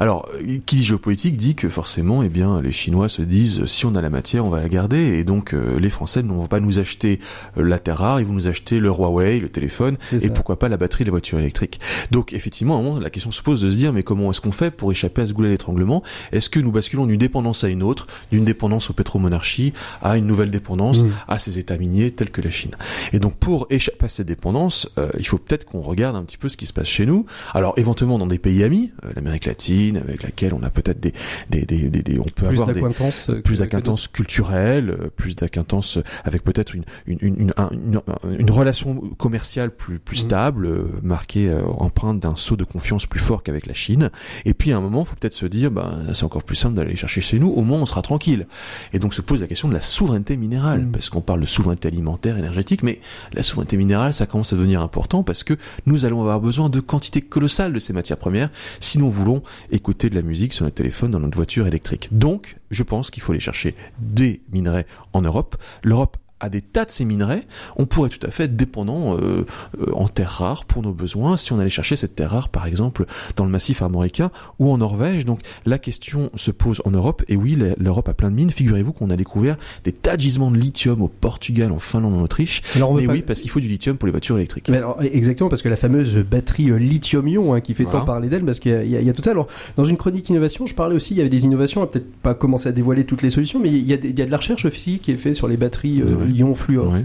Alors, 0.00 0.28
qui 0.66 0.76
dit 0.76 0.84
géopolitique 0.84 1.36
dit 1.36 1.54
que 1.54 1.68
forcément, 1.68 2.22
eh 2.22 2.28
bien, 2.28 2.60
les 2.60 2.72
Chinois 2.72 3.08
se 3.08 3.22
disent 3.22 3.64
si 3.66 3.86
on 3.86 3.94
a 3.94 4.00
la 4.00 4.10
matière, 4.10 4.44
on 4.44 4.50
va 4.50 4.60
la 4.60 4.68
garder, 4.68 5.18
et 5.18 5.24
donc 5.24 5.54
euh, 5.54 5.78
les 5.78 5.90
Français 5.90 6.22
ne 6.22 6.28
vont 6.28 6.46
pas 6.46 6.60
nous 6.60 6.78
acheter 6.78 7.20
euh, 7.58 7.62
la 7.62 7.78
terre 7.78 7.98
rare, 7.98 8.20
ils 8.20 8.26
vont 8.26 8.32
nous 8.32 8.46
acheter 8.46 8.80
le 8.80 8.88
Huawei, 8.88 9.40
le 9.40 9.48
téléphone, 9.48 9.96
et 10.12 10.28
pourquoi 10.30 10.58
pas 10.58 10.68
la 10.68 10.76
batterie 10.76 11.04
de 11.04 11.08
la 11.08 11.12
voiture 11.12 11.38
électrique. 11.38 11.80
Donc, 12.10 12.32
effectivement, 12.32 12.76
à 12.76 12.80
un 12.80 12.82
moment, 12.82 13.00
la 13.00 13.10
question 13.10 13.32
se 13.32 13.42
pose 13.42 13.60
de 13.60 13.70
se 13.70 13.76
dire 13.76 13.92
mais 13.92 14.02
comment 14.02 14.30
est-ce 14.30 14.40
qu'on 14.40 14.52
fait 14.52 14.70
pour 14.70 14.92
échapper 14.92 15.22
à 15.22 15.26
ce 15.26 15.32
goulet 15.32 15.48
d'étranglement? 15.48 16.02
Est-ce 16.32 16.50
que 16.50 16.60
nous 16.60 16.72
basculons 16.72 17.06
d'une 17.06 17.18
dépendance 17.18 17.64
à 17.64 17.68
une 17.68 17.82
autre, 17.82 18.06
d'une 18.30 18.44
dépendance 18.44 18.90
aux 18.90 18.94
pétromonarchies 18.94 19.72
à 20.02 20.16
une 20.16 20.26
nouvelle 20.26 20.50
dépendance 20.50 21.04
mmh. 21.04 21.10
à 21.28 21.38
ces 21.38 21.58
États 21.58 21.76
miniers 21.76 22.10
tels 22.10 22.30
que 22.30 22.40
la 22.40 22.50
Chine? 22.50 22.72
Et 23.12 23.18
donc, 23.18 23.36
pour 23.36 23.66
échapper 23.70 24.06
à 24.06 24.08
cette 24.08 24.26
dépendance, 24.26 24.88
euh, 24.98 25.08
il 25.18 25.26
faut 25.26 25.38
peut-être 25.38 25.64
qu'on 25.64 25.80
regarde 25.80 26.16
un 26.16 26.22
petit 26.24 26.38
peu 26.38 26.48
ce 26.48 26.56
qui 26.56 26.66
se 26.66 26.72
passe 26.72 26.88
chez 26.88 27.06
nous. 27.06 27.26
Alors, 27.54 27.74
éventuellement 27.76 28.18
dans 28.18 28.26
des 28.26 28.38
pays 28.38 28.62
amis, 28.64 28.90
l'Amérique 29.14 29.48
avec 29.96 30.22
laquelle 30.22 30.54
on 30.54 30.62
a 30.62 30.70
peut-être 30.70 31.00
des, 31.00 31.12
des, 31.50 31.62
des, 31.64 31.88
des, 31.88 32.18
on 32.18 32.24
peut 32.24 32.46
plus 32.46 32.60
avoir 32.60 32.72
des 32.72 33.42
plus 33.42 33.58
d'acquaintance 33.58 34.08
culturelle, 34.08 34.90
euh, 34.90 35.08
plus 35.14 35.36
d'acquaintance 35.36 35.98
avec 36.24 36.42
peut-être 36.42 36.74
une 36.74 36.84
une, 37.06 37.18
une, 37.20 37.52
une, 37.72 38.00
une, 38.38 38.50
relation 38.50 38.94
commerciale 39.18 39.70
plus 39.70 39.98
plus 39.98 40.18
mhm. 40.18 40.28
stable, 40.28 40.66
euh, 40.66 40.84
marquée 41.02 41.48
euh, 41.48 41.64
empreinte 41.66 42.20
d'un 42.20 42.36
saut 42.36 42.56
de 42.56 42.64
confiance 42.64 43.06
plus 43.06 43.20
fort 43.20 43.42
qu'avec 43.42 43.66
la 43.66 43.74
Chine. 43.74 44.10
Et 44.44 44.54
puis 44.54 44.72
à 44.72 44.76
un 44.76 44.80
moment, 44.80 45.04
faut 45.04 45.16
peut-être 45.16 45.34
se 45.34 45.46
dire, 45.46 45.70
bah 45.70 45.94
c'est 46.12 46.24
encore 46.24 46.42
plus 46.42 46.56
simple 46.56 46.74
d'aller 46.74 46.96
chercher 46.96 47.20
chez 47.20 47.38
nous. 47.38 47.48
Au 47.48 47.62
moins, 47.62 47.80
on 47.80 47.86
sera 47.86 48.02
tranquille. 48.02 48.46
Et 48.92 48.98
donc 48.98 49.14
se 49.14 49.22
pose 49.22 49.40
la 49.40 49.46
question 49.46 49.68
de 49.68 49.74
la 49.74 49.80
souveraineté 49.80 50.36
minérale, 50.36 50.82
mhm. 50.82 50.92
parce 50.92 51.10
qu'on 51.10 51.20
parle 51.20 51.40
de 51.40 51.46
souveraineté 51.46 51.88
alimentaire, 51.88 52.36
énergétique, 52.36 52.82
mais 52.82 53.00
la 53.32 53.42
souveraineté 53.42 53.76
minérale, 53.76 54.12
ça 54.12 54.26
commence 54.26 54.52
à 54.52 54.56
devenir 54.56 54.82
important 54.82 55.22
parce 55.22 55.44
que 55.44 55.54
nous 55.86 56.04
allons 56.04 56.20
avoir 56.20 56.40
besoin 56.40 56.68
de 56.68 56.80
quantités 56.80 57.20
colossales 57.20 57.72
de 57.72 57.78
ces 57.78 57.92
matières 57.92 58.18
premières 58.18 58.50
si 58.80 58.98
nous 58.98 59.10
voulons 59.10 59.42
écouter 59.70 60.10
de 60.10 60.14
la 60.14 60.22
musique 60.22 60.52
sur 60.52 60.64
notre 60.64 60.76
téléphone 60.76 61.10
dans 61.10 61.20
notre 61.20 61.36
voiture 61.36 61.66
électrique. 61.66 62.08
Donc, 62.10 62.56
je 62.70 62.82
pense 62.82 63.10
qu'il 63.10 63.22
faut 63.22 63.32
aller 63.32 63.40
chercher 63.40 63.74
des 63.98 64.40
minerais 64.52 64.86
en 65.12 65.22
Europe. 65.22 65.56
L'Europe 65.82 66.16
à 66.42 66.48
des 66.48 66.60
tas 66.60 66.84
de 66.84 66.90
ces 66.90 67.04
minerais, 67.04 67.44
on 67.76 67.86
pourrait 67.86 68.08
tout 68.10 68.26
à 68.26 68.30
fait 68.30 68.44
être 68.44 68.56
dépendant 68.56 69.16
euh, 69.16 69.46
euh, 69.80 69.92
en 69.94 70.08
terres 70.08 70.28
rares 70.28 70.64
pour 70.64 70.82
nos 70.82 70.92
besoins 70.92 71.36
si 71.36 71.52
on 71.52 71.60
allait 71.60 71.70
chercher 71.70 71.94
cette 71.94 72.16
terre 72.16 72.32
rare 72.32 72.48
par 72.48 72.66
exemple 72.66 73.06
dans 73.36 73.44
le 73.44 73.50
massif 73.50 73.80
armoricain 73.80 74.32
ou 74.58 74.70
en 74.70 74.78
Norvège. 74.78 75.24
Donc 75.24 75.40
la 75.64 75.78
question 75.78 76.30
se 76.34 76.50
pose 76.50 76.82
en 76.84 76.90
Europe 76.90 77.22
et 77.28 77.36
oui 77.36 77.56
l'Europe 77.78 78.08
a 78.08 78.14
plein 78.14 78.28
de 78.28 78.34
mines. 78.34 78.50
Figurez-vous 78.50 78.92
qu'on 78.92 79.10
a 79.10 79.16
découvert 79.16 79.56
des 79.84 79.92
tas 79.92 80.16
de 80.16 80.22
gisements 80.22 80.50
de 80.50 80.56
lithium 80.56 81.00
au 81.00 81.08
Portugal, 81.08 81.70
en 81.70 81.78
Finlande, 81.78 82.14
en 82.14 82.22
Autriche. 82.22 82.62
Alors 82.74 82.92
mais 82.92 83.06
oui 83.06 83.22
parce 83.22 83.40
qu'il 83.40 83.50
faut 83.50 83.60
du 83.60 83.68
lithium 83.68 83.96
pour 83.96 84.06
les 84.06 84.12
voitures 84.12 84.36
électriques. 84.36 84.68
Mais 84.68 84.78
alors, 84.78 85.00
exactement 85.00 85.48
parce 85.48 85.62
que 85.62 85.68
la 85.68 85.76
fameuse 85.76 86.16
batterie 86.16 86.70
euh, 86.70 86.76
lithium-ion 86.76 87.54
hein, 87.54 87.60
qui 87.60 87.74
fait 87.74 87.84
tant 87.84 88.04
parler 88.04 88.28
d'elle 88.28 88.44
parce 88.44 88.58
qu'il 88.58 88.72
y, 88.72 89.10
a 89.10 89.12
tout 89.12 89.22
ça. 89.22 89.30
Alors 89.30 89.46
dans 89.76 89.84
une 89.84 89.96
chronique 89.96 90.28
innovation, 90.28 90.66
je 90.66 90.74
parlais 90.74 90.96
aussi 90.96 91.14
il 91.14 91.18
y 91.18 91.20
avait 91.20 91.30
des 91.30 91.44
innovations. 91.44 91.82
On 91.82 91.86
peut-être 91.86 92.12
pas 92.22 92.34
commencer 92.34 92.68
à 92.68 92.72
dévoiler 92.72 93.04
toutes 93.04 93.22
les 93.22 93.30
solutions, 93.30 93.60
mais 93.60 93.68
il 93.68 93.86
y 93.86 93.92
a, 93.92 93.96
il 94.02 94.18
y 94.18 94.22
a 94.22 94.26
de 94.26 94.30
la 94.30 94.36
recherche 94.36 94.64
aussi 94.64 94.98
qui 94.98 95.12
est 95.12 95.16
faite 95.16 95.36
sur 95.36 95.46
les 95.46 95.56
batteries 95.56 96.02
ion 96.32 96.54
fluor. 96.54 97.04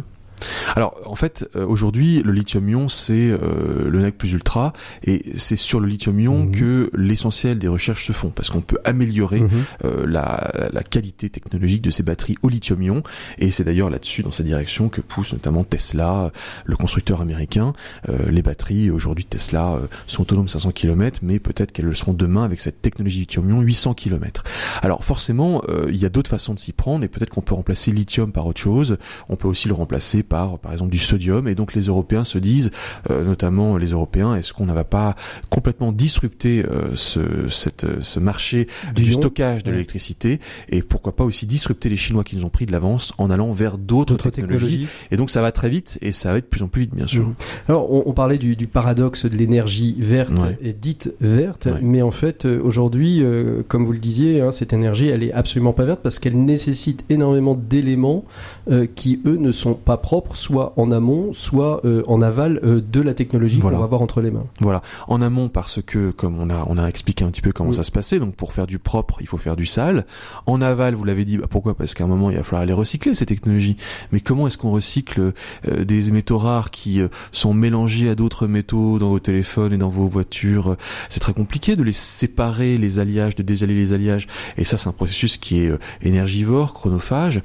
Alors 0.76 1.02
en 1.06 1.16
fait 1.16 1.50
euh, 1.56 1.66
aujourd'hui 1.66 2.22
le 2.24 2.32
lithium-ion 2.32 2.90
c'est 2.90 3.30
euh, 3.30 3.90
le 3.90 4.02
NEC 4.02 4.18
plus 4.18 4.34
ultra 4.34 4.74
et 5.04 5.24
c'est 5.38 5.56
sur 5.56 5.80
le 5.80 5.88
lithium-ion 5.88 6.44
mhm. 6.44 6.52
que 6.52 6.92
l'essentiel 6.94 7.58
des 7.58 7.68
recherches 7.68 8.06
se 8.06 8.12
font 8.12 8.30
parce 8.30 8.50
qu'on 8.50 8.62
peut 8.62 8.78
améliorer 8.84 9.42
mhm. 9.42 9.50
euh, 9.86 10.06
la, 10.08 10.70
la, 10.72 10.84
qualité 10.84 11.30
technologique 11.30 11.82
de 11.82 11.90
ces 11.90 12.04
batteries 12.04 12.38
au 12.44 12.50
lithium-ion 12.50 13.04
et 13.40 13.52
c'est 13.52 13.64
d'ailleurs 13.64 13.90
là-dessus 13.90 14.24
dans 14.24 14.32
cette 14.32 14.46
direction 14.46 14.90
que 14.90 15.02
pousse 15.02 15.34
notamment 15.34 15.64
Tesla, 15.64 16.32
le 16.66 16.76
constructeur 16.78 17.22
américain. 17.22 17.74
les 18.08 18.42
batteries 18.42 18.90
aujourd'hui 18.90 19.26
Tesla 19.26 19.80
sont 20.06 20.22
autonomes 20.22 20.48
500 20.48 20.72
km 20.72 21.20
mais 21.24 21.40
peut-être 21.40 21.72
qu'elles 21.72 21.86
le 21.86 21.94
seront 21.94 22.14
demain 22.14 22.44
avec 22.44 22.62
cette 22.62 22.82
technologie 22.82 23.22
lithium-ion 23.22 23.62
800 23.62 23.96
km. 23.96 24.44
Alors 24.82 25.04
forcément 25.04 25.62
il 25.88 25.98
y 25.98 26.06
a 26.06 26.10
d'autres 26.10 26.30
façons 26.30 26.54
de 26.54 26.60
s'y 26.60 26.72
prendre 26.72 27.04
et 27.04 27.08
peut-être 27.08 27.30
qu'on 27.30 27.42
peut 27.42 27.56
remplacer 27.56 27.92
lithium 27.92 28.32
par 28.32 28.46
autre 28.46 28.62
chose. 28.62 28.98
On 29.30 29.36
peut 29.36 29.48
aussi 29.48 29.68
le 29.68 29.74
remplacer 29.74 30.24
sépare 30.28 30.60
par 30.60 30.74
exemple 30.74 30.92
du 30.92 30.98
sodium. 30.98 31.48
Et 31.48 31.56
donc 31.56 31.74
les 31.74 31.84
Européens 31.84 32.24
se 32.24 32.38
disent, 32.38 32.72
notamment 33.10 33.78
les 33.78 33.88
Européens, 33.88 34.36
est-ce 34.36 34.54
qu'on 34.54 34.66
ne 34.66 34.74
va 34.74 34.84
pas 34.84 35.16
complètement 35.50 35.92
disrupter 35.92 36.64
ce, 36.96 37.48
cette, 37.50 37.86
ce 38.02 38.20
marché 38.20 38.68
du, 38.96 39.14
stockage 39.14 39.64
de 39.64 39.72
l'électricité 39.72 40.40
et 40.70 40.82
pourquoi 40.82 41.16
pas 41.16 41.24
aussi 41.24 41.46
disrupter 41.46 41.90
les 41.90 41.96
Chinois 41.96 42.24
qui 42.24 42.36
nous 42.36 42.46
ont 42.46 42.50
pris 42.50 42.66
de 42.66 42.72
l'avance 42.72 43.14
en 43.18 43.30
allant 43.30 43.52
vers 43.52 43.78
d'autres 43.78 44.30
technologies. 44.30 44.88
Et 45.12 45.18
donc 45.18 45.30
ça 45.30 45.42
va 45.42 45.52
très 45.52 45.70
vite 45.70 45.98
et 46.02 46.12
ça 46.12 46.32
va 46.32 46.38
être 46.38 46.46
de 46.46 46.50
plus 46.50 46.64
en 46.64 46.68
plus 46.68 46.82
vite 46.82 46.96
bien 46.96 47.08
sûr. 47.08 47.28
Mmh. 47.28 47.36
Alors 47.70 48.08
on, 48.08 48.14
parlait 48.14 48.38
du, 48.38 48.56
paradoxe 48.68 49.26
de 49.26 49.38
l'énergie 49.38 49.96
verte 50.00 50.34
et 50.62 50.74
dite 50.74 51.14
verte, 51.22 51.68
mais 51.82 52.02
en 52.02 52.12
fait 52.12 52.46
aujourd'hui, 52.46 53.24
comme 53.68 53.86
vous 53.86 53.94
le 53.94 54.00
disiez, 54.00 54.42
hein, 54.42 54.52
cette 54.52 54.74
énergie 54.74 55.08
elle 55.08 55.24
est 55.24 55.34
absolument 55.34 55.74
pas 55.74 55.86
verte 55.86 56.02
parce 56.02 56.20
qu'elle 56.20 56.38
nécessite 56.38 57.06
énormément 57.10 57.56
d'éléments 57.56 58.26
euh, 58.70 58.86
qui 58.94 59.22
eux 59.26 59.38
ne 59.38 59.52
sont 59.52 59.74
pas 59.74 59.98
propres, 59.98 60.17
soit 60.34 60.74
en 60.78 60.92
amont, 60.92 61.34
soit 61.34 61.82
euh, 61.86 62.04
en 62.08 62.22
aval 62.22 62.60
euh, 62.64 62.82
de 62.82 63.02
la 63.02 63.14
technologie 63.14 63.60
qu'on 63.60 63.70
va 63.70 63.84
avoir 63.84 64.02
entre 64.02 64.22
les 64.22 64.32
mains. 64.32 64.46
Voilà, 64.62 64.82
en 65.08 65.22
amont 65.22 65.50
parce 65.50 65.82
que 65.82 66.12
comme 66.12 66.40
on 66.40 66.50
a 66.50 66.66
on 66.68 66.78
a 66.78 66.88
expliqué 66.88 67.24
un 67.24 67.30
petit 67.30 67.42
peu 67.42 67.52
comment 67.52 67.74
ça 67.74 67.84
se 67.84 67.92
passait, 67.92 68.20
donc 68.20 68.36
pour 68.36 68.54
faire 68.54 68.68
du 68.68 68.80
propre 68.80 69.18
il 69.22 69.28
faut 69.28 69.38
faire 69.38 69.56
du 69.56 69.66
sale. 69.66 70.06
En 70.46 70.62
aval, 70.62 70.96
vous 70.96 71.04
l'avez 71.04 71.26
dit, 71.26 71.38
bah, 71.38 71.48
pourquoi? 71.50 71.76
Parce 71.76 71.94
qu'à 71.94 72.04
un 72.04 72.08
moment 72.08 72.30
il 72.30 72.38
va 72.38 72.44
falloir 72.44 72.66
les 72.66 72.74
recycler 72.74 73.16
ces 73.16 73.26
technologies. 73.26 73.78
Mais 74.12 74.20
comment 74.20 74.48
est-ce 74.48 74.58
qu'on 74.58 74.72
recycle 74.72 75.34
des 75.66 76.12
métaux 76.12 76.38
rares 76.38 76.72
qui 76.72 77.02
sont 77.32 77.54
mélangés 77.54 78.10
à 78.10 78.16
d'autres 78.16 78.48
métaux 78.48 79.00
dans 79.00 79.10
vos 79.10 79.20
téléphones 79.20 79.74
et 79.74 79.78
dans 79.78 79.90
vos 79.90 80.08
voitures? 80.08 80.76
C'est 81.10 81.20
très 81.20 81.34
compliqué 81.34 81.76
de 81.76 81.84
les 81.84 81.92
séparer, 81.92 82.78
les 82.78 83.00
alliages, 83.00 83.36
de 83.36 83.44
désaller 83.44 83.76
les 83.76 83.94
alliages. 83.94 84.28
Et 84.58 84.64
ça 84.64 84.78
c'est 84.78 84.90
un 84.90 84.94
processus 84.94 85.38
qui 85.38 85.60
est 85.60 85.72
énergivore, 86.02 86.74
chronophage, 86.74 87.42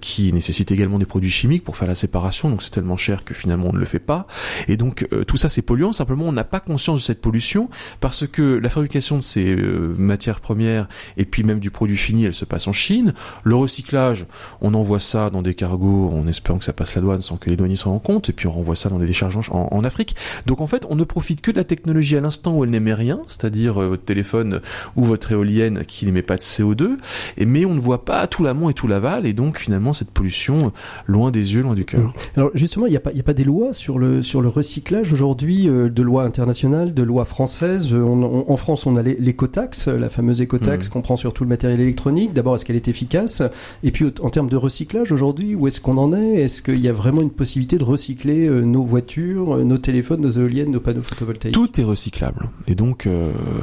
qui 0.00 0.32
nécessite 0.32 0.70
également 0.70 0.98
des 0.98 1.06
produits 1.06 1.30
chimiques 1.30 1.64
pour 1.64 1.76
faire 1.76 1.88
la 1.88 1.94
séparation, 1.94 2.09
donc 2.10 2.62
c'est 2.62 2.70
tellement 2.70 2.96
cher 2.96 3.24
que 3.24 3.34
finalement 3.34 3.68
on 3.68 3.72
ne 3.72 3.78
le 3.78 3.84
fait 3.84 3.98
pas. 3.98 4.26
Et 4.68 4.76
donc 4.76 5.06
euh, 5.12 5.24
tout 5.24 5.36
ça 5.36 5.48
c'est 5.48 5.62
polluant, 5.62 5.92
simplement 5.92 6.24
on 6.26 6.32
n'a 6.32 6.44
pas 6.44 6.60
conscience 6.60 7.00
de 7.00 7.04
cette 7.04 7.20
pollution 7.20 7.68
parce 8.00 8.26
que 8.26 8.42
la 8.42 8.68
fabrication 8.68 9.16
de 9.16 9.22
ces 9.22 9.54
euh, 9.54 9.94
matières 9.96 10.40
premières 10.40 10.88
et 11.16 11.24
puis 11.24 11.42
même 11.42 11.60
du 11.60 11.70
produit 11.70 11.96
fini, 11.96 12.24
elle 12.24 12.34
se 12.34 12.44
passe 12.44 12.66
en 12.68 12.72
Chine. 12.72 13.12
Le 13.44 13.54
recyclage, 13.56 14.26
on 14.60 14.74
envoie 14.74 15.00
ça 15.00 15.30
dans 15.30 15.42
des 15.42 15.54
cargos 15.54 16.10
en 16.12 16.26
espérant 16.26 16.58
que 16.58 16.64
ça 16.64 16.72
passe 16.72 16.94
la 16.94 17.02
douane 17.02 17.22
sans 17.22 17.36
que 17.36 17.50
les 17.50 17.56
douaniers 17.56 17.76
s'en 17.76 17.90
rendent 17.90 18.02
compte, 18.02 18.28
et 18.28 18.32
puis 18.32 18.46
on 18.46 18.52
renvoie 18.52 18.76
ça 18.76 18.88
dans 18.88 18.98
des 18.98 19.06
décharges 19.06 19.50
en, 19.50 19.80
Afrique. 19.80 20.14
Donc 20.44 20.60
en 20.60 20.66
fait, 20.66 20.84
on 20.90 20.94
ne 20.94 21.04
profite 21.04 21.40
que 21.40 21.50
de 21.50 21.56
la 21.56 21.64
technologie 21.64 22.16
à 22.16 22.20
l'instant 22.20 22.54
où 22.54 22.64
elle 22.64 22.70
n'émet 22.70 22.92
rien, 22.92 23.20
c'est-à-dire 23.28 23.80
euh, 23.80 23.88
votre 23.88 24.04
téléphone 24.04 24.60
ou 24.94 25.04
votre 25.04 25.32
éolienne 25.32 25.84
qui 25.86 26.04
n'émet 26.04 26.22
pas 26.22 26.36
de 26.36 26.42
CO2, 26.42 26.98
et, 27.38 27.46
mais 27.46 27.64
on 27.64 27.74
ne 27.74 27.80
voit 27.80 28.04
pas 28.04 28.26
tout 28.26 28.44
l'amont 28.44 28.68
et 28.68 28.74
tout 28.74 28.86
l'aval, 28.86 29.26
et 29.26 29.32
donc 29.32 29.58
finalement 29.58 29.94
cette 29.94 30.10
pollution 30.10 30.72
loin 31.06 31.30
des 31.30 31.54
yeux, 31.54 31.62
loin 31.62 31.74
du 31.74 31.84
cœur. 31.84 31.99
Alors 32.36 32.50
justement, 32.54 32.86
il 32.86 32.90
n'y 32.90 32.96
a, 32.96 33.00
pas, 33.00 33.10
a 33.10 33.22
pas 33.22 33.34
des 33.34 33.44
lois 33.44 33.72
sur 33.72 33.98
le, 33.98 34.22
sur 34.22 34.42
le 34.42 34.48
recyclage 34.48 35.12
aujourd'hui, 35.12 35.68
euh, 35.68 35.88
de 35.88 36.02
lois 36.02 36.24
internationales, 36.24 36.94
de 36.94 37.02
lois 37.02 37.24
françaises. 37.24 37.92
Euh, 37.92 38.02
en 38.02 38.56
France, 38.56 38.86
on 38.86 38.96
a 38.96 39.02
l'écotaxe, 39.02 39.88
la 39.88 40.08
fameuse 40.08 40.40
écotaxe 40.40 40.88
mmh. 40.88 40.90
qu'on 40.90 41.02
prend 41.02 41.16
sur 41.16 41.32
tout 41.32 41.44
le 41.44 41.48
matériel 41.48 41.80
électronique. 41.80 42.32
D'abord, 42.32 42.56
est-ce 42.56 42.64
qu'elle 42.64 42.76
est 42.76 42.88
efficace? 42.88 43.42
Et 43.82 43.90
puis 43.90 44.06
en 44.22 44.30
termes 44.30 44.48
de 44.48 44.56
recyclage 44.56 45.12
aujourd'hui, 45.12 45.54
où 45.54 45.66
est-ce 45.66 45.80
qu'on 45.80 45.98
en 45.98 46.12
est? 46.12 46.34
Est-ce 46.42 46.62
qu'il 46.62 46.80
y 46.80 46.88
a 46.88 46.92
vraiment 46.92 47.22
une 47.22 47.30
possibilité 47.30 47.78
de 47.78 47.84
recycler 47.84 48.46
euh, 48.46 48.62
nos 48.62 48.84
voitures, 48.84 49.64
nos 49.64 49.78
téléphones, 49.78 50.20
nos 50.20 50.30
éoliennes, 50.30 50.70
nos 50.70 50.80
panneaux 50.80 51.02
photovoltaïques? 51.02 51.54
Tout 51.54 51.80
est 51.80 51.84
recyclable. 51.84 52.48
Et 52.66 52.74
donc, 52.74 53.08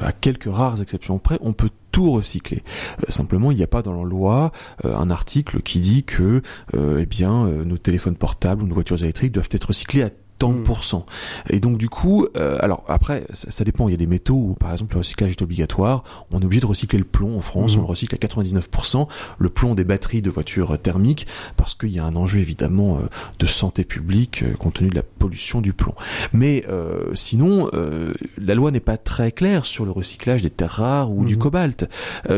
à 0.03 0.11
quelques 0.11 0.49
rares 0.49 0.81
exceptions 0.81 1.19
près, 1.19 1.37
on 1.41 1.53
peut 1.53 1.69
tout 1.97 2.11
recycler. 2.11 2.61
Euh, 2.99 3.05
simplement, 3.09 3.49
il 3.49 3.57
n'y 3.57 3.63
a 3.63 3.67
pas 3.67 3.81
dans 3.81 3.93
la 3.93 4.07
loi 4.07 4.51
euh, 4.85 4.95
un 4.95 5.09
article 5.09 5.63
qui 5.63 5.79
dit 5.79 6.03
que 6.03 6.43
euh, 6.75 6.99
eh 6.99 7.07
bien 7.07 7.47
nos 7.47 7.79
téléphones 7.79 8.15
portables 8.15 8.61
ou 8.61 8.67
nos 8.67 8.75
voitures 8.75 9.01
électriques 9.01 9.31
doivent 9.31 9.49
être 9.51 9.69
recyclés 9.69 10.03
à 10.03 10.11
tant 10.37 10.53
de 10.53 10.59
pourcents. 10.59 11.05
Et 11.49 11.59
donc 11.59 11.77
du 11.77 11.89
coup, 11.89 12.27
euh, 12.35 12.57
alors 12.61 12.83
après, 12.87 13.25
ça, 13.33 13.63
dépend. 13.63 13.87
Il 13.87 13.91
y 13.91 13.95
a 13.95 13.97
des 13.97 14.07
métaux 14.07 14.35
où 14.35 14.53
par 14.53 14.71
exemple 14.71 14.93
le 14.93 14.99
recyclage 14.99 15.31
est 15.31 15.41
obligatoire. 15.41 16.03
On 16.31 16.39
est 16.39 16.45
obligé 16.45 16.61
de 16.61 16.65
recycler 16.65 16.99
le 16.99 17.05
plomb 17.05 17.37
en 17.37 17.41
France. 17.41 17.75
Hmm. 17.75 17.79
On 17.79 17.81
le 17.81 17.87
recycle 17.87 18.15
à 18.15 18.17
99%. 18.17 19.07
Le 19.39 19.49
plomb 19.49 19.75
des 19.75 19.83
batteries 19.83 20.21
de 20.21 20.29
voitures 20.29 20.77
thermiques 20.79 21.27
parce 21.55 21.75
qu'il 21.75 21.89
y 21.89 21.99
a 21.99 22.05
un 22.05 22.15
enjeu 22.15 22.39
évidemment 22.39 22.97
euh, 22.97 23.07
de 23.39 23.45
santé 23.45 23.83
publique 23.83 24.43
euh, 24.43 24.53
compte 24.53 24.75
tenu 24.75 24.89
de 24.89 24.95
la 24.95 25.03
pollution 25.03 25.61
du 25.61 25.73
plomb. 25.73 25.95
Mais 26.33 26.65
sinon, 27.13 27.69
la 28.37 28.55
loi 28.55 28.71
n'est 28.71 28.79
pas 28.79 28.97
très 28.97 29.31
claire 29.31 29.65
sur 29.65 29.85
le 29.85 29.91
recyclage 29.91 30.41
des 30.41 30.49
terres 30.49 30.71
rares 30.71 31.11
ou 31.11 31.25
du 31.25 31.35
hmm. 31.35 31.39
cobalt. 31.39 31.89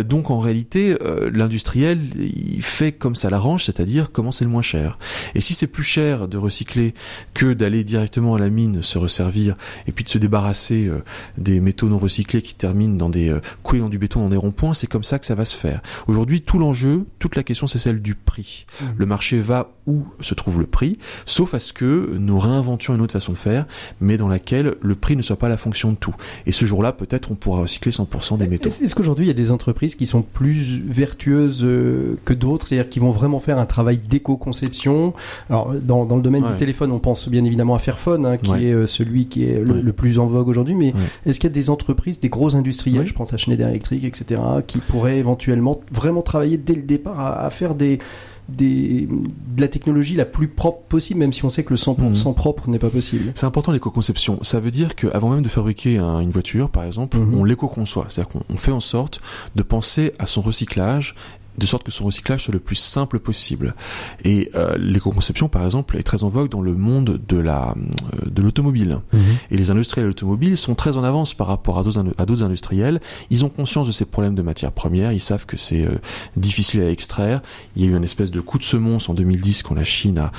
donc 0.06 0.30
en 0.30 0.40
réalité, 0.40 0.98
l'industriel 1.32 2.00
il 2.18 2.62
fait 2.62 2.92
comme 2.92 3.16
ça 3.16 3.30
l'arrange, 3.30 3.66
c'est-à-dire 3.66 4.12
comment 4.12 4.32
c'est 4.32 4.46
le 4.46 4.52
moins 4.52 4.62
cher. 4.62 4.98
Et 5.36 5.42
si 5.42 5.54
c'est 5.54 5.68
plus 5.68 5.84
cher 5.84 6.28
de 6.28 6.38
recycler 6.38 6.94
que 7.34 7.54
d'aller 7.54 7.84
directement 7.90 8.36
à 8.36 8.40
la 8.40 8.50
mine 8.50 8.82
se 8.82 8.98
resservir 8.98 9.56
et 9.88 9.92
puis 9.92 10.04
de 10.04 10.10
se 10.10 10.18
débarrasser 10.18 10.88
euh, 10.88 11.04
des 11.38 11.60
métaux 11.60 11.90
non 11.90 11.98
recyclés 11.98 12.42
qui 12.42 12.56
terminent 12.56 12.96
dans 12.96 13.10
des 13.10 13.30
euh, 13.30 13.42
coulés 13.64 13.82
dans 13.82 13.90
du 13.90 13.98
béton 13.98 14.22
dans 14.22 14.30
des 14.30 14.38
ronds-points, 14.38 14.74
c'est 14.74 14.88
comme 14.88 15.04
ça 15.04 15.20
que 15.20 15.26
ça 15.26 15.36
va 15.36 15.46
se 15.46 15.56
faire. 15.56 15.82
Aujourd'hui, 16.08 16.42
tout 16.42 16.60
l'enjeu, 16.60 17.06
toute 17.20 17.36
la 17.36 17.44
question, 17.44 17.68
c'est 17.68 17.80
celle 17.80 18.02
du 18.02 18.16
prix. 18.16 18.66
Mmh. 18.82 18.86
Le 18.98 19.06
marché 19.06 19.40
va 19.40 19.72
où 19.88 20.04
se 20.22 20.34
trouve 20.36 20.60
le 20.60 20.68
prix, 20.68 21.00
sauf 21.26 21.54
à 21.54 21.60
ce 21.60 21.74
que 21.74 22.16
nous 22.18 22.40
réinventions 22.40 22.96
une 22.96 23.02
autre 23.02 23.14
façon 23.14 23.34
de 23.34 23.38
faire, 23.38 23.66
mais 24.00 24.18
dans 24.18 24.28
laquelle 24.28 24.76
le 24.82 24.96
prix 24.96 25.16
ne 25.16 25.22
soit 25.22 25.38
pas 25.38 25.50
la 25.50 25.58
fonction 25.58 25.92
de 25.92 25.98
tout. 25.98 26.16
Et 26.46 26.52
ce 26.52 26.66
jour-là, 26.66 26.92
peut-être, 26.92 27.32
on 27.32 27.36
pourra 27.36 27.62
recycler 27.62 27.92
100% 27.92 28.38
des 28.38 28.48
métaux. 28.48 28.70
Est-ce 28.70 28.94
qu'aujourd'hui, 28.96 29.26
il 29.26 29.30
y 29.30 29.32
a 29.32 29.36
des 29.36 29.52
entreprises 29.52 29.96
qui 29.96 30.06
sont 30.06 30.22
plus 30.22 30.82
vertueuses 30.86 31.64
euh, 31.64 32.20
que 32.26 32.34
d'autres, 32.34 32.68
c'est-à-dire 32.68 32.90
qui 32.90 33.00
vont 33.00 33.12
vraiment 33.12 33.40
faire 33.40 33.58
un 33.58 33.66
travail 33.66 33.98
d'éco-conception? 33.98 35.14
Alors, 35.50 35.74
dans, 35.74 36.06
dans 36.06 36.16
le 36.16 36.22
domaine 36.22 36.44
du 36.44 36.56
téléphone, 36.58 36.92
on 36.92 37.00
pense 37.00 37.28
bien 37.28 37.44
évidemment 37.44 37.76
à 37.76 37.79
Fairphone, 37.80 38.26
hein, 38.26 38.38
qui 38.38 38.52
est 38.52 38.74
euh, 38.74 38.88
celui 38.88 39.28
qui 39.28 39.46
est 39.46 39.62
le, 39.64 39.94
plus 39.94 40.20
en 40.20 40.28
vogue 40.28 40.48
aujourd'hui. 40.48 40.76
Mais 40.76 40.94
est-ce 41.26 41.40
qu'il 41.40 41.50
y 41.50 41.52
a 41.52 41.54
des 41.54 41.70
entreprises, 41.70 42.20
des 42.20 42.30
gros 42.30 42.56
industriels, 42.56 43.08
je 43.08 43.14
pense 43.14 43.34
à 43.34 43.38
Schneider 43.38 43.68
Electric, 43.68 44.04
etc., 44.04 44.42
qui 44.66 44.80
pourraient 44.80 45.18
éventuellement 45.18 45.80
vraiment 45.92 46.22
travailler 46.22 46.58
dès 46.58 46.76
le 46.76 46.82
départ 46.82 47.20
à, 47.20 47.50
faire 47.50 47.76
des, 47.76 48.00
des, 48.48 49.08
de 49.10 49.62
la 49.62 49.68
technologie 49.68 50.16
la 50.16 50.26
plus 50.26 50.48
propre 50.48 50.82
possible, 50.88 51.20
même 51.20 51.34
si 51.34 51.44
on 51.46 51.50
sait 51.50 51.64
que 51.64 51.72
le 51.72 51.78
100% 51.78 52.28
mhm. 52.28 52.34
propre 52.34 52.70
n'est 52.70 52.80
pas 52.80 52.90
possible? 52.90 53.32
C'est 53.36 53.46
important 53.46 53.72
l'éco-conception. 53.72 54.40
Ça 54.44 54.60
veut 54.60 54.72
dire 54.72 54.96
qu'avant 54.96 55.30
même 55.30 55.44
de 55.44 55.50
fabriquer 55.50 55.98
une 55.98 56.32
voiture, 56.32 56.70
par 56.70 56.84
exemple, 56.84 57.18
mhm. 57.18 57.36
on 57.36 57.44
l'éco-conçoit. 57.44 58.06
C'est-à-dire 58.10 58.42
qu'on 58.48 58.58
fait 58.58 58.72
en 58.72 58.80
sorte 58.80 59.22
de 59.56 59.64
penser 59.64 60.14
à 60.20 60.26
son 60.26 60.42
recyclage 60.42 61.16
de 61.60 61.66
sorte 61.66 61.84
que 61.84 61.92
son 61.92 62.06
recyclage 62.06 62.44
soit 62.44 62.54
le 62.54 62.60
plus 62.60 62.76
simple 62.76 63.20
possible. 63.20 63.76
Et 64.24 64.50
euh, 64.56 64.76
l'éco-conception, 64.78 65.50
par 65.50 65.66
exemple, 65.66 65.98
est 65.98 66.04
très 66.04 66.24
en 66.24 66.30
vogue 66.30 66.50
dans 66.50 66.62
le 66.62 66.74
monde 66.74 67.20
de 67.28 67.38
la 67.38 67.76
euh, 67.78 68.30
de 68.30 68.42
l'automobile. 68.42 69.00
Mhm. 69.14 69.22
Et 69.52 69.58
les 69.58 69.70
industriels 69.70 70.06
de 70.06 70.10
l'automobile 70.10 70.58
sont 70.58 70.76
très 70.76 70.98
en 70.98 71.04
avance 71.04 71.34
par 71.34 71.48
rapport 71.48 71.78
à 71.78 71.84
d'autres 71.84 72.04
à 72.18 72.26
d'autres 72.26 72.44
industriels. 72.44 73.02
Ils 73.30 73.46
ont 73.46 73.50
conscience 73.50 73.88
de 73.88 73.92
ces 73.92 74.06
problèmes 74.06 74.36
de 74.36 74.42
matières 74.42 74.72
premières. 74.72 75.12
Ils 75.12 75.22
savent 75.22 75.46
que 75.46 75.58
c'est 75.58 75.86
euh, 75.86 76.00
difficile 76.36 76.82
à 76.82 76.90
extraire. 76.90 77.42
Il 77.76 77.84
y 77.84 77.88
a 77.88 77.90
eu 77.90 77.96
une 77.96 78.04
espèce 78.04 78.32
de 78.32 78.42
coup 78.42 78.58
de 78.58 78.64
semonce 78.64 79.10
en 79.10 79.14
2010 79.14 79.64
quand 79.64 79.76
la 79.76 79.84
Chine 79.84 80.18
a, 80.18 80.32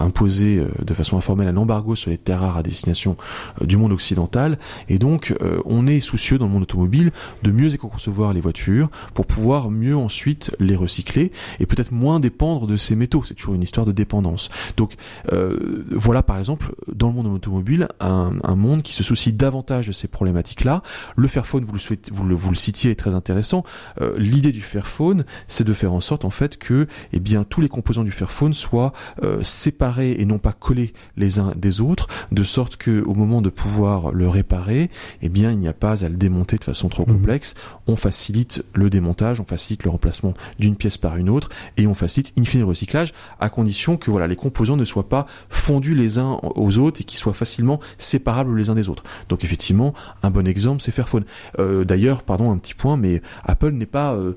imposé 0.00 0.62
de 0.84 0.94
façon 0.94 1.16
informelle 1.16 1.48
un 1.48 1.56
embargo 1.56 1.94
sur 1.94 2.10
les 2.10 2.18
terres 2.18 2.40
rares 2.40 2.58
à 2.58 2.62
destination 2.62 3.16
du 3.62 3.76
monde 3.76 3.92
occidental. 3.92 4.58
Et 4.88 4.98
donc, 4.98 5.34
on 5.64 5.86
est 5.86 6.00
soucieux 6.00 6.38
dans 6.38 6.46
le 6.46 6.52
monde 6.52 6.62
automobile 6.62 7.12
de 7.42 7.50
mieux 7.50 7.72
éco-concevoir 7.74 8.32
les 8.32 8.40
voitures 8.40 8.90
pour 9.14 9.26
pouvoir 9.26 9.70
mieux 9.70 9.96
ensuite 9.96 10.54
les 10.58 10.76
recycler 10.76 11.32
et 11.60 11.66
peut-être 11.66 11.92
moins 11.92 12.20
dépendre 12.20 12.66
de 12.66 12.76
ces 12.76 12.96
métaux. 12.96 13.22
C'est 13.24 13.34
toujours 13.34 13.54
une 13.54 13.62
histoire 13.62 13.86
de 13.86 13.92
dépendance. 13.92 14.50
Donc 14.76 14.94
euh, 15.32 15.84
voilà 15.90 16.22
par 16.22 16.38
exemple 16.38 16.74
dans 16.92 17.08
le 17.08 17.14
monde 17.14 17.26
automobile 17.26 17.88
un, 18.00 18.32
un, 18.44 18.56
monde 18.56 18.82
qui 18.82 18.92
se 18.92 19.02
soucie 19.02 19.32
davantage 19.32 19.86
de 19.86 19.92
ces 19.92 20.08
problématiques-là. 20.08 20.82
Le 21.16 21.28
Fairphone, 21.28 21.64
vous 21.64 21.72
le, 21.72 21.78
souhaitez, 21.78 22.10
vous 22.12 22.24
le, 22.24 22.34
vous 22.34 22.50
le 22.50 22.56
citiez, 22.56 22.90
est 22.90 22.96
très 22.96 23.14
intéressant. 23.14 23.64
Euh, 24.00 24.14
L'idée 24.18 24.52
du 24.52 24.60
Fairphone, 24.60 25.24
c'est 25.46 25.64
de 25.64 25.72
faire 25.72 25.92
en 25.92 26.00
sorte 26.00 26.24
en 26.24 26.30
fait 26.30 26.58
que 26.58 26.86
eh 27.12 27.20
bien 27.20 27.44
tous 27.44 27.60
les 27.60 27.68
composants 27.68 28.04
du 28.04 28.10
Fairphone 28.10 28.54
soient 28.54 28.92
euh, 29.22 29.42
séparés 29.42 30.16
et 30.18 30.24
non 30.24 30.38
pas 30.38 30.52
collés 30.52 30.92
les 31.16 31.38
uns 31.38 31.52
des 31.56 31.80
autres, 31.80 32.08
de 32.32 32.42
sorte 32.42 32.76
que 32.76 33.02
au 33.04 33.14
moment 33.14 33.42
de 33.42 33.50
pouvoir 33.50 34.12
le 34.12 34.28
réparer, 34.28 34.90
eh 35.22 35.28
bien 35.28 35.50
il 35.50 35.58
n'y 35.58 35.68
a 35.68 35.72
pas 35.72 36.04
à 36.04 36.08
le 36.08 36.16
démonter 36.16 36.56
de 36.56 36.64
façon 36.64 36.88
trop 36.88 37.04
mmh. 37.04 37.12
complexe. 37.12 37.54
On 37.86 37.96
facilite 37.96 38.64
le 38.74 38.90
démontage, 38.90 39.40
on 39.40 39.44
facilite 39.44 39.84
le 39.84 39.90
remplacement 39.90 40.34
d'une 40.58 40.76
pièce 40.76 40.96
par 40.96 41.16
une 41.16 41.30
autre 41.30 41.48
et 41.76 41.86
on 41.86 41.94
facilite 41.94 42.32
in 42.38 42.44
fine 42.44 42.60
le 42.60 42.66
recyclage 42.66 43.12
à 43.40 43.48
condition 43.48 43.96
que 43.96 44.10
voilà 44.10 44.26
les 44.26 44.36
composants 44.36 44.76
ne 44.76 44.84
soient 44.84 45.08
pas 45.08 45.26
fondus 45.48 45.94
les 45.94 46.18
uns 46.18 46.38
aux 46.42 46.78
autres 46.78 47.00
et 47.00 47.04
qu'ils 47.04 47.18
soient 47.18 47.34
facilement 47.34 47.80
séparables 47.98 48.56
les 48.56 48.70
uns 48.70 48.74
des 48.74 48.88
autres. 48.88 49.02
Donc 49.28 49.44
effectivement, 49.44 49.94
un 50.22 50.30
bon 50.30 50.46
exemple 50.46 50.82
c'est 50.82 50.92
Fairphone. 50.92 51.24
Euh, 51.58 51.84
D'ailleurs, 51.84 52.22
pardon 52.22 52.50
un 52.50 52.58
petit 52.58 52.74
point, 52.74 52.96
mais 52.96 53.22
Apple 53.44 53.70
n'est 53.70 53.86
pas 53.86 54.14
euh, 54.14 54.36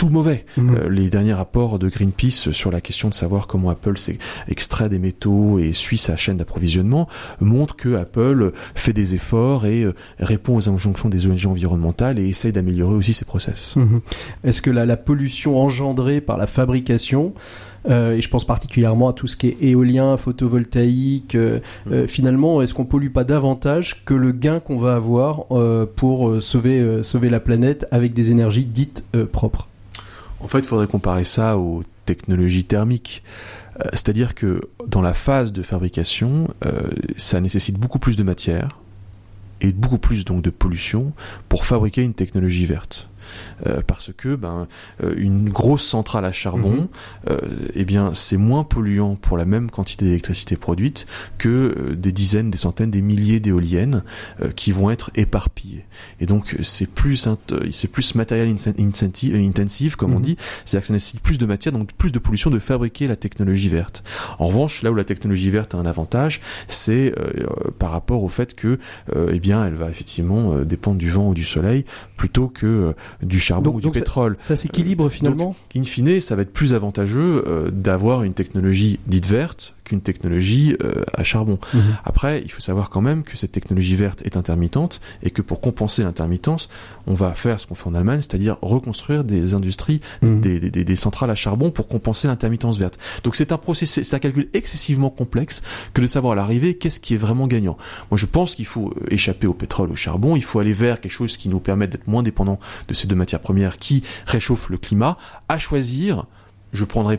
tout 0.00 0.08
mauvais. 0.08 0.44
Mhm. 0.56 0.74
Euh, 0.74 0.88
les 0.88 1.10
derniers 1.10 1.34
rapports 1.34 1.78
de 1.78 1.88
Greenpeace 1.88 2.52
sur 2.52 2.72
la 2.72 2.80
question 2.80 3.08
de 3.08 3.14
savoir 3.14 3.46
comment 3.46 3.70
Apple 3.70 3.96
extrait 4.48 4.88
des 4.88 4.98
métaux 4.98 5.58
et 5.58 5.72
suit 5.72 5.98
sa 5.98 6.16
chaîne 6.16 6.38
d'approvisionnement 6.38 7.06
montrent 7.40 7.76
que 7.76 7.94
Apple 7.96 8.52
fait 8.74 8.92
des 8.92 9.14
efforts 9.14 9.66
et 9.66 9.84
euh, 9.84 9.94
répond 10.18 10.56
aux 10.56 10.68
injonctions 10.68 11.08
des 11.08 11.26
ONG 11.26 11.46
environnementales 11.46 12.18
et 12.18 12.26
essaye 12.26 12.52
d'améliorer 12.52 12.94
aussi 12.94 13.12
ses 13.12 13.26
process. 13.26 13.76
Mhm. 13.76 14.00
Est-ce 14.42 14.62
que 14.62 14.70
la, 14.70 14.86
la 14.86 14.96
pollution 14.96 15.20
pollution 15.20 15.60
engendrée 15.60 16.22
par 16.22 16.38
la 16.38 16.46
fabrication. 16.46 17.34
Euh, 17.88 18.14
et 18.14 18.22
je 18.22 18.28
pense 18.30 18.46
particulièrement 18.46 19.10
à 19.10 19.12
tout 19.12 19.26
ce 19.26 19.36
qui 19.36 19.48
est 19.48 19.56
éolien, 19.60 20.16
photovoltaïque. 20.16 21.34
Euh, 21.34 21.60
mmh. 21.86 21.92
euh, 21.92 22.06
finalement, 22.06 22.62
est-ce 22.62 22.72
qu'on 22.72 22.86
pollue 22.86 23.10
pas 23.10 23.24
davantage 23.24 24.02
que 24.04 24.14
le 24.14 24.32
gain 24.32 24.60
qu'on 24.60 24.78
va 24.78 24.94
avoir 24.94 25.46
pour 25.96 26.42
sauver, 26.42 27.02
sauver 27.02 27.28
la 27.28 27.40
planète 27.40 27.86
avec 27.90 28.14
des 28.14 28.30
énergies 28.30 28.64
dites 28.64 29.04
propres? 29.32 29.69
En 30.40 30.48
fait, 30.48 30.60
il 30.60 30.66
faudrait 30.66 30.86
comparer 30.86 31.24
ça 31.24 31.58
aux 31.58 31.82
technologies 32.06 32.64
thermiques. 32.64 33.22
C'est-à-dire 33.92 34.34
que 34.34 34.60
dans 34.86 35.00
la 35.00 35.14
phase 35.14 35.52
de 35.52 35.62
fabrication, 35.62 36.48
ça 37.16 37.40
nécessite 37.40 37.78
beaucoup 37.78 37.98
plus 37.98 38.16
de 38.16 38.22
matière 38.22 38.80
et 39.60 39.72
beaucoup 39.72 39.98
plus 39.98 40.24
donc 40.24 40.42
de 40.42 40.50
pollution 40.50 41.12
pour 41.48 41.64
fabriquer 41.64 42.02
une 42.02 42.14
technologie 42.14 42.66
verte. 42.66 43.09
Euh, 43.66 43.80
parce 43.86 44.10
que 44.16 44.36
ben 44.36 44.68
euh, 45.02 45.14
une 45.16 45.50
grosse 45.50 45.84
centrale 45.84 46.24
à 46.24 46.32
charbon, 46.32 46.88
euh, 47.28 47.38
eh 47.74 47.84
bien 47.84 48.12
c'est 48.14 48.36
moins 48.36 48.64
polluant 48.64 49.16
pour 49.16 49.36
la 49.36 49.44
même 49.44 49.70
quantité 49.70 50.06
d'électricité 50.06 50.56
produite 50.56 51.06
que 51.38 51.94
des 51.94 52.12
dizaines, 52.12 52.50
des 52.50 52.58
centaines, 52.58 52.90
des 52.90 53.02
milliers 53.02 53.40
d'éoliennes 53.40 54.02
qui 54.56 54.72
vont 54.72 54.90
être 54.90 55.10
éparpillées. 55.14 55.84
Et 56.20 56.26
donc 56.26 56.56
c'est 56.62 56.88
plus 56.88 57.28
c'est 57.70 57.88
plus 57.88 58.14
matériel 58.14 58.48
intensive 58.48 59.96
comme 59.96 60.12
on 60.12 60.16
mhm. 60.16 60.24
dit, 60.24 60.36
c'est-à-dire 60.64 60.82
que 60.82 60.86
ça 60.86 60.92
nécessite 60.92 61.20
plus 61.20 61.38
de 61.38 61.46
matière, 61.46 61.72
donc 61.72 61.92
plus 61.92 62.12
de 62.12 62.18
pollution 62.18 62.50
de 62.50 62.58
fabriquer 62.58 63.06
la 63.06 63.16
technologie 63.16 63.68
verte. 63.68 64.02
En 64.38 64.46
revanche, 64.46 64.82
là 64.82 64.90
où 64.90 64.94
la 64.94 65.04
technologie 65.04 65.50
verte 65.50 65.74
a 65.74 65.78
un 65.78 65.86
avantage, 65.86 66.40
c'est 66.66 67.14
par 67.78 67.90
rapport 67.90 68.22
au 68.22 68.28
fait 68.28 68.54
que 68.54 68.78
eh 69.14 69.38
bien 69.38 69.66
elle 69.66 69.74
va 69.74 69.90
effectivement 69.90 70.60
dépendre 70.60 70.98
du 70.98 71.10
vent 71.10 71.28
ou 71.28 71.34
du 71.34 71.44
soleil 71.44 71.84
plutôt 72.16 72.48
que 72.48 72.94
du 73.22 73.40
charbon 73.40 73.72
ou 73.74 73.80
du 73.80 73.90
pétrole. 73.90 74.36
Ça, 74.40 74.56
s'équilibre 74.56 75.08
finalement 75.08 75.54
In 75.76 75.82
fine, 75.82 76.20
ça 76.20 76.36
va 76.36 76.42
être 76.42 76.52
plus 76.52 76.74
avantageux 76.74 77.44
euh, 77.46 77.70
d'avoir 77.70 78.22
une 78.22 78.34
technologie 78.34 78.98
dite 79.06 79.26
verte 79.26 79.74
qu'une 79.90 80.00
technologie 80.00 80.76
euh, 80.82 81.02
à 81.14 81.24
charbon. 81.24 81.58
Mhm. 81.74 81.96
Après, 82.04 82.42
il 82.44 82.50
faut 82.50 82.60
savoir 82.60 82.90
quand 82.90 83.00
même 83.00 83.24
que 83.24 83.36
cette 83.36 83.50
technologie 83.50 83.96
verte 83.96 84.22
est 84.24 84.36
intermittente 84.36 85.00
et 85.24 85.30
que 85.30 85.42
pour 85.42 85.60
compenser 85.60 86.04
l'intermittence, 86.04 86.68
on 87.08 87.14
va 87.14 87.34
faire 87.34 87.58
ce 87.58 87.66
qu'on 87.66 87.74
fait 87.74 87.88
en 87.88 87.94
Allemagne, 87.94 88.20
c'est-à-dire 88.20 88.56
reconstruire 88.62 89.24
des 89.24 89.54
industries, 89.54 90.00
mhm. 90.22 90.40
des, 90.40 90.60
des, 90.60 90.84
des, 90.84 90.96
centrales 90.96 91.30
à 91.30 91.34
charbon 91.34 91.72
pour 91.72 91.88
compenser 91.88 92.28
l'intermittence 92.28 92.78
verte. 92.78 92.98
Donc 93.24 93.34
c'est 93.34 93.50
un 93.50 93.58
processus, 93.58 94.06
c'est 94.06 94.14
un 94.14 94.20
calcul 94.20 94.48
excessivement 94.54 95.10
complexe 95.10 95.62
que 95.92 96.00
de 96.00 96.06
savoir 96.06 96.34
à 96.34 96.36
l'arrivée 96.36 96.74
qu'est-ce 96.74 97.00
qui 97.00 97.14
est 97.14 97.18
vraiment 97.18 97.48
gagnant. 97.48 97.76
Moi, 98.12 98.18
je 98.18 98.26
pense 98.26 98.54
qu'il 98.54 98.66
faut 98.66 98.94
euh, 98.96 99.12
échapper 99.12 99.48
au 99.48 99.54
pétrole, 99.54 99.90
au 99.90 99.96
charbon, 99.96 100.36
il 100.36 100.44
faut 100.44 100.60
aller 100.60 100.72
vers 100.72 101.00
quelque 101.00 101.12
chose 101.12 101.36
qui 101.36 101.48
nous 101.48 101.58
permette 101.58 101.90
d'être 101.90 102.06
moins 102.06 102.22
dépendant 102.22 102.60
de 102.86 102.94
ces 102.94 103.08
deux 103.08 103.16
matières 103.16 103.40
premières 103.40 103.78
qui 103.78 104.04
réchauffent 104.26 104.70
le 104.70 104.78
climat. 104.78 105.18
À 105.48 105.58
choisir, 105.58 106.26
je 106.72 106.84
prendrais 106.84 107.18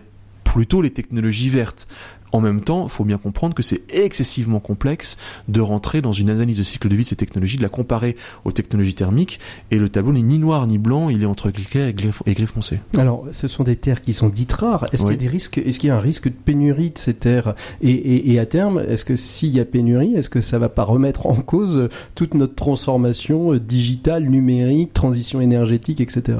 plutôt 0.51 0.81
les 0.81 0.91
technologies 0.91 1.49
vertes. 1.49 1.87
En 2.31 2.41
même 2.41 2.61
temps, 2.61 2.83
il 2.83 2.89
faut 2.89 3.03
bien 3.03 3.17
comprendre 3.17 3.53
que 3.53 3.63
c'est 3.63 3.81
excessivement 3.93 4.59
complexe 4.59 5.17
de 5.47 5.61
rentrer 5.61 6.01
dans 6.01 6.13
une 6.13 6.29
analyse 6.29 6.57
de 6.57 6.63
cycle 6.63 6.87
de 6.87 6.95
vie 6.95 7.03
de 7.03 7.09
ces 7.09 7.15
technologies, 7.15 7.57
de 7.57 7.61
la 7.61 7.69
comparer 7.69 8.15
aux 8.45 8.51
technologies 8.51 8.93
thermiques, 8.93 9.39
et 9.69 9.77
le 9.77 9.89
tableau 9.89 10.13
n'est 10.13 10.21
ni 10.21 10.39
noir 10.39 10.67
ni 10.67 10.77
blanc, 10.77 11.09
il 11.09 11.23
est 11.23 11.25
entre 11.25 11.51
clair 11.51 11.87
et 11.87 11.93
gris 11.93 12.47
foncé. 12.47 12.79
Alors, 12.97 13.25
ce 13.31 13.47
sont 13.47 13.63
des 13.63 13.75
terres 13.75 14.01
qui 14.01 14.13
sont 14.13 14.29
dites 14.29 14.53
rares. 14.53 14.87
Est-ce 14.91 15.03
qu'il 15.03 15.11
y 15.11 15.15
a 15.15 15.17
des 15.17 15.27
risques 15.27 15.57
Est-ce 15.57 15.79
qu'il 15.79 15.89
y 15.89 15.91
a 15.91 15.97
un 15.97 16.01
risque 16.01 16.27
de 16.27 16.33
pénurie 16.33 16.91
de 16.91 16.97
ces 16.97 17.13
terres? 17.13 17.55
Et, 17.81 18.31
et, 18.31 18.39
à 18.39 18.45
terme, 18.45 18.79
est-ce 18.79 19.05
que 19.05 19.15
s'il 19.15 19.49
y 19.49 19.59
a 19.59 19.65
pénurie, 19.65 20.15
est-ce 20.15 20.29
que 20.29 20.41
ça 20.41 20.57
va 20.59 20.69
pas 20.69 20.83
remettre 20.83 21.25
en 21.25 21.35
cause 21.35 21.89
toute 22.15 22.33
notre 22.33 22.55
transformation 22.55 23.53
euh, 23.53 23.59
digitale, 23.59 24.25
numérique, 24.25 24.93
transition 24.93 25.41
énergétique, 25.41 26.01
etc. 26.01 26.37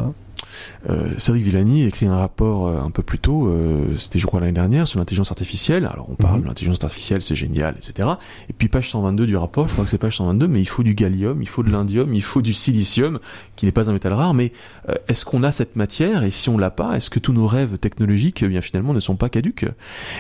Euh, 0.90 1.10
Cédric 1.18 1.44
Villani 1.44 1.84
a 1.84 1.88
écrit 1.88 2.08
un 2.08 2.18
rapport 2.18 2.68
euh, 2.68 2.82
un 2.82 2.90
peu 2.92 3.04
plus 3.04 3.20
tôt, 3.20 3.48
euh, 3.48 3.96
c'était 3.98 4.20
je 4.20 4.26
crois 4.26 4.40
l'année 4.40 4.52
dernière, 4.52 4.88
sur 4.88 5.00
l'intelligence 5.00 5.32
artificielle. 5.32 5.86
Alors 5.86 6.08
on 6.10 6.16
parle 6.16 6.38
mhm. 6.38 6.44
de 6.44 6.48
l'intelligence 6.48 6.84
artificielle, 6.84 7.22
c'est 7.22 7.36
génial, 7.36 7.76
etc. 7.78 8.10
Et 8.50 8.54
puis 8.54 8.68
page 8.68 8.90
122 8.90 9.28
du 9.28 9.36
rapport, 9.36 9.68
je 9.68 9.74
crois 9.74 9.86
que 9.86 9.92
c'est 9.92 9.98
page 9.98 10.18
122, 10.18 10.48
mais 10.48 10.62
il 10.62 10.68
faut 10.68 10.84
du 10.84 10.96
gallium, 10.96 11.42
il 11.42 11.48
faut 11.48 11.64
de 11.64 11.70
l'indium, 11.70 12.14
il 12.14 12.24
faut 12.24 12.42
du 12.42 12.54
silicium, 12.54 13.20
qui 13.56 13.66
n'est 13.66 13.72
pas 13.72 13.90
un 13.90 13.94
métal 13.94 14.14
rare. 14.14 14.34
Mais 14.34 14.52
euh, 14.90 14.96
est-ce 15.08 15.26
qu'on 15.26 15.44
a 15.44 15.52
cette 15.52 15.76
matière? 15.76 16.24
Et 16.24 16.32
si 16.32 16.50
on 16.50 16.58
l'a 16.58 16.72
pas, 16.72 16.96
est-ce 16.96 17.10
que 17.10 17.20
tous 17.20 17.34
nos 17.34 17.48
rêves 17.48 17.78
technologiques, 17.78 18.44
eh 18.44 18.48
bien 18.48 18.62
finalement, 18.62 18.94
ne 18.94 19.00
sont 19.00 19.16
pas 19.16 19.30
caduques? 19.30 19.66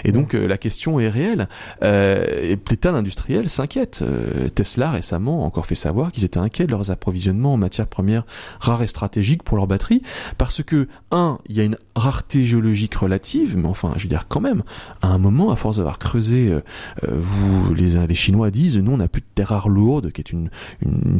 Et 0.03 0.11
donc 0.11 0.33
la 0.33 0.57
question 0.57 0.99
est 0.99 1.09
réelle. 1.09 1.47
et 1.81 2.57
l'état 2.69 2.91
industriel 2.91 3.49
s'inquiète. 3.49 4.03
Tesla 4.55 4.91
récemment 4.91 5.43
a 5.43 5.45
encore 5.45 5.65
fait 5.65 5.75
savoir 5.75 6.11
qu'ils 6.11 6.23
étaient 6.25 6.39
inquiets 6.39 6.65
de 6.65 6.71
leurs 6.71 6.89
approvisionnements 6.91 7.53
en 7.53 7.57
matières 7.57 7.87
premières 7.87 8.25
rares 8.59 8.81
et 8.81 8.87
stratégiques 8.87 9.43
pour 9.43 9.57
leurs 9.57 9.67
batteries 9.67 10.01
parce 10.37 10.63
que, 10.63 10.87
un, 11.11 11.39
il 11.47 11.55
y 11.55 11.61
a 11.61 11.63
une 11.63 11.77
rareté 11.95 12.45
géologique 12.45 12.95
relative, 12.95 13.57
mais 13.57 13.67
enfin, 13.67 13.93
je 13.97 14.03
veux 14.03 14.09
dire 14.09 14.27
quand 14.27 14.39
même, 14.39 14.63
à 15.01 15.07
un 15.07 15.17
moment, 15.17 15.51
à 15.51 15.55
force 15.55 15.77
d'avoir 15.77 15.99
creusé, 15.99 16.47
euh, 16.47 16.61
euh, 17.03 17.17
vous, 17.19 17.73
les, 17.73 18.05
les 18.07 18.15
Chinois 18.15 18.51
disent, 18.51 18.77
nous, 18.77 18.91
on 18.91 18.97
n'a 18.97 19.07
plus 19.07 19.21
de 19.21 19.27
terre 19.33 19.49
rare 19.49 19.69
lourde, 19.69 20.11
qui 20.11 20.21
est 20.21 20.31
une, 20.31 20.49
une, 20.81 21.19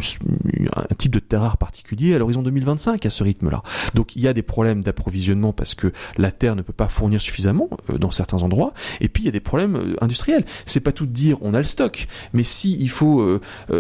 un 0.76 0.96
type 0.96 1.12
de 1.12 1.20
terre 1.20 1.42
rare 1.42 1.58
particulier 1.58 2.14
à 2.16 2.20
l'horizon 2.20 2.42
2025 2.42 3.06
à 3.06 3.10
ce 3.10 3.24
rythme-là. 3.24 3.64
Donc, 3.94 4.16
il 4.16 4.22
y 4.22 4.28
a 4.28 4.34
des 4.34 4.42
problèmes 4.42 4.84
d'approvisionnement 4.84 5.54
parce 5.54 5.76
que 5.76 5.92
la 6.18 6.32
terre 6.32 6.56
ne 6.56 6.62
peut 6.62 6.74
pas 6.74 6.88
fournir 6.88 7.20
suffisamment 7.22 7.70
euh, 7.90 7.98
dans 7.98 8.12
certains 8.12 8.44
endroits, 8.44 8.74
et 9.00 9.10
puis 9.10 9.24
il 9.24 9.26
y 9.26 9.30
a 9.30 9.34
des 9.34 9.40
problèmes 9.40 9.96
industriels. 10.02 10.46
C'est 10.66 10.80
pas 10.80 10.92
tout 10.92 11.06
de 11.06 11.12
dire 11.12 11.38
on 11.42 11.54
a 11.54 11.58
le 11.58 11.64
stock, 11.64 12.08
mais 12.34 12.44
si 12.44 12.78
il 12.80 12.90
faut 12.90 13.40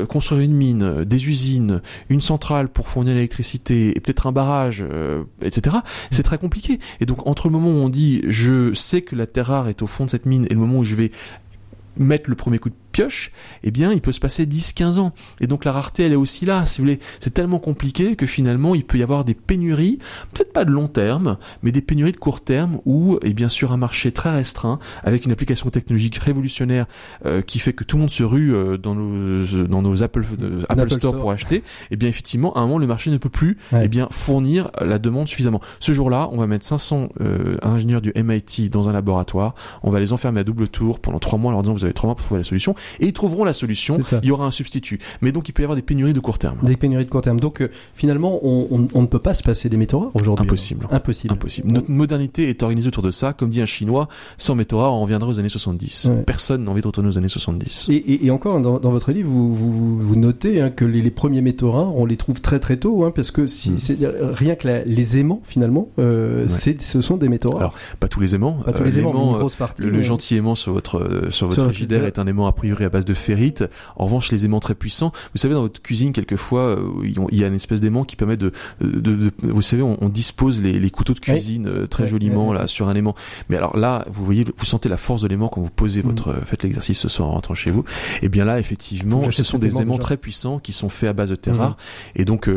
construire 0.10 0.42
une 0.42 0.54
mine, 0.54 1.04
des 1.04 1.28
usines, 1.28 1.82
une 2.10 2.22
centrale 2.22 2.70
pour 2.70 2.88
fournir 2.88 3.14
l'électricité 3.14 3.96
et 3.96 4.00
peut-être 4.00 4.28
un 4.28 4.32
barrage 4.32 4.84
euh, 4.88 5.21
etc. 5.42 5.78
C'est 6.12 6.24
très 6.24 6.38
compliqué. 6.38 6.80
Et 7.00 7.06
donc 7.06 7.26
entre 7.28 7.48
le 7.48 7.54
moment 7.54 7.70
où 7.70 7.84
on 7.84 7.90
dit 7.90 8.22
je 8.28 8.74
sais 8.74 9.02
que 9.02 9.16
la 9.16 9.28
terre 9.28 9.48
rare 9.48 9.68
est 9.68 9.82
au 9.82 9.88
fond 9.88 10.06
de 10.06 10.10
cette 10.10 10.26
mine 10.26 10.46
et 10.50 10.54
le 10.54 10.60
moment 10.60 10.80
où 10.80 10.84
je 10.84 10.96
vais 10.96 11.12
mettre 11.98 12.30
le 12.30 12.36
premier 12.36 12.60
coup 12.60 12.70
de 12.70 12.76
pioche, 12.92 13.32
eh 13.64 13.72
bien, 13.72 13.92
il 13.92 14.02
peut 14.02 14.12
se 14.12 14.20
passer 14.20 14.46
10-15 14.46 15.00
ans. 15.00 15.14
Et 15.40 15.48
donc 15.48 15.66
la 15.66 15.72
rareté, 15.72 16.04
elle 16.04 16.14
est 16.14 16.18
aussi 16.18 16.46
là, 16.46 16.66
si 16.66 16.80
vous 16.80 16.86
voulez. 16.86 17.00
C'est 17.20 17.34
tellement 17.34 17.60
compliqué 17.60 18.16
que 18.16 18.26
finalement, 18.26 18.76
il 18.76 18.86
peut 18.86 18.98
y 18.98 19.04
avoir 19.04 19.26
des 19.26 19.34
pénuries, 19.34 20.00
peut-être 20.34 20.54
pas 20.54 20.66
de 20.66 20.72
long 20.72 20.88
terme, 20.88 21.38
mais 21.64 21.72
des 21.72 21.82
pénuries 21.82 22.12
de 22.12 22.18
court 22.18 22.42
terme 22.42 22.80
où, 22.86 23.18
et 23.24 23.34
bien 23.34 23.50
sûr, 23.50 23.72
un 23.72 23.78
marché 23.78 24.12
très 24.12 24.32
restreint, 24.32 24.80
avec 25.04 25.26
une 25.26 25.32
application 25.32 25.70
technologique 25.70 26.18
révolutionnaire 26.18 26.86
euh, 27.26 27.42
qui 27.42 27.60
fait 27.60 27.74
que 27.74 27.84
tout 27.84 27.98
le 27.98 28.02
monde 28.02 28.10
se 28.10 28.24
rue 28.24 28.54
euh, 28.54 28.78
dans 28.78 28.96
nos, 28.96 29.46
dans 29.68 29.82
nos 29.82 30.04
Apple, 30.04 30.24
euh, 30.42 30.62
Apple, 30.70 30.92
Store, 30.92 31.18
pour 31.18 31.32
acheter, 31.32 31.58
et 31.58 31.64
eh 31.92 31.96
bien, 31.96 32.10
effectivement, 32.10 32.54
à 32.56 32.60
un 32.60 32.64
moment, 32.64 32.78
le 32.78 32.88
marché 32.88 33.12
ne 33.12 33.18
peut 33.18 33.30
plus, 33.30 33.58
eh 33.80 33.88
bien, 33.88 34.08
fournir 34.12 34.72
la 34.80 35.00
demande 35.00 35.28
suffisamment. 35.28 35.62
Ce 35.80 35.94
jour-là, 35.94 36.30
on 36.32 36.38
va 36.38 36.48
mettre 36.48 36.66
500 36.66 37.10
ingénieurs 37.62 38.02
du 38.02 38.12
MIT 38.16 38.70
dans 38.70 38.90
un 38.90 38.94
laboratoire, 38.94 39.56
on 39.84 39.90
va 39.90 40.00
les 40.00 40.14
enfermer 40.14 40.42
à 40.42 40.44
double 40.44 40.68
tour 40.68 41.00
pendant 41.00 41.20
trois 41.20 41.38
mois 41.38 41.52
en 41.52 41.54
leur 41.54 41.62
disant 41.64 41.74
vous 41.74 41.86
avez 41.86 41.94
trois 41.94 42.08
mois 42.08 42.16
pour 42.16 42.26
trouver 42.26 42.40
la 42.40 42.46
solution, 42.46 42.76
et 43.00 43.08
ils 43.08 43.14
trouveront 43.14 43.44
la 43.44 43.54
solution. 43.54 43.98
Il 44.24 44.28
y 44.28 44.32
aura 44.32 44.46
un 44.46 44.52
substitut. 44.52 45.00
Mais 45.22 45.32
donc 45.32 45.50
il 45.50 45.54
peut 45.54 45.64
y 45.64 45.66
avoir 45.66 45.76
des 45.76 45.82
pénuries 45.82 46.14
de 46.14 46.20
court 46.20 46.40
terme. 46.40 46.58
Des 46.64 46.78
pénuries 46.78 47.06
de 47.06 47.10
court 47.10 47.22
terme. 47.22 47.40
Donc 47.40 47.62
euh, 47.62 47.70
finalement, 47.96 48.40
on, 48.44 48.88
on, 48.94 49.02
ne 49.02 49.08
peut 49.08 49.20
pas 49.20 49.34
se 49.34 49.44
passer 49.44 49.70
des 49.70 49.78
métaux 49.78 50.00
rares 50.00 50.12
aujourd'hui. 50.16 50.46
Impossible. 50.46 50.88
Impossible. 50.92 51.34
Impossible. 51.34 51.72
Notre 51.72 51.90
modernité 51.90 52.50
est 52.50 52.64
organisée 52.64 52.88
autour 52.88 53.04
de 53.04 53.12
ça. 53.12 53.34
Comme 53.34 53.50
dit 53.50 53.62
un 53.62 53.66
Chinois, 53.66 54.08
sans 54.38 54.56
métaux 54.56 54.80
rares, 54.80 54.94
on 54.94 55.02
reviendrait 55.02 55.30
aux 55.30 55.40
années 55.40 55.50
70. 55.50 56.10
Personne 56.26 56.64
n'a 56.64 56.72
envie 56.72 56.82
de 56.82 56.88
retourner 56.88 57.10
aux 57.10 57.18
années 57.18 57.28
70. 57.28 57.88
Et, 57.90 58.26
et, 58.26 58.32
encore, 58.32 58.60
dans, 58.60 58.80
dans, 58.80 58.92
votre 58.92 59.12
livre, 59.12 59.30
vous, 59.30 59.54
vous, 59.54 60.00
vous 60.00 60.16
notez 60.16 60.62
hein, 60.62 60.70
que 60.70 60.86
les, 60.86 61.02
les, 61.02 61.12
premiers 61.12 61.42
métaux 61.42 61.72
rares, 61.72 61.96
on 61.96 62.06
les 62.06 62.18
trouve 62.18 62.42
très 62.42 62.60
très 62.60 62.78
tôt, 62.78 63.04
hein, 63.04 63.12
parce 63.14 63.32
que 63.32 63.48
si, 63.48 63.72
mm. 63.72 63.80
c'est 63.80 63.98
rien 64.02 64.56
que 64.56 64.84
les 64.86 65.18
aimants, 65.18 65.42
finalement, 65.44 65.90
euh, 66.00 66.46
c'est, 66.48 66.82
ce 66.82 67.02
sont 67.02 67.18
des 67.18 67.30
métaux 67.30 67.52
rares. 67.52 67.60
Alors, 67.60 67.74
pas 68.00 68.08
tous 68.08 68.20
les 68.20 68.36
aimants. 68.36 68.54
Pas 68.66 68.74
tous 68.74 68.84
les 68.84 69.00
aimants, 69.00 69.34
une 69.34 69.38
grosse 69.38 69.56
partie. 69.56 69.82
Le, 69.82 70.02
gentil 70.02 70.36
aimant 70.36 70.56
sur 70.56 70.74
votre 70.74 71.28
sur 71.30 71.48
votre 71.48 71.66
frigidaire 71.66 72.06
est 72.06 72.18
un 72.18 72.26
aimant 72.26 72.48
a 72.48 72.52
priori 72.52 72.71
à 72.80 72.90
base 72.90 73.06
de 73.06 73.14
ferrite. 73.14 73.64
En 73.96 74.06
revanche, 74.06 74.32
les 74.32 74.46
aimants 74.46 74.60
très 74.60 74.76
puissants, 74.76 75.12
vous 75.34 75.40
savez, 75.40 75.54
dans 75.54 75.62
votre 75.62 75.82
cuisine, 75.82 76.14
quelquefois, 76.14 76.62
euh, 76.62 76.90
il 77.04 77.38
y 77.38 77.44
a 77.44 77.48
une 77.48 77.56
espèce 77.56 77.82
d'aimant 77.82 78.04
qui 78.04 78.16
permet 78.16 78.38
de, 78.38 78.52
de, 78.82 79.32
vous 79.42 79.62
savez, 79.62 79.82
on, 79.82 80.10
dispose 80.10 80.62
les, 80.62 80.80
les, 80.80 80.90
couteaux 80.90 81.14
de 81.14 81.20
cuisine 81.20 81.68
euh, 81.68 81.88
très 81.88 82.08
joliment 82.08 82.54
là 82.54 82.68
sur 82.68 82.90
un 82.90 82.96
aimant. 82.96 83.16
Mais 83.50 83.58
alors 83.58 83.78
là, 83.78 84.06
vous 84.12 84.26
voyez, 84.26 84.46
vous 84.56 84.66
sentez 84.66 84.90
la 84.90 84.98
force 84.98 85.22
de 85.22 85.28
l'aimant 85.28 85.48
quand 85.48 85.62
vous 85.62 85.70
posez 85.70 86.02
mm. 86.02 86.06
votre, 86.06 86.28
euh, 86.30 86.42
faites 86.46 86.64
l'exercice 86.64 87.00
ce 87.00 87.10
soir 87.10 87.30
en 87.30 87.34
rentrant 87.34 87.54
chez 87.54 87.72
vous. 87.72 87.82
Et 88.22 88.26
eh 88.26 88.30
bien 88.30 88.46
là, 88.46 88.60
effectivement, 88.60 89.30
ce 89.32 89.44
sont 89.44 89.58
des 89.58 89.82
aimants 89.82 89.98
très 89.98 90.18
puissants 90.18 90.60
qui 90.60 90.74
sont 90.74 90.90
faits 90.90 91.10
à 91.10 91.14
base 91.14 91.30
de 91.30 91.36
terre 91.36 91.56
mm. 91.56 91.60
rare. 91.60 91.78
Et 92.16 92.26
donc, 92.26 92.50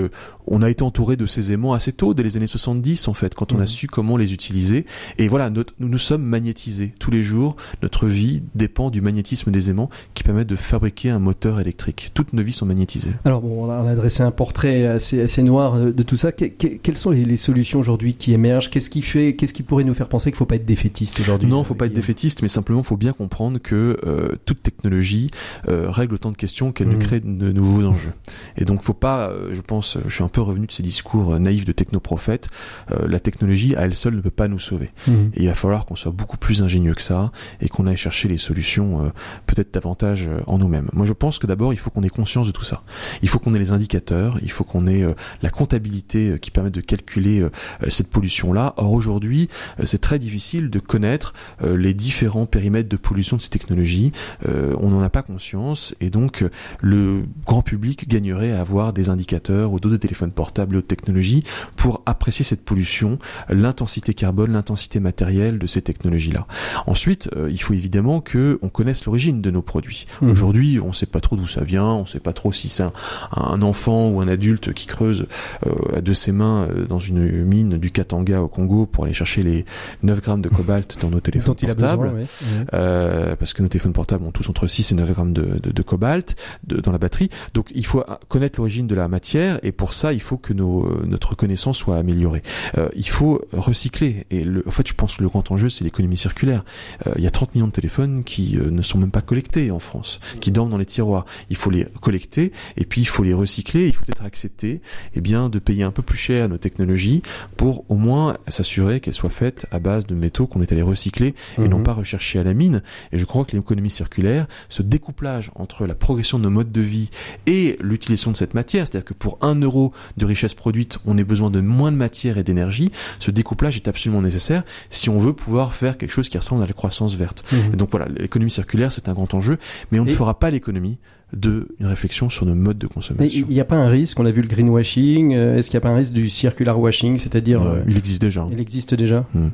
on 0.47 0.62
a 0.62 0.70
été 0.70 0.82
entouré 0.82 1.16
de 1.16 1.26
ces 1.26 1.53
aimants 1.53 1.72
assez 1.72 1.92
tôt, 1.92 2.14
dès 2.14 2.22
les 2.22 2.36
années 2.36 2.47
70 2.47 3.09
en 3.09 3.14
fait, 3.14 3.34
quand 3.34 3.53
on 3.53 3.59
a 3.59 3.64
mm. 3.64 3.66
su 3.66 3.86
comment 3.86 4.16
les 4.16 4.32
utiliser. 4.32 4.86
Et 5.18 5.28
voilà, 5.28 5.51
notre, 5.51 5.74
nous 5.78 5.88
nous 5.88 5.99
sommes 5.99 6.22
magnétisés 6.22 6.95
tous 6.99 7.11
les 7.11 7.22
jours. 7.22 7.57
Notre 7.82 8.07
vie 8.07 8.42
dépend 8.55 8.90
du 8.90 9.01
magnétisme 9.01 9.51
des 9.51 9.70
aimants 9.70 9.90
qui 10.14 10.22
permettent 10.22 10.49
de 10.49 10.57
fabriquer 10.57 11.11
un 11.11 11.18
moteur 11.18 11.61
électrique. 11.61 12.11
Toutes 12.14 12.32
nos 12.32 12.42
vies 12.42 12.53
sont 12.53 12.66
magnétisées. 12.66 13.12
Alors 13.24 13.40
bon, 13.40 13.66
on 13.66 13.70
a, 13.70 13.95
dressé 13.95 14.22
un 14.22 14.30
portrait 14.30 14.86
assez, 14.86 15.22
assez 15.22 15.42
noir 15.42 15.78
de, 15.78 16.03
tout 16.03 16.16
ça. 16.16 16.32
quelles 16.32 16.97
sont 16.97 17.11
les, 17.11 17.36
solutions 17.36 17.78
aujourd'hui 17.78 18.14
qui 18.14 18.32
émergent? 18.32 18.70
Qu'est-ce 18.70 18.90
qui 18.90 19.03
fait, 19.03 19.34
qu'est-ce 19.36 19.53
qui 19.53 19.62
pourrait 19.62 19.84
nous 19.84 19.95
faire 19.95 20.09
penser 20.09 20.30
qu'il 20.30 20.36
ne 20.36 20.38
faut 20.38 20.47
pas 20.47 20.57
être 20.57 20.64
défaitiste 20.64 21.20
aujourd'hui? 21.20 21.49
Non, 21.49 21.59
il 21.59 21.61
ne 21.61 21.66
faut 21.66 21.74
pas 21.74 21.86
être 21.86 21.92
défaitiste, 21.92 22.42
mais 22.42 22.49
simplement 22.49 22.80
il 22.80 22.86
faut 22.86 22.97
bien 22.97 23.12
comprendre 23.12 23.59
que 23.59 23.99
euh, 24.05 24.36
toute 24.45 24.62
technologie 24.62 25.28
euh, 25.68 25.90
règle 25.90 26.14
autant 26.14 26.32
de 26.32 26.36
questions 26.36 26.72
qu'elle 26.72 26.88
ne 26.88 26.97
mmh. 26.97 26.99
crée 26.99 27.20
de 27.20 27.53
nouveaux 27.53 27.86
enjeux. 27.86 28.12
Et 28.57 28.64
donc 28.64 28.82
faut 28.82 28.95
pas, 28.95 29.28
euh, 29.28 29.55
je 29.55 29.61
pense, 29.61 29.99
je 30.07 30.14
suis 30.14 30.24
un 30.24 30.28
peu 30.35 30.43
revenu 30.43 30.66
de 30.66 30.72
ces 30.72 30.82
discours 30.82 31.39
naïfs 31.39 31.64
de 31.64 31.72
technoprophètes. 31.72 32.49
la 32.91 33.20
technologie 33.20 33.76
à 33.76 33.82
elle 33.82 33.95
seule 33.95 34.16
ne 34.16 34.20
peut 34.20 34.30
pas 34.30 34.49
nous 34.49 34.59
sauver. 34.59 34.91
Mmh. 35.07 35.12
Et 35.35 35.43
il 35.45 35.47
va 35.47 35.55
falloir 35.55 35.87
qu'on 35.87 35.95
soit 35.97 36.12
beaucoup 36.12 36.37
plus 36.37 36.62
ingénieux 36.62 36.95
que 36.95 37.03
ça 37.03 37.30
et 37.61 37.68
qu'on 37.68 37.87
aille 37.87 37.97
chercher 37.97 38.28
les 38.28 38.37
solutions 38.37 39.12
peut-être 39.47 39.72
davantage 39.72 40.28
en 40.47 40.59
nous-mêmes. 40.59 40.89
Moi, 40.93 41.07
je 41.07 41.12
pense 41.12 41.39
que 41.39 41.47
d'abord 41.47 41.72
il 41.72 41.78
faut 41.78 41.91
qu'on 41.91 42.03
ait 42.03 42.09
conscience 42.09 42.47
de 42.47 42.53
tout 42.53 42.64
ça. 42.64 42.82
Il 43.22 43.28
faut 43.28 43.39
qu'on 43.39 43.55
ait 43.55 43.59
les 43.59 43.72
indicateurs, 43.72 44.39
il 44.43 44.51
faut 44.51 44.64
qu'on 44.64 44.87
ait 44.87 45.05
la 45.43 45.51
comptabilité 45.51 46.37
qui 46.41 46.51
permet 46.51 46.70
de 46.70 46.80
calculer 46.80 47.47
cette 47.89 48.11
pollution-là. 48.11 48.74
Or 48.76 48.93
aujourd'hui, 48.93 49.49
c'est 49.85 50.01
très 50.01 50.18
difficile 50.18 50.68
de 50.68 50.80
connaître 50.80 51.32
les 51.62 51.95
différents 51.95 52.47
périmètres 52.47 52.89
de 52.89 52.97
pollution 52.97 53.37
de 53.37 53.43
ces 53.43 53.51
technologies. 53.51 54.12
on 54.45 54.91
n'en 54.91 55.03
a 55.03 55.11
pas 55.11 55.22
conscience 55.22 55.95
et 56.01 56.11
donc 56.11 56.45
le 56.80 57.24
grand 57.47 57.62
public 57.62 58.09
gagnerait 58.09 58.53
à 58.53 58.61
avoir 58.61 58.93
des 58.93 59.09
indicateurs 59.09 59.72
ou 59.72 59.80
d'autres 59.80 59.97
téléphones 59.97 60.24
portables 60.33 60.77
et 60.77 60.79
autres 60.79 60.87
technologies 60.87 61.43
pour 61.77 62.03
apprécier 62.07 62.45
cette 62.45 62.64
pollution, 62.64 63.18
l'intensité 63.49 64.14
carbone, 64.14 64.53
l'intensité 64.53 65.01
matérielle 65.01 65.59
de 65.59 65.66
ces 65.66 65.83
technologies-là. 65.83 66.47
Ensuite, 66.87 67.29
euh, 67.37 67.49
il 67.51 67.61
faut 67.61 67.75
évidemment 67.75 68.20
que 68.20 68.59
on 68.62 68.68
connaisse 68.68 69.05
l'origine 69.05 69.41
de 69.41 69.51
nos 69.51 69.62
produits. 69.62 70.07
Mmh. 70.20 70.31
Aujourd'hui, 70.31 70.81
on 70.81 70.89
ne 70.89 70.93
sait 70.93 71.07
pas 71.07 71.20
trop 71.20 71.37
d'où 71.37 71.47
ça 71.47 71.62
vient, 71.62 71.85
on 71.85 72.03
ne 72.03 72.07
sait 72.07 72.20
pas 72.20 72.33
trop 72.33 72.53
si 72.53 72.68
c'est 72.68 72.85
un, 73.33 73.62
enfant 73.62 74.09
ou 74.09 74.20
un 74.20 74.29
adulte 74.29 74.72
qui 74.72 74.87
creuse 74.87 75.27
euh, 75.66 76.01
de 76.01 76.12
ses 76.12 76.33
mains 76.33 76.68
euh, 76.68 76.87
dans 76.87 76.99
une 76.99 77.45
mine 77.45 77.79
du 77.79 77.91
Katanga 77.91 78.41
au 78.41 78.49
Congo 78.49 78.87
pour 78.87 79.05
aller 79.05 79.14
chercher 79.14 79.43
les 79.43 79.64
9 80.03 80.20
grammes 80.20 80.43
de 80.43 80.49
cobalt 80.49 80.99
dans 81.01 81.11
nos 81.11 81.20
téléphones 81.20 81.55
portables. 81.55 82.27
Euh, 82.72 83.37
parce 83.37 83.53
que 83.53 83.62
nos 83.62 83.68
téléphones 83.68 83.93
portables 83.93 84.25
ont 84.25 84.33
tous 84.33 84.49
entre 84.49 84.66
6 84.66 84.93
et 84.93 84.95
9 84.95 85.12
grammes 85.12 85.33
de, 85.33 85.59
de, 85.62 85.70
de 85.70 85.83
cobalt 85.83 86.37
de, 86.66 86.81
dans 86.81 86.93
la 86.93 86.99
batterie. 86.99 87.29
Donc 87.55 87.70
il 87.75 87.87
faut 87.87 88.05
connaître 88.29 88.59
l'origine 88.59 88.87
de 88.87 88.95
la 88.95 89.09
matière 89.09 89.59
et 89.62 89.72
pour 89.72 89.95
ça 89.95 90.12
il 90.15 90.23
faut 90.23 90.39
que 90.39 90.53
nos, 90.53 90.87
euh, 90.87 91.05
notre 91.07 91.35
connaissance 91.35 91.79
soit 91.79 91.97
améliorée. 91.97 92.43
Euh, 92.79 92.89
il 92.97 93.09
faut 93.09 93.43
recycler 93.53 94.27
et 94.31 94.45
le, 94.45 94.65
en 94.67 94.71
fait 94.71 94.87
je 94.89 94.95
pense 94.95 95.17
que 95.17 95.23
le 95.23 95.29
grand 95.29 95.51
enjeu 95.51 95.69
c'est 95.69 95.85
l'économie 95.85 96.17
circulaire. 96.17 96.65
Euh, 97.07 97.12
il 97.17 97.23
y 97.23 97.27
a 97.27 97.31
30 97.31 97.55
millions 97.55 97.67
de 97.67 97.73
téléphones 97.73 98.25
qui 98.25 98.57
euh, 98.57 98.71
ne 98.71 98.83
sont 98.83 98.99
même 98.99 99.11
pas 99.11 99.21
collectés 99.21 99.71
en 99.71 99.79
France, 99.79 100.21
qui 100.41 100.51
dorment 100.51 100.71
dans 100.71 100.79
les 100.79 100.87
tiroirs. 100.87 101.27
Il 101.51 101.57
faut 101.57 101.71
les 101.71 101.87
collecter 102.01 102.53
et 102.77 102.85
puis 102.85 103.03
il 103.03 103.07
faut 103.07 103.23
les 103.23 103.35
recycler. 103.35 103.87
Il 103.87 103.95
faut 103.95 104.05
peut-être 104.05 104.25
accepter 104.25 104.81
eh 105.15 105.21
bien 105.21 105.49
de 105.49 105.59
payer 105.59 105.83
un 105.83 105.91
peu 105.91 106.03
plus 106.03 106.19
cher 106.19 106.49
nos 106.49 106.59
technologies 106.59 107.23
pour 107.57 107.85
au 107.89 107.97
moins 107.97 108.37
s'assurer 108.49 109.01
qu'elles 109.01 109.15
soient 109.15 109.31
faites 109.31 109.67
à 109.71 109.79
base 109.79 110.07
de 110.07 110.15
métaux 110.15 110.47
qu'on 110.47 110.62
est 110.62 110.73
allé 110.73 110.83
recycler 110.83 111.35
et 111.59 111.69
non 111.69 111.79
mhm. 111.79 111.85
pas 111.85 111.93
rechercher 111.93 112.39
à 112.39 112.45
la 112.45 112.55
mine. 112.55 112.83
Et 113.12 113.19
je 113.19 113.25
crois 113.25 113.45
que 113.45 113.57
l'économie 113.57 113.91
circulaire, 113.91 114.47
ce 114.69 114.83
découplage 114.83 115.51
entre 115.55 115.87
la 115.87 115.95
progression 115.95 116.39
de 116.39 116.45
nos 116.45 116.51
modes 116.51 116.73
de 116.73 116.81
vie 116.81 117.11
et 117.47 117.77
l'utilisation 117.81 118.31
de 118.31 118.37
cette 118.37 118.55
matière, 118.55 118.87
c'est-à-dire 118.87 119.05
que 119.05 119.15
pour 119.15 119.39
un 119.41 119.55
euro 119.55 119.93
de 120.16 120.24
richesse 120.24 120.55
produite, 120.55 120.98
on 121.07 121.18
a 121.18 121.24
besoin 121.24 121.50
de 121.50 121.61
moins 121.61 121.92
de 121.92 121.96
matière 121.96 122.38
et 122.38 122.42
d'énergie, 122.42 122.90
ce 123.18 123.30
découplage 123.30 123.76
est 123.76 123.88
absolument 123.88 124.22
nécessaire 124.22 124.62
si 124.90 125.09
on 125.09 125.18
veut 125.18 125.32
pouvoir 125.32 125.72
faire 125.72 125.98
quelque 125.98 126.12
chose 126.12 126.28
qui 126.28 126.38
ressemble 126.38 126.62
à 126.62 126.66
la 126.66 126.72
croissance 126.72 127.14
verte. 127.14 127.44
Mhm. 127.52 127.76
donc 127.76 127.90
voilà, 127.90 128.07
l'économie 128.09 128.50
circulaire, 128.50 128.92
c'est 128.92 129.09
un 129.09 129.12
grand 129.12 129.32
enjeu, 129.34 129.59
mais 129.90 129.98
on 129.98 130.05
ne 130.05 130.12
fera 130.12 130.38
pas 130.38 130.50
l'économie 130.50 130.98
de 131.35 131.68
une 131.78 131.87
réflexion 131.87 132.30
sur 132.30 132.47
nos 132.47 132.55
modes 132.55 132.78
de 132.78 132.87
consommation. 132.87 133.45
Il 133.49 133.53
n'y 133.53 133.61
a 133.61 133.64
pas 133.64 133.76
un 133.76 133.89
risque, 133.89 134.18
on 134.18 134.26
a 134.26 134.30
vu 134.30 134.43
le 134.43 134.49
greenwashing, 134.49 135.35
euh, 135.35 135.59
est-ce 135.59 135.70
qu'il 135.70 135.76
n'y 135.76 135.82
a 135.82 135.89
pas 135.89 135.91
un 135.91 135.97
risque 135.97 136.12
du 136.12 136.28
circular 136.28 136.78
washing, 136.78 137.18
c'est-à-dire... 137.18 137.62
Euh, 137.62 137.82
il 137.87 137.97
existe 137.97 138.22
déjà. 138.22 138.47
Il 138.51 138.61
existe 138.61 138.95
déjà? 138.95 139.26
Hmm. 139.35 139.49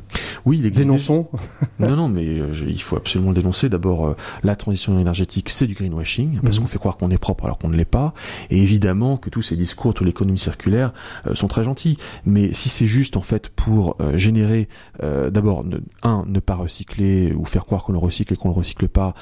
Oui, 0.45 0.59
il 0.59 0.67
existe. 0.67 0.87
Dénonçons 0.87 1.29
Non, 1.79 1.97
non, 1.97 2.09
mais 2.09 2.27
euh, 2.27 2.53
il 2.67 2.81
faut 2.81 2.97
absolument 2.97 3.33
dénoncer. 3.33 3.69
D'abord, 3.69 4.15
la 4.43 4.57
transition 4.57 4.99
énergétique, 4.99 5.51
c'est 5.51 5.67
du 5.67 5.75
greenwashing, 5.75 6.41
parce 6.41 6.57
mhm. 6.57 6.63
qu'on 6.63 6.69
fait 6.69 6.79
croire 6.79 6.97
qu'on 6.97 7.11
est 7.11 7.19
propre 7.19 7.45
alors 7.45 7.59
qu'on 7.59 7.69
ne 7.69 7.77
l'est 7.77 7.85
pas. 7.85 8.15
Et 8.51 8.63
évidemment 8.63 9.17
que 9.17 9.31
tous 9.31 9.43
ces 9.43 9.57
discours, 9.57 9.95
toute 9.95 10.07
l'économie 10.07 10.39
circulaire 10.39 10.93
sont 11.35 11.49
très 11.49 11.65
gentils. 11.65 11.99
Mais 12.25 12.53
si 12.53 12.69
c'est 12.69 12.87
juste, 12.87 13.17
en 13.17 13.23
fait, 13.23 13.49
pour 13.49 13.97
générer, 14.15 14.69
d'abord, 15.03 15.65
un, 16.03 16.25
ne 16.27 16.41
pas 16.41 16.55
recycler, 16.55 17.33
ou 17.33 17.45
faire 17.45 17.65
croire 17.65 17.85
qu'on 17.85 17.93
le 17.93 17.99
recycle 17.99 18.35
et 18.35 18.37
qu'on 18.37 18.49
le 18.49 18.55
recycle 18.55 18.89
pas, 18.89 19.15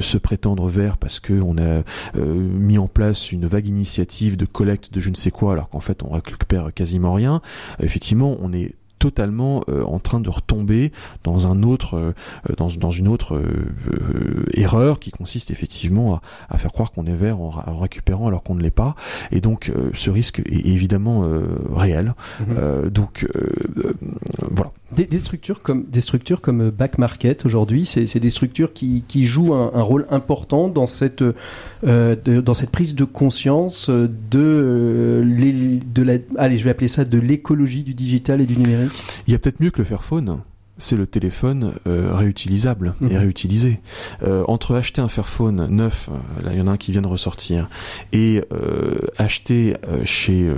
se 0.00 0.18
prétendre 0.18 0.68
vert 0.68 0.96
parce 0.96 1.20
qu'on 1.20 1.56
a 1.58 1.68
euh, 1.68 1.82
mis 2.14 2.78
en 2.78 2.88
place 2.88 3.32
une 3.32 3.46
vague 3.46 3.66
initiative 3.66 4.36
de 4.36 4.44
collecte 4.46 4.92
de 4.92 5.00
je 5.00 5.10
ne 5.10 5.14
sais 5.14 5.30
quoi, 5.30 5.52
alors 5.52 5.68
qu'en 5.68 5.80
fait 5.80 6.02
on 6.02 6.10
récupère 6.10 6.72
quasiment 6.74 7.12
rien. 7.12 7.40
effectivement, 7.80 8.36
on 8.40 8.52
est 8.52 8.74
totalement 8.98 9.64
euh, 9.68 9.82
en 9.84 9.98
train 9.98 10.20
de 10.20 10.28
retomber 10.28 10.92
dans 11.24 11.46
un 11.46 11.62
autre 11.62 11.96
euh, 11.96 12.12
dans, 12.56 12.68
dans 12.68 12.90
une 12.90 13.08
autre 13.08 13.40
erreur 14.54 15.00
qui 15.00 15.10
consiste 15.10 15.50
effectivement 15.50 16.16
à, 16.16 16.22
à 16.50 16.58
faire 16.58 16.72
croire 16.72 16.92
qu'on 16.92 17.06
est 17.06 17.14
vert 17.14 17.40
en, 17.40 17.78
récupérant 17.78 18.28
alors 18.28 18.42
qu'on 18.42 18.54
ne 18.54 18.62
l'est 18.62 18.70
pas 18.70 18.94
et 19.30 19.40
donc 19.40 19.72
ce 19.94 20.10
risque 20.10 20.40
est 20.40 20.66
évidemment 20.66 21.24
réel 21.74 22.14
mm-hmm. 22.40 22.88
donc 22.88 23.26
voilà 24.50 24.72
des, 24.92 25.04
des, 25.04 25.18
structures 25.18 25.60
comme 25.62 25.84
des 25.84 26.00
structures 26.00 26.40
comme 26.40 26.70
Back 26.70 26.96
Market 26.96 27.44
aujourd'hui, 27.44 27.84
c'est 27.84 28.18
des 28.18 28.30
structures 28.30 28.72
qui, 28.72 29.04
qui 29.06 29.26
jouent 29.26 29.52
un, 29.52 29.70
un, 29.74 29.82
rôle 29.82 30.06
important 30.10 30.68
dans 30.68 30.86
cette 30.86 31.22
euh, 31.22 32.16
de, 32.24 32.40
dans 32.40 32.54
cette 32.54 32.70
prise 32.70 32.94
de 32.94 33.04
conscience 33.04 33.90
de 33.90 34.08
euh, 34.34 35.78
de 35.94 36.02
la 36.02 36.14
allez 36.38 36.56
je 36.56 36.64
vais 36.64 36.70
appeler 36.70 36.88
ça 36.88 37.04
de 37.04 37.18
l'écologie 37.18 37.82
du 37.82 37.94
digital 37.94 38.40
et 38.40 38.46
du 38.46 38.56
numérique. 38.56 38.87
Il 39.26 39.32
y 39.32 39.36
a 39.36 39.38
peut-être 39.38 39.60
mieux 39.60 39.70
que 39.70 39.78
le 39.78 39.84
Fairphone 39.84 40.40
c'est 40.78 40.96
le 40.96 41.06
téléphone 41.06 41.74
euh, 41.86 42.14
réutilisable 42.14 42.94
et 43.02 43.06
mhm. 43.06 43.16
réutilisé. 43.16 43.80
Euh, 44.22 44.44
entre 44.46 44.76
acheter 44.76 45.00
un 45.00 45.08
Fairphone 45.08 45.66
neuf, 45.66 46.08
euh, 46.08 46.44
là 46.44 46.52
il 46.52 46.58
y 46.58 46.62
en 46.62 46.68
a 46.68 46.70
un 46.70 46.76
qui 46.76 46.92
vient 46.92 47.02
de 47.02 47.08
ressortir, 47.08 47.68
et 48.12 48.42
acheter 49.18 49.74
chez 50.04 50.50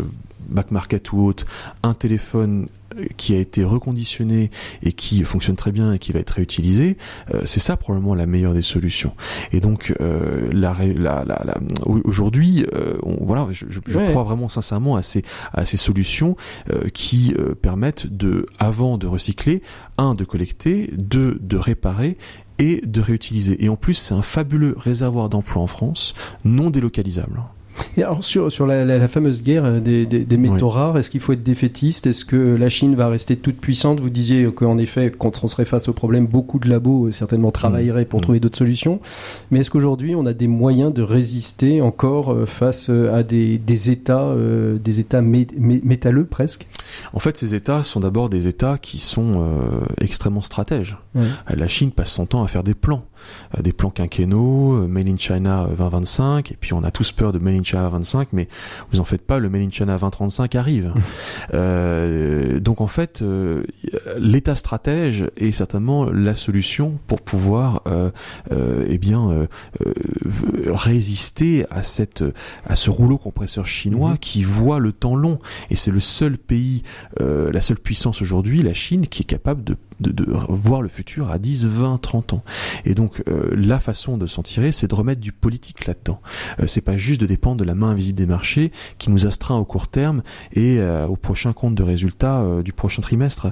Back 0.49 0.70
Market 0.70 1.12
ou 1.12 1.24
autre 1.24 1.47
un 1.83 1.95
téléphone 1.95 2.68
qui 3.16 3.34
a 3.34 3.38
été 3.38 3.64
reconditionné 3.64 4.51
et 4.82 4.93
qui 4.93 5.22
fonctionne 5.24 5.57
très 5.57 5.72
bien 5.72 5.93
et 5.93 5.99
qui 5.99 6.12
va 6.12 6.20
être 6.20 6.30
réutilisé, 6.30 6.97
euh, 7.34 7.43
c'est 7.45 7.61
ça 7.61 7.76
probablement 7.76 8.14
la 8.14 8.26
meilleure 8.26 8.55
des 8.55 8.62
solutions. 8.62 9.14
Et 9.53 9.61
donc 9.61 9.95
euh, 10.01 10.49
la, 10.53 10.74
la, 10.97 11.24
la, 11.24 11.59
aujourd'hui, 12.05 12.66
euh, 12.74 12.99
voilà, 13.20 13.47
je, 13.51 13.66
je, 13.68 13.80
crois 14.11 14.24
vraiment 14.24 14.49
sincèrement 14.49 14.97
à 14.97 15.03
ces 15.03 15.22
à 15.53 15.64
ces 15.64 15.76
solutions 15.76 16.36
qui 16.95 17.34
permettent 17.62 18.07
de, 18.07 18.47
avant 18.59 18.99
de 18.99 19.07
recycler, 19.07 19.62
un 19.99 20.14
de 20.14 20.24
collecter, 20.24 20.91
deux 20.97 21.38
de 21.41 21.57
réparer 21.57 22.16
et 22.59 22.80
de 22.84 23.01
réutiliser. 23.01 23.62
Et 23.64 23.68
en 23.68 23.76
plus, 23.76 23.95
c'est 23.95 24.14
un 24.14 24.22
fabuleux 24.22 24.74
réservoir 24.76 25.28
d'emplois 25.28 25.62
en 25.62 25.66
France, 25.66 26.14
non 26.45 26.70
délocalisable. 26.70 27.43
Et 27.97 28.03
alors 28.03 28.24
sur, 28.24 28.51
sur 28.51 28.66
la, 28.66 28.85
la, 28.85 29.09
fameuse 29.09 29.43
guerre 29.43 29.64
euh, 29.64 29.81
des, 29.81 30.07
des, 30.07 30.20
des 30.24 30.37
métaux 30.37 30.68
rares, 30.68 30.99
est-ce 30.99 31.11
qu'il 31.11 31.20
faut 31.20 31.33
être 31.33 31.43
défaitiste? 31.43 32.07
Est-ce 32.07 32.24
que 32.24 32.37
la 32.37 32.68
Chine 32.68 32.95
va 32.95 33.09
rester 33.09 33.37
toute 33.37 33.57
puissante? 33.57 34.01
Vous 34.01 34.11
disiez 34.11 34.51
qu'en 34.53 34.78
effet, 34.78 35.12
quand 35.16 35.43
on 35.45 35.49
serait 35.49 35.64
face 35.64 35.89
au 35.89 35.93
problème, 35.93 36.26
beaucoup 36.26 36.59
de 36.59 36.68
labos 36.68 37.09
euh, 37.09 37.12
certainement 37.12 37.51
travailleraient 37.51 38.05
pour 38.05 38.20
mmh. 38.20 38.22
trouver 38.22 38.41
d'autres 38.41 38.59
solutions. 38.59 39.01
Mais 39.51 39.61
est-ce 39.61 39.70
qu'aujourd'hui, 39.70 40.14
on 40.14 40.26
a 40.26 40.33
des 40.33 40.47
moyens 40.47 40.93
de 40.93 41.03
résister 41.03 41.81
encore 41.81 42.33
euh, 42.33 42.47
face 42.47 42.91
à 42.91 43.22
des, 43.22 43.59
des 43.59 43.91
États, 43.91 44.35
des 44.83 45.01
États 45.01 45.20
métalleux 45.22 46.24
presque? 46.24 46.66
En 47.12 47.18
fait, 47.18 47.36
ces 47.36 47.55
États 47.55 47.82
sont 47.82 48.01
d'abord 48.01 48.28
des 48.28 48.47
États 48.47 48.78
qui 48.78 48.99
sont 48.99 49.49
extrêmement 50.01 50.43
stratèges. 50.43 50.97
La 51.49 51.68
Chine 51.68 51.93
passe 51.93 52.11
son 52.12 52.26
temps 52.26 52.43
à 52.43 52.49
faire 52.49 52.64
des 52.64 52.74
plans. 52.74 53.05
Euh, 53.59 53.62
des 53.62 53.72
plans 53.72 53.91
quinquennaux, 53.91 54.74
euh, 54.74 54.86
Made 54.86 55.09
in 55.09 55.16
China 55.16 55.66
2025, 55.76 56.53
et 56.53 56.57
puis 56.59 56.72
on 56.72 56.84
a 56.84 56.91
tous 56.91 57.12
peur 57.12 57.32
de 57.32 57.38
Made 57.38 57.55
in 57.55 57.64
China 57.64 57.88
25, 57.88 58.28
mais 58.32 58.49
vous 58.93 59.01
en 59.01 59.05
faites 59.05 59.22
pas, 59.22 59.38
le 59.38 59.49
Made 59.49 59.62
in 59.62 59.70
China 59.70 59.97
2035 59.99 60.55
arrive. 60.55 60.93
euh, 61.55 62.61
donc 62.61 62.80
en 62.80 62.86
fait, 62.86 63.22
euh, 63.22 63.64
l'État 64.18 64.55
stratège 64.55 65.26
est 65.36 65.53
certainement 65.53 66.07
la 66.07 66.34
solution 66.34 66.99
pour 67.07 67.20
pouvoir, 67.20 67.82
euh, 67.86 68.11
eh 68.88 68.99
bien, 68.99 69.49
résister 70.66 71.66
à 71.70 71.82
cette, 71.82 72.24
à 72.66 72.74
ce 72.74 72.91
rouleau 72.91 73.18
compresseur 73.18 73.66
chinois 73.66 74.12
mhm. 74.12 74.18
qui 74.18 74.43
voit 74.43 74.78
le 74.78 74.93
temps 74.93 75.16
long. 75.16 75.38
Et 75.70 75.76
c'est 75.76 75.91
le 75.91 76.01
seul 76.01 76.38
pays, 76.38 76.80
la 77.18 77.61
seule 77.61 77.78
puissance 77.78 78.22
aujourd'hui, 78.22 78.62
la 78.62 78.74
Chine, 78.74 79.07
qui 79.07 79.22
est 79.22 79.26
capable 79.26 79.64
de 79.64 79.76
de, 80.01 80.11
de, 80.11 80.26
voir 80.48 80.82
le 80.82 80.88
futur 80.88 81.30
à 81.30 81.38
10, 81.38 81.66
20, 81.66 81.98
30 81.98 82.32
ans. 82.34 82.44
Et 82.84 82.94
donc 82.94 83.22
euh, 83.28 83.51
la 83.55 83.78
façon 83.78 84.16
de 84.16 84.26
s'en 84.26 84.42
tirer, 84.42 84.72
c'est 84.72 84.88
de 84.88 84.94
remettre 84.94 85.20
du 85.20 85.32
politique 85.32 85.86
là-dedans. 85.86 86.20
Euh, 86.61 86.66
c'est 86.66 86.80
pas 86.80 86.96
juste 86.96 87.20
de 87.20 87.26
dépendre 87.26 87.59
de 87.59 87.64
la 87.64 87.74
main 87.74 87.90
invisible 87.90 88.18
des 88.18 88.26
marchés 88.26 88.72
qui 88.98 89.11
nous 89.11 89.26
astreint 89.26 89.57
au 89.57 89.64
court 89.64 89.88
terme 89.88 90.22
et 90.53 90.78
euh, 90.78 91.07
au 91.07 91.16
prochain 91.16 91.53
compte 91.53 91.74
de 91.74 91.82
résultats 91.82 92.44
du 92.64 92.72
prochain 92.72 93.03
trimestre. 93.03 93.48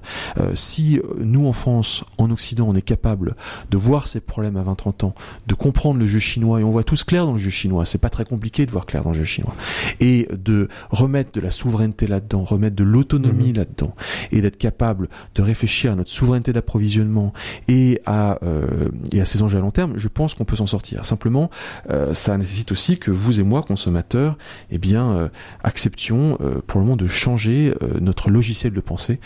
si 0.55 1.01
nous 1.19 1.47
en 1.47 1.53
France, 1.53 2.05
en 2.19 2.31
Occident, 2.31 2.67
on 2.69 2.75
est 2.75 2.83
capable 2.83 3.37
de 3.71 3.77
voir 3.77 4.07
ces 4.09 4.21
problèmes 4.21 4.57
à 4.57 4.63
20-30 4.63 5.05
ans, 5.07 5.15
de 5.47 5.55
comprendre 5.55 5.99
le 5.99 6.07
jeu 6.07 6.19
chinois 6.19 6.61
et 6.61 6.65
on 6.65 6.71
voit 6.71 6.85
tous 6.85 7.05
clair 7.05 7.27
dans 7.27 7.33
le 7.33 7.39
jeu 7.39 7.51
chinois. 7.51 7.85
C'est 7.85 7.99
pas 7.99 8.11
très 8.11 8.25
compliqué 8.25 8.67
de 8.67 8.71
voir 8.71 8.87
clair 8.87 9.03
dans 9.03 9.11
le 9.11 9.17
jeu 9.17 9.25
chinois 9.25 9.55
et 10.01 10.29
de 10.33 10.69
remettre 10.91 11.33
de 11.33 11.41
la 11.41 11.51
souveraineté 11.51 12.07
là-dedans, 12.07 12.45
remettre 12.45 12.77
de 12.77 12.85
l'autonomie 12.85 13.53
mmh. 13.53 13.57
là-dedans 13.57 13.95
et 14.33 14.41
d'être 14.41 14.59
capable 14.59 15.09
de 15.35 15.43
réfléchir 15.43 15.93
à 15.93 15.95
notre 15.95 16.11
souveraineté 16.11 16.38
d'approvisionnement 16.41 17.33
et 17.69 18.01
à 18.07 18.39
euh, 18.43 18.89
et 19.13 19.21
à 19.21 19.25
ces 19.25 19.43
enjeux 19.43 19.59
à 19.59 19.61
long 19.61 19.71
terme, 19.71 19.95
je 19.97 20.09
pense 20.09 20.35
qu'on 20.35 20.45
peut 20.45 20.57
s'en 20.57 20.67
sortir. 20.67 21.05
Simplement, 21.05 21.51
euh, 21.91 22.15
ça 22.15 22.37
nécessite 22.37 22.73
aussi 22.73 22.99
que 22.99 23.11
vous 23.11 23.41
et 23.41 23.43
moi, 23.43 23.63
consommateurs, 23.63 24.37
eh 24.71 24.79
bien, 24.79 25.13
euh, 25.13 25.29
acceptions 25.63 26.39
pour 26.67 26.81
le 26.81 26.87
moment 26.87 26.97
de 26.97 27.07
changer 27.07 27.75
notre 28.01 28.31
logiciel 28.31 28.73
de 28.73 28.81
pensée 28.81 29.19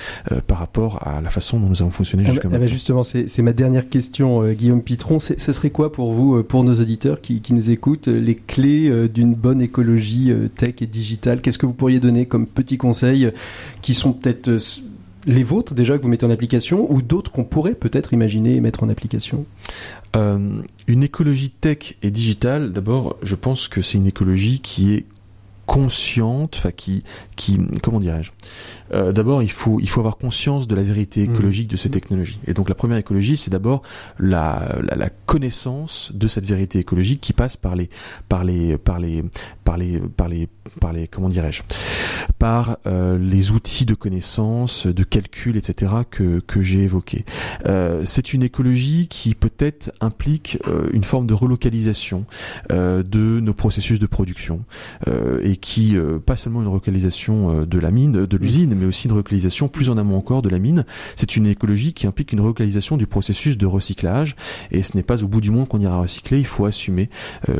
par 0.46 0.58
rapport 0.58 1.06
à 1.06 1.20
la 1.20 1.30
façon 1.30 1.58
dont 1.58 1.68
nous 1.68 1.82
avons 1.82 1.90
fonctionné 1.90 2.24
jusqu'à 2.24 2.48
maintenant. 2.48 2.66
justement, 2.66 3.02
c'est 3.02 3.42
ma 3.42 3.52
dernière 3.52 3.88
question, 3.88 4.44
Guillaume 4.52 4.82
Pitron. 4.82 5.18
Ce 5.18 5.52
serait 5.52 5.70
quoi 5.70 5.92
pour 5.92 6.12
vous, 6.12 6.42
pour 6.42 6.64
nos 6.64 6.74
auditeurs 6.80 7.20
qui, 7.20 7.40
qui 7.40 7.54
nous 7.54 7.70
écoutent, 7.70 8.08
les 8.08 8.34
clés 8.34 9.08
d'une 9.08 9.34
bonne 9.34 9.60
écologie 9.60 10.32
tech 10.56 10.74
et 10.80 10.86
digitale? 10.86 11.40
Qu'est-ce 11.40 11.58
que 11.58 11.66
vous 11.66 11.74
pourriez 11.74 12.00
donner 12.00 12.26
comme 12.26 12.46
petits 12.46 12.78
conseils 12.78 13.30
qui 13.80 13.94
sont 13.94 14.12
peut-être 14.12 14.58
les 15.26 15.44
vôtres 15.44 15.74
déjà 15.74 15.96
que 15.96 16.02
vous 16.02 16.08
mettez 16.08 16.26
en 16.26 16.30
application 16.30 16.90
ou 16.92 17.02
d'autres 17.02 17.30
qu'on 17.30 17.44
pourrait 17.44 17.74
peut-être 17.74 18.12
imaginer 18.12 18.60
mettre 18.60 18.82
en 18.82 18.88
application? 18.88 19.44
Euh, 20.16 20.62
Une 20.86 21.02
écologie 21.02 21.50
tech 21.50 21.94
et 22.02 22.10
digitale, 22.10 22.72
d'abord, 22.72 23.16
je 23.22 23.34
pense 23.34 23.68
que 23.68 23.82
c'est 23.82 23.98
une 23.98 24.06
écologie 24.06 24.60
qui 24.60 24.94
est 24.94 25.04
consciente, 25.66 26.56
enfin 26.56 26.70
qui, 26.70 27.04
qui, 27.36 27.58
comment 27.82 28.00
dirais-je 28.00 28.32
euh, 28.92 29.12
D'abord, 29.12 29.42
il 29.42 29.50
faut, 29.50 29.80
il 29.80 29.88
faut 29.88 30.00
avoir 30.00 30.16
conscience 30.16 30.66
de 30.66 30.74
la 30.74 30.82
vérité 30.82 31.20
mmh. 31.26 31.34
écologique 31.34 31.68
de 31.68 31.76
ces 31.76 31.88
mmh. 31.88 31.92
technologies. 31.92 32.40
Et 32.46 32.54
donc, 32.54 32.68
la 32.68 32.74
première 32.74 32.98
écologie, 32.98 33.36
c'est 33.36 33.50
d'abord 33.50 33.82
la, 34.18 34.76
la, 34.82 34.96
la, 34.96 35.10
connaissance 35.10 36.12
de 36.14 36.28
cette 36.28 36.44
vérité 36.44 36.78
écologique 36.78 37.20
qui 37.20 37.32
passe 37.32 37.56
par 37.56 37.74
les, 37.74 37.88
par 38.28 38.44
les, 38.44 38.76
par 38.76 38.98
les, 38.98 39.24
par 39.64 39.78
les, 39.78 39.98
par 39.98 40.28
les, 40.28 40.48
par 40.80 40.92
les, 40.92 41.08
comment 41.08 41.28
dirais-je 41.28 41.62
Par 42.38 42.78
euh, 42.86 43.18
les 43.18 43.50
outils 43.50 43.86
de 43.86 43.94
connaissance, 43.94 44.86
de 44.86 45.04
calcul, 45.04 45.56
etc. 45.56 45.92
que 46.10 46.40
que 46.40 46.60
j'ai 46.62 46.82
évoqués. 46.82 47.24
Euh, 47.66 48.02
c'est 48.04 48.34
une 48.34 48.42
écologie 48.42 49.08
qui 49.08 49.34
peut-être 49.34 49.90
implique 50.00 50.58
une 50.92 51.04
forme 51.04 51.26
de 51.26 51.34
relocalisation 51.34 52.26
de 52.68 53.40
nos 53.40 53.54
processus 53.54 53.98
de 53.98 54.06
production 54.06 54.64
et 55.42 55.51
qui 55.56 55.96
pas 56.26 56.36
seulement 56.36 56.62
une 56.62 56.68
relocalisation 56.68 57.64
de 57.64 57.78
la 57.78 57.90
mine, 57.90 58.26
de 58.26 58.36
l'usine, 58.36 58.74
mais 58.76 58.86
aussi 58.86 59.06
une 59.06 59.12
relocalisation 59.12 59.68
plus 59.68 59.90
en 59.90 59.98
amont 59.98 60.16
encore 60.16 60.42
de 60.42 60.48
la 60.48 60.58
mine. 60.58 60.84
C'est 61.16 61.36
une 61.36 61.46
écologie 61.46 61.92
qui 61.92 62.06
implique 62.06 62.32
une 62.32 62.40
relocalisation 62.40 62.96
du 62.96 63.06
processus 63.06 63.58
de 63.58 63.66
recyclage 63.66 64.36
et 64.70 64.82
ce 64.82 64.96
n'est 64.96 65.02
pas 65.02 65.22
au 65.22 65.28
bout 65.28 65.40
du 65.40 65.50
monde 65.50 65.68
qu'on 65.68 65.80
ira 65.80 66.00
recycler. 66.00 66.38
Il 66.38 66.46
faut 66.46 66.66
assumer 66.66 67.10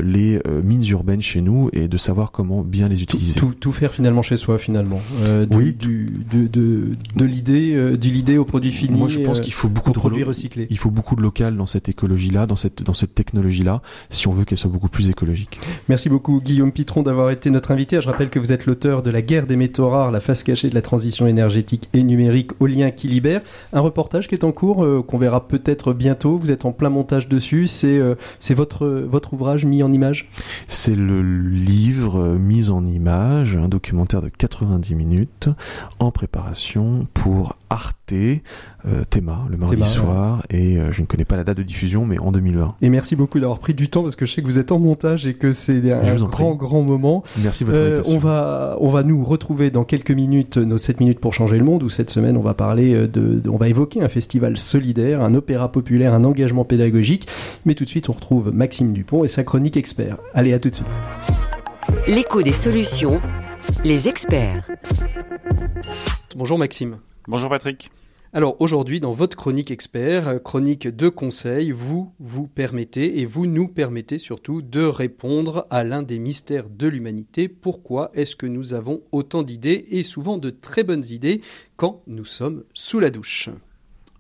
les 0.03 0.41
mines 0.63 0.87
urbaines 0.89 1.23
chez 1.23 1.41
nous 1.41 1.71
et 1.73 1.89
de 1.89 1.97
savoir 1.97 2.33
comment 2.33 2.63
bien 2.63 2.89
les 2.89 3.03
utiliser. 3.03 3.39
Tout, 3.39 3.55
tout, 3.59 3.73
faire 3.73 3.93
finalement 3.93 4.23
chez 4.23 4.37
soi 4.37 4.59
finalement. 4.59 5.01
Euh, 5.21 5.47
oui. 5.51 5.75
Du, 5.75 6.25
de, 6.31 6.47
de, 6.47 6.93
de 7.17 7.25
l'idée, 7.25 7.75
euh, 7.75 7.97
du 7.97 8.11
l'idée 8.11 8.39
au 8.39 8.45
produit 8.45 8.73
fini. 8.73 8.99
Moi 8.99 9.09
je 9.09 9.21
pense 9.21 9.41
qu'il 9.41 9.53
faut 9.53 9.69
beaucoup 9.69 9.93
de 9.93 9.99
produits 9.99 10.25
recyclés. 10.25 10.67
Il 10.71 10.79
faut 10.79 10.91
beaucoup 10.91 11.17
de 11.17 11.23
local 11.23 11.57
dans 11.57 11.67
cette 11.67 11.89
écologie-là, 11.89 12.47
dans 12.47 12.57
cette 12.57 12.83
dans 12.83 12.95
cette 12.95 13.15
technologie-là, 13.15 13.83
si 14.11 14.29
on 14.29 14.33
veut 14.33 14.45
qu'elle 14.45 14.59
soit 14.59 14.71
beaucoup 14.71 14.89
plus 14.89 15.09
écologique. 15.09 15.61
Merci 15.89 16.09
beaucoup 16.09 16.41
Guillaume 16.41 16.73
Pitron 16.73 17.03
d'avoir 17.03 17.31
été 17.31 17.51
notre 17.51 17.71
invité. 17.71 17.82
Je 17.91 18.09
rappelle 18.09 18.31
que 18.31 18.39
vous 18.39 18.53
êtes 18.53 18.67
l'auteur 18.67 19.03
de 19.03 19.11
La 19.11 19.23
guerre 19.23 19.47
des 19.47 19.57
métaux 19.57 19.89
rares, 19.89 20.11
la 20.11 20.21
face 20.21 20.43
cachée 20.43 20.71
de 20.71 20.75
la 20.75 20.83
transition 20.83 21.27
énergétique 21.27 21.89
et 21.93 22.03
numérique 22.03 22.53
au 22.61 22.67
lien 22.67 22.91
qui 22.91 23.09
libère. 23.09 23.43
Un 23.73 23.81
reportage 23.81 24.29
qui 24.29 24.35
est 24.35 24.45
en 24.45 24.53
cours, 24.53 24.85
euh, 24.85 25.03
qu'on 25.03 25.19
verra 25.19 25.49
peut-être 25.49 25.93
bientôt. 25.93 26.39
Vous 26.39 26.51
êtes 26.51 26.65
en 26.65 26.73
plein 26.73 26.91
montage 26.91 27.29
dessus. 27.29 27.67
C'est 27.67 27.99
euh, 27.99 28.15
votre 28.51 28.87
votre 28.87 29.35
ouvrage 29.35 29.65
mis 29.65 29.83
en 29.83 29.93
image? 29.93 30.29
C'est 30.69 30.95
le 30.95 31.23
livre 31.23 31.73
livre 31.93 32.21
euh, 32.21 32.39
mis 32.39 32.71
en 32.71 32.87
image, 32.87 33.57
un 33.57 33.69
documentaire 33.69 34.23
de 34.23 34.29
90 34.29 34.95
minutes 34.95 35.49
en 35.99 36.11
préparation 36.11 37.07
pour 37.13 37.57
Arte, 37.71 38.15
euh, 38.87 39.05
Théma, 39.09 39.47
le 39.49 39.57
mardi 39.57 39.85
soir, 39.87 40.43
et 40.51 40.77
euh, 40.77 40.91
je 40.91 41.03
ne 41.03 41.07
connais 41.07 41.25
pas 41.25 41.37
la 41.37 41.45
date 41.45 41.57
de 41.57 41.63
diffusion, 41.63 42.05
mais 42.05 42.19
en 42.19 42.33
2020. 42.33 42.77
Et 42.83 42.89
merci 42.89 43.15
beaucoup 43.15 43.39
d'avoir 43.39 43.61
pris 43.61 43.75
du 43.75 43.89
temps 43.89 44.03
parce 44.03 44.17
que 44.17 44.27
je 44.27 44.33
sais 44.33 44.43
que 44.43 44.47
vous 44.47 44.59
êtes 44.59 44.73
en 44.73 44.81
montage 44.81 45.27
et 45.27 45.35
que 45.35 45.53
c'est 45.53 45.93
un 45.93 46.15
grand, 46.17 46.55
grand 46.57 46.83
moment. 46.83 47.23
Merci 47.43 47.65
de 47.65 47.71
votre 47.71 47.81
invitation. 47.81 48.17
on 48.17 48.19
va, 48.19 48.77
on 48.81 48.89
va 48.89 49.05
nous 49.05 49.25
retrouver 49.25 49.71
dans 49.71 49.85
quelques 49.85 50.11
minutes 50.11 50.57
nos 50.57 50.79
7 50.79 50.99
minutes 50.99 51.21
pour 51.21 51.33
changer 51.33 51.59
le 51.59 51.65
monde 51.65 51.85
où 51.85 51.91
cette 51.91 52.11
semaine 52.11 52.37
on 52.37 52.43
va 52.43 52.55
parler 52.55 53.07
de, 53.07 53.41
on 53.49 53.57
va 53.57 53.69
évoquer 53.69 54.03
un 54.03 54.09
festival 54.09 54.59
solidaire, 54.59 55.23
un 55.23 55.35
opéra 55.35 55.71
populaire, 55.71 56.13
un 56.13 56.25
engagement 56.25 56.65
pédagogique. 56.65 57.29
Mais 57.65 57.75
tout 57.75 57.85
de 57.85 57.89
suite 57.89 58.09
on 58.09 58.13
retrouve 58.13 58.53
Maxime 58.53 58.93
Dupont 58.93 59.23
et 59.23 59.29
sa 59.29 59.45
chronique 59.45 59.77
expert. 59.77 60.19
Allez, 60.35 60.53
à 60.53 60.59
tout 60.59 60.71
de 60.71 60.75
suite. 60.75 60.89
L'écho 62.09 62.43
des 62.43 62.53
solutions, 62.53 63.21
les 63.85 64.09
experts. 64.09 64.69
Bonjour 66.37 66.59
Maxime. 66.59 66.97
Bonjour 67.29 67.49
Patrick. 67.49 67.91
Alors 68.35 68.57
aujourd'hui, 68.61 68.99
dans 68.99 69.13
votre 69.13 69.37
chronique 69.37 69.71
expert, 69.71 70.27
euh, 70.27 70.39
chronique 70.39 70.89
de 70.89 71.11
conseils, 71.11 71.71
vous 71.71 72.15
vous 72.19 72.49
permettez 72.49 73.21
et 73.21 73.27
vous 73.27 73.45
nous 73.45 73.69
permettez 73.69 74.19
surtout 74.19 74.63
de 74.63 74.83
répondre 74.83 75.67
à 75.69 75.85
l'un 75.85 76.03
des 76.03 76.19
mystères 76.19 76.71
de 76.71 76.89
l'humanité. 76.89 77.47
Pourquoi 77.49 78.11
est-ce 78.15 78.35
que 78.35 78.47
nous 78.47 78.73
avons 78.73 79.03
autant 79.13 79.43
d'idées 79.43 79.85
et 79.91 80.03
souvent 80.03 80.39
de 80.39 80.49
très 80.49 80.83
bonnes 80.83 81.05
idées 81.11 81.43
quand 81.77 82.01
nous 82.07 82.25
sommes 82.25 82.65
sous 82.73 83.01
la 83.01 83.11
douche? 83.11 83.51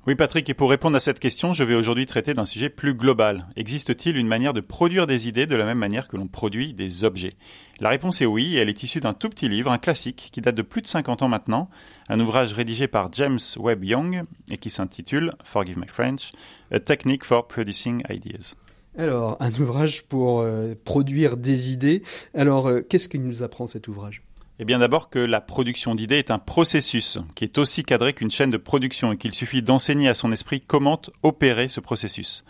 Oui 0.04 0.16
Patrick, 0.16 0.50
et 0.50 0.54
pour 0.54 0.68
répondre 0.68 0.96
à 0.96 1.00
cette 1.00 1.20
question, 1.20 1.52
je 1.52 1.62
vais 1.62 1.76
aujourd'hui 1.76 2.06
traiter 2.06 2.34
d'un 2.34 2.44
sujet 2.44 2.68
plus 2.68 2.92
global. 2.92 3.46
Existe-t-il 3.54 4.16
une 4.16 4.26
manière 4.26 4.52
de 4.52 4.58
produire 4.58 5.06
des 5.06 5.28
idées 5.28 5.46
de 5.46 5.54
la 5.54 5.64
même 5.64 5.78
manière 5.78 6.08
que 6.08 6.16
l'on 6.16 6.26
produit 6.26 6.74
des 6.74 7.04
objets? 7.04 7.34
La 7.78 7.88
réponse 7.88 8.20
est 8.20 8.26
oui, 8.26 8.56
et 8.56 8.58
elle 8.58 8.68
est 8.68 8.82
issue 8.82 8.98
d'un 8.98 9.14
tout 9.14 9.28
petit 9.28 9.48
livre, 9.48 9.70
un 9.70 9.78
classique, 9.78 10.30
qui 10.32 10.40
date 10.40 10.56
de 10.56 10.62
plus 10.62 10.82
de 10.82 10.88
50 10.88 11.22
ans 11.22 11.28
maintenant, 11.28 11.70
un 12.12 12.20
ouvrage 12.20 12.52
rédigé 12.52 12.88
par 12.88 13.10
James 13.12 13.38
Webb 13.56 13.84
Young 13.84 14.24
et 14.50 14.58
qui 14.58 14.68
s'intitule, 14.68 15.32
Forgive 15.44 15.78
my 15.78 15.88
French, 15.88 16.32
A 16.70 16.78
Technique 16.78 17.24
for 17.24 17.48
Producing 17.48 18.02
Ideas. 18.10 18.54
Alors, 18.98 19.38
un 19.40 19.50
ouvrage 19.54 20.04
pour 20.04 20.40
euh, 20.40 20.74
produire 20.84 21.38
des 21.38 21.72
idées. 21.72 22.02
Alors, 22.34 22.68
euh, 22.68 22.82
qu'est-ce 22.82 23.08
qu'il 23.08 23.22
nous 23.22 23.42
apprend 23.42 23.64
cet 23.64 23.88
ouvrage? 23.88 24.22
Eh 24.58 24.66
bien 24.66 24.78
d'abord 24.78 25.08
que 25.08 25.18
la 25.18 25.40
production 25.40 25.94
d'idées 25.94 26.18
est 26.18 26.30
un 26.30 26.38
processus 26.38 27.18
qui 27.34 27.44
est 27.44 27.56
aussi 27.56 27.82
cadré 27.82 28.12
qu'une 28.12 28.30
chaîne 28.30 28.50
de 28.50 28.58
production 28.58 29.12
et 29.12 29.16
qu'il 29.16 29.32
suffit 29.32 29.62
d'enseigner 29.62 30.10
à 30.10 30.14
son 30.14 30.30
esprit 30.32 30.60
comment 30.60 31.00
opérer 31.22 31.68
ce 31.68 31.80
processus. 31.80 32.44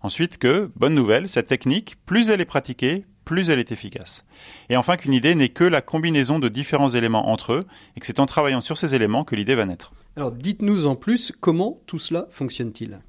Ensuite 0.00 0.38
que, 0.38 0.70
bonne 0.76 0.94
nouvelle, 0.94 1.28
cette 1.28 1.48
technique, 1.48 1.96
plus 2.06 2.30
elle 2.30 2.40
est 2.40 2.44
pratiquée, 2.44 3.04
plus 3.28 3.50
elle 3.50 3.58
est 3.58 3.72
efficace. 3.72 4.24
Et 4.70 4.76
enfin 4.78 4.96
qu'une 4.96 5.12
idée 5.12 5.34
n'est 5.34 5.50
que 5.50 5.62
la 5.62 5.82
combinaison 5.82 6.38
de 6.38 6.48
différents 6.48 6.88
éléments 6.88 7.28
entre 7.28 7.52
eux 7.52 7.60
et 7.94 8.00
que 8.00 8.06
c'est 8.06 8.20
en 8.20 8.26
travaillant 8.26 8.62
sur 8.62 8.78
ces 8.78 8.94
éléments 8.94 9.22
que 9.22 9.36
l'idée 9.36 9.54
va 9.54 9.66
naître. 9.66 9.92
Alors 10.16 10.32
dites-nous 10.32 10.86
en 10.86 10.96
plus 10.96 11.30
comment 11.38 11.78
tout 11.86 11.98
cela 11.98 12.26
fonctionne-t-il? 12.30 13.00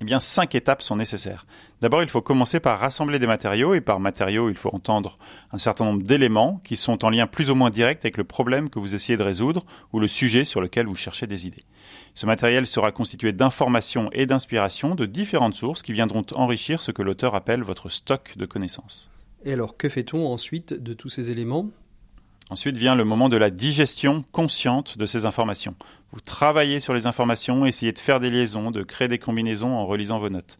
Eh 0.00 0.04
bien, 0.04 0.18
cinq 0.18 0.56
étapes 0.56 0.82
sont 0.82 0.96
nécessaires. 0.96 1.46
D'abord, 1.80 2.02
il 2.02 2.08
faut 2.08 2.22
commencer 2.22 2.58
par 2.58 2.80
rassembler 2.80 3.20
des 3.20 3.28
matériaux, 3.28 3.74
et 3.74 3.80
par 3.80 4.00
matériaux, 4.00 4.48
il 4.48 4.56
faut 4.56 4.72
entendre 4.72 5.16
un 5.52 5.58
certain 5.58 5.84
nombre 5.84 6.02
d'éléments 6.02 6.60
qui 6.64 6.76
sont 6.76 7.04
en 7.04 7.10
lien 7.10 7.28
plus 7.28 7.50
ou 7.50 7.54
moins 7.54 7.70
direct 7.70 8.04
avec 8.04 8.16
le 8.16 8.24
problème 8.24 8.70
que 8.70 8.80
vous 8.80 8.96
essayez 8.96 9.16
de 9.16 9.22
résoudre 9.22 9.64
ou 9.92 10.00
le 10.00 10.08
sujet 10.08 10.44
sur 10.44 10.60
lequel 10.60 10.86
vous 10.86 10.96
cherchez 10.96 11.28
des 11.28 11.46
idées. 11.46 11.64
Ce 12.14 12.26
matériel 12.26 12.66
sera 12.66 12.90
constitué 12.90 13.32
d'informations 13.32 14.08
et 14.12 14.26
d'inspirations 14.26 14.96
de 14.96 15.06
différentes 15.06 15.54
sources 15.54 15.82
qui 15.82 15.92
viendront 15.92 16.24
enrichir 16.34 16.82
ce 16.82 16.90
que 16.90 17.02
l'auteur 17.02 17.36
appelle 17.36 17.62
votre 17.62 17.88
stock 17.88 18.34
de 18.36 18.46
connaissances. 18.46 19.08
Et 19.44 19.52
alors, 19.52 19.76
que 19.76 19.88
fait-on 19.88 20.26
ensuite 20.26 20.74
de 20.74 20.94
tous 20.94 21.08
ces 21.08 21.30
éléments? 21.30 21.70
Ensuite 22.50 22.76
vient 22.76 22.94
le 22.94 23.04
moment 23.04 23.28
de 23.28 23.36
la 23.36 23.50
digestion 23.50 24.24
consciente 24.32 24.96
de 24.96 25.04
ces 25.04 25.26
informations. 25.26 25.74
Vous 26.12 26.20
travaillez 26.20 26.80
sur 26.80 26.94
les 26.94 27.06
informations, 27.06 27.66
essayez 27.66 27.92
de 27.92 27.98
faire 27.98 28.20
des 28.20 28.30
liaisons, 28.30 28.70
de 28.70 28.82
créer 28.82 29.08
des 29.08 29.18
combinaisons 29.18 29.74
en 29.74 29.86
relisant 29.86 30.18
vos 30.18 30.30
notes. 30.30 30.58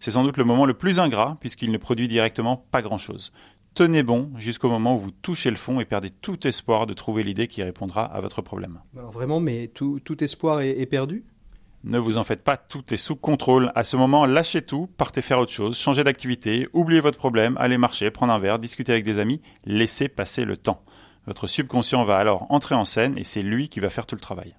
C'est 0.00 0.10
sans 0.10 0.22
doute 0.22 0.36
le 0.36 0.44
moment 0.44 0.66
le 0.66 0.74
plus 0.74 1.00
ingrat 1.00 1.38
puisqu'il 1.40 1.72
ne 1.72 1.78
produit 1.78 2.08
directement 2.08 2.64
pas 2.70 2.82
grand-chose. 2.82 3.32
Tenez 3.72 4.02
bon 4.02 4.30
jusqu'au 4.36 4.68
moment 4.68 4.94
où 4.94 4.98
vous 4.98 5.10
touchez 5.10 5.50
le 5.50 5.56
fond 5.56 5.80
et 5.80 5.84
perdez 5.84 6.10
tout 6.10 6.46
espoir 6.46 6.86
de 6.86 6.92
trouver 6.92 7.22
l'idée 7.22 7.46
qui 7.46 7.62
répondra 7.62 8.04
à 8.04 8.20
votre 8.20 8.42
problème. 8.42 8.80
Alors 8.96 9.12
vraiment, 9.12 9.40
mais 9.40 9.68
tout, 9.68 10.00
espoir 10.22 10.60
est, 10.60 10.78
est 10.78 10.86
perdu? 10.86 11.24
Ne 11.84 11.98
vous 11.98 12.18
en 12.18 12.24
faites 12.24 12.44
pas, 12.44 12.56
tout 12.56 12.92
est 12.92 12.98
sous 12.98 13.16
contrôle. 13.16 13.72
À 13.74 13.84
ce 13.84 13.96
moment, 13.96 14.26
lâchez 14.26 14.62
tout, 14.62 14.88
partez 14.96 15.22
faire 15.22 15.38
autre 15.38 15.52
chose, 15.52 15.78
changez 15.78 16.04
d'activité, 16.04 16.68
oubliez 16.72 17.00
votre 17.00 17.18
problème, 17.18 17.56
allez 17.58 17.78
marcher, 17.78 18.10
prendre 18.10 18.32
un 18.32 18.38
verre, 18.38 18.58
discuter 18.58 18.92
avec 18.92 19.04
des 19.04 19.18
amis, 19.18 19.40
laissez 19.64 20.08
passer 20.08 20.44
le 20.44 20.56
temps. 20.56 20.84
Votre 21.26 21.46
subconscient 21.46 22.04
va 22.04 22.16
alors 22.16 22.46
entrer 22.50 22.74
en 22.74 22.84
scène 22.84 23.16
et 23.16 23.24
c'est 23.24 23.42
lui 23.42 23.68
qui 23.68 23.80
va 23.80 23.90
faire 23.90 24.06
tout 24.06 24.14
le 24.14 24.20
travail. 24.20 24.56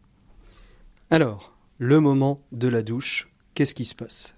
Alors, 1.09 1.53
le 1.77 1.99
moment 1.99 2.41
de 2.51 2.67
la 2.67 2.83
douche. 2.83 3.27
Qu'est-ce 3.53 3.75
qui 3.75 3.85
se 3.85 3.95
passe? 3.95 4.35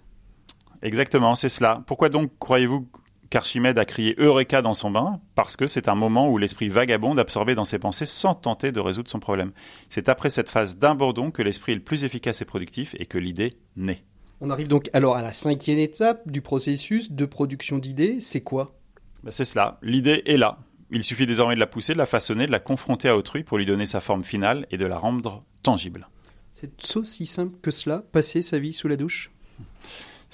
Exactement, 0.81 1.35
c'est 1.35 1.49
cela. 1.49 1.83
Pourquoi 1.85 2.09
donc 2.09 2.31
croyez-vous 2.39 2.87
qu'Archimède 3.33 3.79
a 3.79 3.85
crié 3.85 4.13
Eureka 4.19 4.61
dans 4.61 4.75
son 4.75 4.91
bain 4.91 5.19
Parce 5.33 5.57
que 5.57 5.65
c'est 5.65 5.87
un 5.87 5.95
moment 5.95 6.29
où 6.29 6.37
l'esprit 6.37 6.69
vagabonde 6.69 7.17
absorbait 7.17 7.55
dans 7.55 7.65
ses 7.65 7.79
pensées 7.79 8.05
sans 8.05 8.35
tenter 8.35 8.71
de 8.71 8.79
résoudre 8.79 9.09
son 9.09 9.19
problème. 9.19 9.53
C'est 9.89 10.07
après 10.07 10.29
cette 10.29 10.49
phase 10.49 10.77
d'abandon 10.77 11.31
que 11.31 11.41
l'esprit 11.41 11.71
est 11.71 11.77
le 11.77 11.81
plus 11.81 12.03
efficace 12.03 12.43
et 12.43 12.45
productif 12.45 12.95
et 12.99 13.07
que 13.07 13.17
l'idée 13.17 13.53
naît. 13.75 14.03
On 14.39 14.51
arrive 14.51 14.67
donc 14.67 14.87
alors 14.93 15.15
à 15.15 15.23
la 15.23 15.33
cinquième 15.33 15.79
étape 15.79 16.29
du 16.29 16.41
processus 16.41 17.11
de 17.11 17.25
production 17.25 17.79
d'idées. 17.79 18.19
C'est 18.19 18.41
quoi? 18.41 18.75
Ben, 19.23 19.31
C'est 19.31 19.45
cela. 19.45 19.79
L'idée 19.81 20.21
est 20.27 20.37
là. 20.37 20.59
Il 20.91 21.03
suffit 21.03 21.25
désormais 21.25 21.55
de 21.55 21.59
la 21.59 21.65
pousser, 21.65 21.93
de 21.93 21.97
la 21.97 22.05
façonner, 22.05 22.45
de 22.45 22.51
la 22.51 22.59
confronter 22.59 23.09
à 23.09 23.17
autrui 23.17 23.43
pour 23.43 23.57
lui 23.57 23.65
donner 23.65 23.87
sa 23.87 23.99
forme 23.99 24.23
finale 24.23 24.67
et 24.69 24.77
de 24.77 24.85
la 24.85 24.99
rendre 24.99 25.43
tangible. 25.63 26.07
C'est 26.51 26.95
aussi 26.97 27.25
simple 27.25 27.57
que 27.63 27.71
cela, 27.71 28.03
passer 28.11 28.43
sa 28.43 28.59
vie 28.59 28.73
sous 28.73 28.87
la 28.87 28.95
douche? 28.95 29.31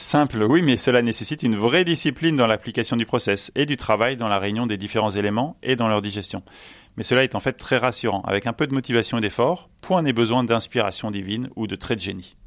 Simple, 0.01 0.43
oui, 0.43 0.61
mais 0.61 0.77
cela 0.77 1.01
nécessite 1.01 1.43
une 1.43 1.57
vraie 1.57 1.83
discipline 1.83 2.37
dans 2.37 2.47
l'application 2.47 2.95
du 2.95 3.05
process 3.05 3.51
et 3.55 3.65
du 3.65 3.75
travail 3.75 4.15
dans 4.15 4.29
la 4.29 4.39
réunion 4.39 4.65
des 4.65 4.77
différents 4.77 5.09
éléments 5.09 5.57
et 5.61 5.75
dans 5.75 5.89
leur 5.89 6.01
digestion. 6.01 6.41
Mais 6.95 7.03
cela 7.03 7.25
est 7.25 7.35
en 7.35 7.41
fait 7.41 7.51
très 7.51 7.75
rassurant. 7.75 8.21
Avec 8.21 8.47
un 8.47 8.53
peu 8.53 8.65
de 8.65 8.73
motivation 8.73 9.17
et 9.17 9.21
d'effort, 9.21 9.69
point 9.81 10.01
n'est 10.01 10.13
besoin 10.13 10.45
d'inspiration 10.45 11.11
divine 11.11 11.49
ou 11.57 11.67
de 11.67 11.75
trait 11.75 11.97
de 11.97 11.99
génie. 11.99 12.37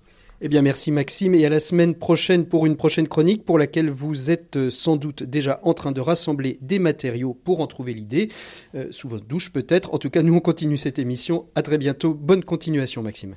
Eh 0.41 0.49
bien, 0.49 0.63
merci 0.63 0.91
Maxime 0.91 1.35
et 1.35 1.45
à 1.45 1.51
la 1.51 1.61
semaine 1.61 1.95
prochaine 1.95 2.47
pour 2.47 2.65
une 2.65 2.79
prochaine 2.79 3.07
chronique 3.07 3.45
pour 3.45 3.59
laquelle 3.59 3.91
vous 3.91 4.31
êtes 4.31 4.57
euh, 4.57 4.71
sans 4.71 4.97
doute 4.97 5.23
déjà 5.23 5.61
en 5.63 5.75
train 5.75 5.93
de 5.93 6.01
rassembler 6.01 6.57
des 6.63 6.79
matériaux 6.79 7.35
pour 7.35 7.61
en 7.61 7.67
trouver 7.67 7.93
l'idée, 7.93 8.31
euh, 8.75 8.89
sous 8.93 9.09
votre 9.09 9.27
douche 9.27 9.53
peut-être. 9.53 9.93
En 9.93 9.99
tout 9.99 10.09
cas, 10.09 10.23
nous 10.23 10.35
on 10.35 10.41
continue 10.41 10.79
cette 10.79 10.99
émission. 10.99 11.51
À 11.55 11.61
très 11.61 11.77
bientôt. 11.77 12.15
Bonne 12.15 12.45
continuation, 12.45 13.03
Maxime. 13.03 13.37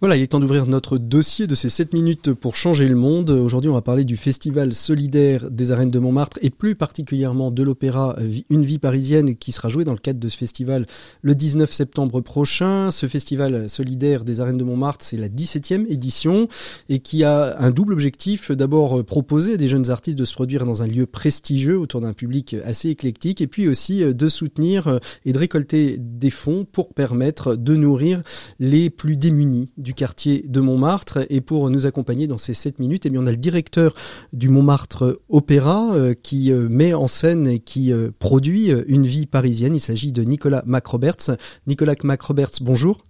Voilà, 0.00 0.14
il 0.16 0.22
est 0.22 0.26
temps 0.26 0.40
d'ouvrir 0.40 0.66
notre 0.66 0.98
dossier 0.98 1.46
de 1.46 1.54
ces 1.54 1.70
7 1.70 1.94
minutes 1.94 2.34
pour 2.34 2.54
changer 2.54 2.86
le 2.86 2.96
monde. 2.96 3.30
Aujourd'hui, 3.30 3.70
on 3.70 3.74
va 3.74 3.80
parler 3.80 4.04
du 4.04 4.18
festival 4.18 4.74
solidaire 4.74 5.50
des 5.50 5.72
arènes 5.72 5.90
de 5.90 5.98
Montmartre 5.98 6.38
et 6.42 6.50
plus 6.50 6.74
particulièrement 6.74 7.50
de 7.50 7.62
l'opéra 7.62 8.14
Une 8.50 8.62
vie 8.62 8.78
parisienne 8.78 9.36
qui 9.36 9.52
sera 9.52 9.68
joué 9.68 9.86
dans 9.86 9.94
le 9.94 9.98
cadre 9.98 10.20
de 10.20 10.28
ce 10.28 10.36
festival 10.36 10.84
le 11.22 11.34
19 11.34 11.72
septembre 11.72 12.20
prochain. 12.20 12.90
Ce 12.90 13.06
festival 13.08 13.70
solidaire 13.70 14.24
des 14.24 14.42
arènes 14.42 14.58
de 14.58 14.64
Montmartre, 14.64 15.02
c'est 15.02 15.16
la 15.16 15.30
17e 15.30 15.86
édition 15.88 16.46
et 16.90 16.98
qui 16.98 17.24
a 17.24 17.58
un 17.58 17.70
double 17.70 17.94
objectif. 17.94 18.52
D'abord, 18.52 19.02
proposer 19.02 19.54
à 19.54 19.56
des 19.56 19.66
jeunes 19.66 19.90
artistes 19.90 20.18
de 20.18 20.26
se 20.26 20.34
produire 20.34 20.66
dans 20.66 20.82
un 20.82 20.86
lieu 20.86 21.06
prestigieux 21.06 21.78
autour 21.78 22.02
d'un 22.02 22.12
public 22.12 22.54
assez 22.66 22.90
éclectique 22.90 23.40
et 23.40 23.46
puis 23.46 23.66
aussi 23.66 24.04
de 24.04 24.28
soutenir 24.28 25.00
et 25.24 25.32
de 25.32 25.38
récolter 25.38 25.96
des 25.98 26.28
fonds 26.30 26.66
pour 26.70 26.92
permettre 26.92 27.56
de 27.56 27.76
nourrir 27.76 28.22
les 28.60 28.90
plus 28.90 29.16
démunis 29.16 29.70
du 29.86 29.94
quartier 29.94 30.44
de 30.48 30.60
Montmartre. 30.60 31.20
Et 31.30 31.40
pour 31.40 31.70
nous 31.70 31.86
accompagner 31.86 32.26
dans 32.26 32.38
ces 32.38 32.54
7 32.54 32.80
minutes, 32.80 33.06
eh 33.06 33.10
bien, 33.10 33.22
on 33.22 33.26
a 33.26 33.30
le 33.30 33.36
directeur 33.36 33.94
du 34.32 34.48
Montmartre 34.48 35.20
Opéra 35.28 35.94
euh, 35.94 36.12
qui 36.12 36.50
euh, 36.50 36.68
met 36.68 36.92
en 36.92 37.06
scène 37.06 37.46
et 37.46 37.60
qui 37.60 37.92
euh, 37.92 38.10
produit 38.18 38.70
une 38.88 39.06
vie 39.06 39.26
parisienne. 39.26 39.76
Il 39.76 39.80
s'agit 39.80 40.10
de 40.10 40.24
Nicolas 40.24 40.64
Macroberts. 40.66 41.36
Nicolas 41.68 41.94
Macroberts, 42.02 42.58
bonjour. 42.62 43.06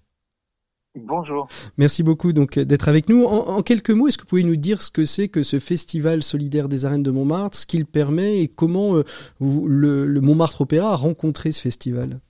Bonjour. 0.99 1.49
Merci 1.79 2.03
beaucoup 2.03 2.35
donc 2.35 2.59
d'être 2.59 2.89
avec 2.89 3.09
nous. 3.09 3.25
En, 3.25 3.63
quelques 3.63 3.91
mots, 3.91 4.09
est-ce 4.09 4.19
que 4.19 4.23
vous 4.23 4.29
pouvez 4.29 4.45
nous 4.45 4.57
dire 4.57 4.83
ce 4.83 4.91
que 4.91 5.07
c'est 5.07 5.29
que 5.29 5.43
ce 5.43 5.59
festival 5.59 6.23
solidaire 6.23 6.69
des 6.69 6.85
arènes 6.85 7.03
de 7.03 7.11
Montmartre, 7.11 7.57
ce 7.57 7.67
qu'il 7.67 7.87
permet 7.87 8.41
et 8.41 8.49
comment 8.49 9.03
le, 9.41 10.07
le 10.07 10.21
Montmartre 10.21 10.63
Opéra 10.63 10.93
a 10.93 10.97
rencontré 10.97 11.53
ce 11.53 11.61
festival? 11.61 12.21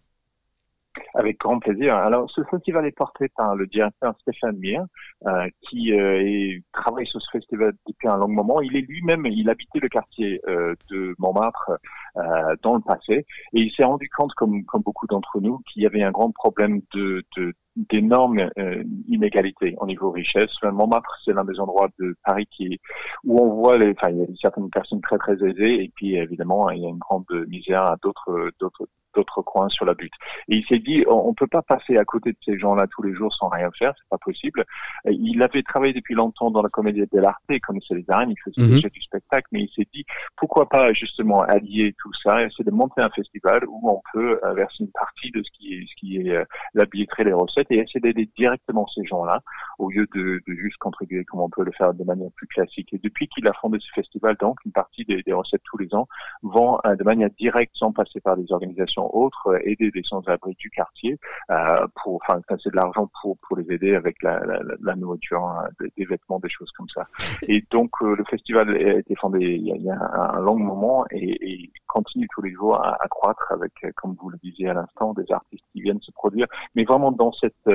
Avec 1.14 1.38
grand 1.38 1.58
plaisir. 1.58 1.96
Alors, 1.96 2.30
ce 2.30 2.42
festival 2.44 2.86
est 2.86 2.96
porté 2.96 3.28
par 3.36 3.54
le 3.54 3.66
directeur 3.66 4.14
Stéphane 4.20 4.56
Mir, 4.58 4.84
euh, 5.26 5.48
qui 5.62 5.92
euh, 5.92 6.58
travaille 6.72 7.06
sur 7.06 7.20
ce 7.20 7.30
festival 7.30 7.72
depuis 7.86 8.08
un 8.08 8.16
long 8.16 8.28
moment. 8.28 8.60
Il 8.60 8.76
est 8.76 8.82
lui-même, 8.82 9.26
il 9.26 9.48
habitait 9.48 9.80
le 9.80 9.88
quartier 9.88 10.40
euh, 10.48 10.74
de 10.90 11.14
Montmartre 11.18 11.72
euh, 12.16 12.56
dans 12.62 12.74
le 12.74 12.80
passé, 12.80 13.26
et 13.52 13.60
il 13.60 13.70
s'est 13.72 13.84
rendu 13.84 14.08
compte, 14.16 14.32
comme, 14.34 14.64
comme 14.64 14.82
beaucoup 14.82 15.06
d'entre 15.06 15.40
nous, 15.40 15.58
qu'il 15.66 15.82
y 15.82 15.86
avait 15.86 16.02
un 16.02 16.12
grand 16.12 16.30
problème 16.30 16.80
de, 16.94 17.24
de 17.36 17.54
d'énormes 17.90 18.48
euh, 18.58 18.82
inégalités 19.06 19.74
au 19.78 19.86
niveau 19.86 20.10
richesse. 20.10 20.50
Montmartre, 20.62 21.14
c'est 21.24 21.34
l'un 21.34 21.44
des 21.44 21.60
endroits 21.60 21.88
de 21.98 22.16
Paris 22.24 22.46
qui 22.50 22.80
où 23.24 23.38
on 23.38 23.54
voit 23.54 23.76
les, 23.76 23.90
enfin, 23.90 24.10
il 24.10 24.18
y 24.18 24.22
a 24.22 24.26
certaines 24.40 24.70
personnes 24.70 25.00
très 25.02 25.18
très 25.18 25.34
aisées 25.44 25.84
et 25.84 25.92
puis 25.94 26.16
évidemment 26.16 26.70
il 26.70 26.82
y 26.82 26.86
a 26.86 26.88
une 26.88 26.98
grande 26.98 27.26
misère 27.48 27.82
à 27.82 27.96
d'autres 28.02 28.50
d'autres 28.58 28.88
d'autres 29.16 29.42
coins 29.42 29.68
sur 29.68 29.84
la 29.84 29.94
butte. 29.94 30.12
Et 30.48 30.56
il 30.56 30.66
s'est 30.66 30.78
dit, 30.78 31.04
on, 31.08 31.30
ne 31.30 31.34
peut 31.34 31.46
pas 31.46 31.62
passer 31.62 31.96
à 31.96 32.04
côté 32.04 32.32
de 32.32 32.38
ces 32.44 32.58
gens-là 32.58 32.86
tous 32.88 33.02
les 33.02 33.14
jours 33.14 33.34
sans 33.34 33.48
rien 33.48 33.70
faire, 33.78 33.92
c'est 33.96 34.08
pas 34.08 34.18
possible. 34.18 34.64
Il 35.06 35.42
avait 35.42 35.62
travaillé 35.62 35.92
depuis 35.92 36.14
longtemps 36.14 36.50
dans 36.50 36.62
la 36.62 36.68
comédie 36.68 37.02
dell'arte, 37.12 37.42
il 37.48 37.60
connaissait 37.60 37.94
les 37.94 38.04
arènes, 38.08 38.30
il 38.30 38.40
faisait 38.44 38.66
mhm. 38.66 38.74
déjà 38.74 38.88
du 38.88 39.00
spectacle, 39.00 39.48
mais 39.52 39.62
il 39.62 39.70
s'est 39.74 39.88
dit, 39.92 40.04
pourquoi 40.36 40.68
pas 40.68 40.92
justement 40.92 41.40
allier 41.40 41.94
tout 41.98 42.12
ça, 42.22 42.42
essayer 42.42 42.64
de 42.64 42.70
monter 42.70 43.00
un 43.00 43.10
festival 43.10 43.64
où 43.68 43.90
on 43.90 44.02
peut 44.12 44.38
euh, 44.44 44.52
verser 44.52 44.84
une 44.84 44.90
partie 44.90 45.30
de 45.30 45.42
ce 45.42 45.50
qui 45.52 45.74
est, 45.74 45.86
ce 45.88 45.94
qui 45.96 46.16
est 46.18 46.36
euh, 46.36 46.44
la 46.74 46.84
billetterie, 46.86 47.24
les 47.24 47.32
recettes, 47.32 47.68
et 47.70 47.78
essayer 47.78 48.00
d'aider 48.00 48.28
directement 48.36 48.86
ces 48.88 49.04
gens-là, 49.04 49.40
au 49.78 49.90
lieu 49.90 50.06
de, 50.14 50.42
de, 50.46 50.54
juste 50.54 50.76
contribuer 50.78 51.24
comme 51.24 51.40
on 51.40 51.48
peut 51.48 51.64
le 51.64 51.72
faire 51.72 51.94
de 51.94 52.04
manière 52.04 52.30
plus 52.36 52.46
classique. 52.46 52.92
Et 52.92 52.98
depuis 52.98 53.28
qu'il 53.28 53.46
a 53.48 53.52
fondé 53.54 53.78
ce 53.80 53.90
festival, 53.94 54.36
donc, 54.40 54.58
une 54.64 54.72
partie 54.72 55.04
des, 55.04 55.22
des 55.22 55.32
recettes 55.32 55.62
tous 55.64 55.78
les 55.78 55.94
ans 55.94 56.08
vont 56.42 56.78
euh, 56.86 56.96
de 56.96 57.04
manière 57.04 57.30
directe, 57.38 57.72
sans 57.74 57.92
passer 57.92 58.20
par 58.20 58.36
des 58.36 58.50
organisations 58.52 59.05
autres, 59.14 59.48
euh, 59.48 59.58
aider 59.64 59.90
des 59.90 60.02
sans-abri 60.02 60.54
du 60.58 60.70
quartier 60.70 61.18
euh, 61.50 61.86
pour, 62.02 62.20
enfin, 62.26 62.40
c'est 62.48 62.70
de 62.70 62.76
l'argent 62.76 63.08
pour 63.20 63.36
pour 63.38 63.56
les 63.56 63.74
aider 63.74 63.94
avec 63.94 64.22
la, 64.22 64.40
la, 64.40 64.60
la 64.80 64.94
nourriture, 64.96 65.44
hein, 65.44 65.68
des, 65.96 66.04
vêtements, 66.04 66.38
des 66.38 66.48
choses 66.48 66.70
comme 66.72 66.88
ça. 66.88 67.06
Et 67.48 67.64
donc 67.70 67.90
euh, 68.02 68.14
le 68.16 68.24
festival 68.24 68.70
a 68.70 68.98
été 68.98 69.14
fondé 69.16 69.40
il 69.40 69.66
y 69.66 69.72
a, 69.72 69.76
il 69.76 69.82
y 69.82 69.90
a 69.90 69.98
un, 69.98 70.40
long 70.40 70.58
moment 70.58 71.04
et, 71.10 71.52
et, 71.52 71.70
continue 71.86 72.28
tous 72.34 72.42
les 72.42 72.52
jours 72.52 72.76
à, 72.76 73.02
à 73.02 73.08
croître 73.08 73.50
avec, 73.52 73.72
comme 73.96 74.16
vous 74.20 74.28
le 74.28 74.38
disiez 74.42 74.68
à 74.68 74.74
l'instant, 74.74 75.14
des 75.14 75.30
artistes 75.32 75.64
qui 75.72 75.80
viennent 75.80 76.00
se 76.02 76.12
produire, 76.12 76.46
mais 76.74 76.84
vraiment 76.84 77.10
dans 77.10 77.32
cette 77.32 77.68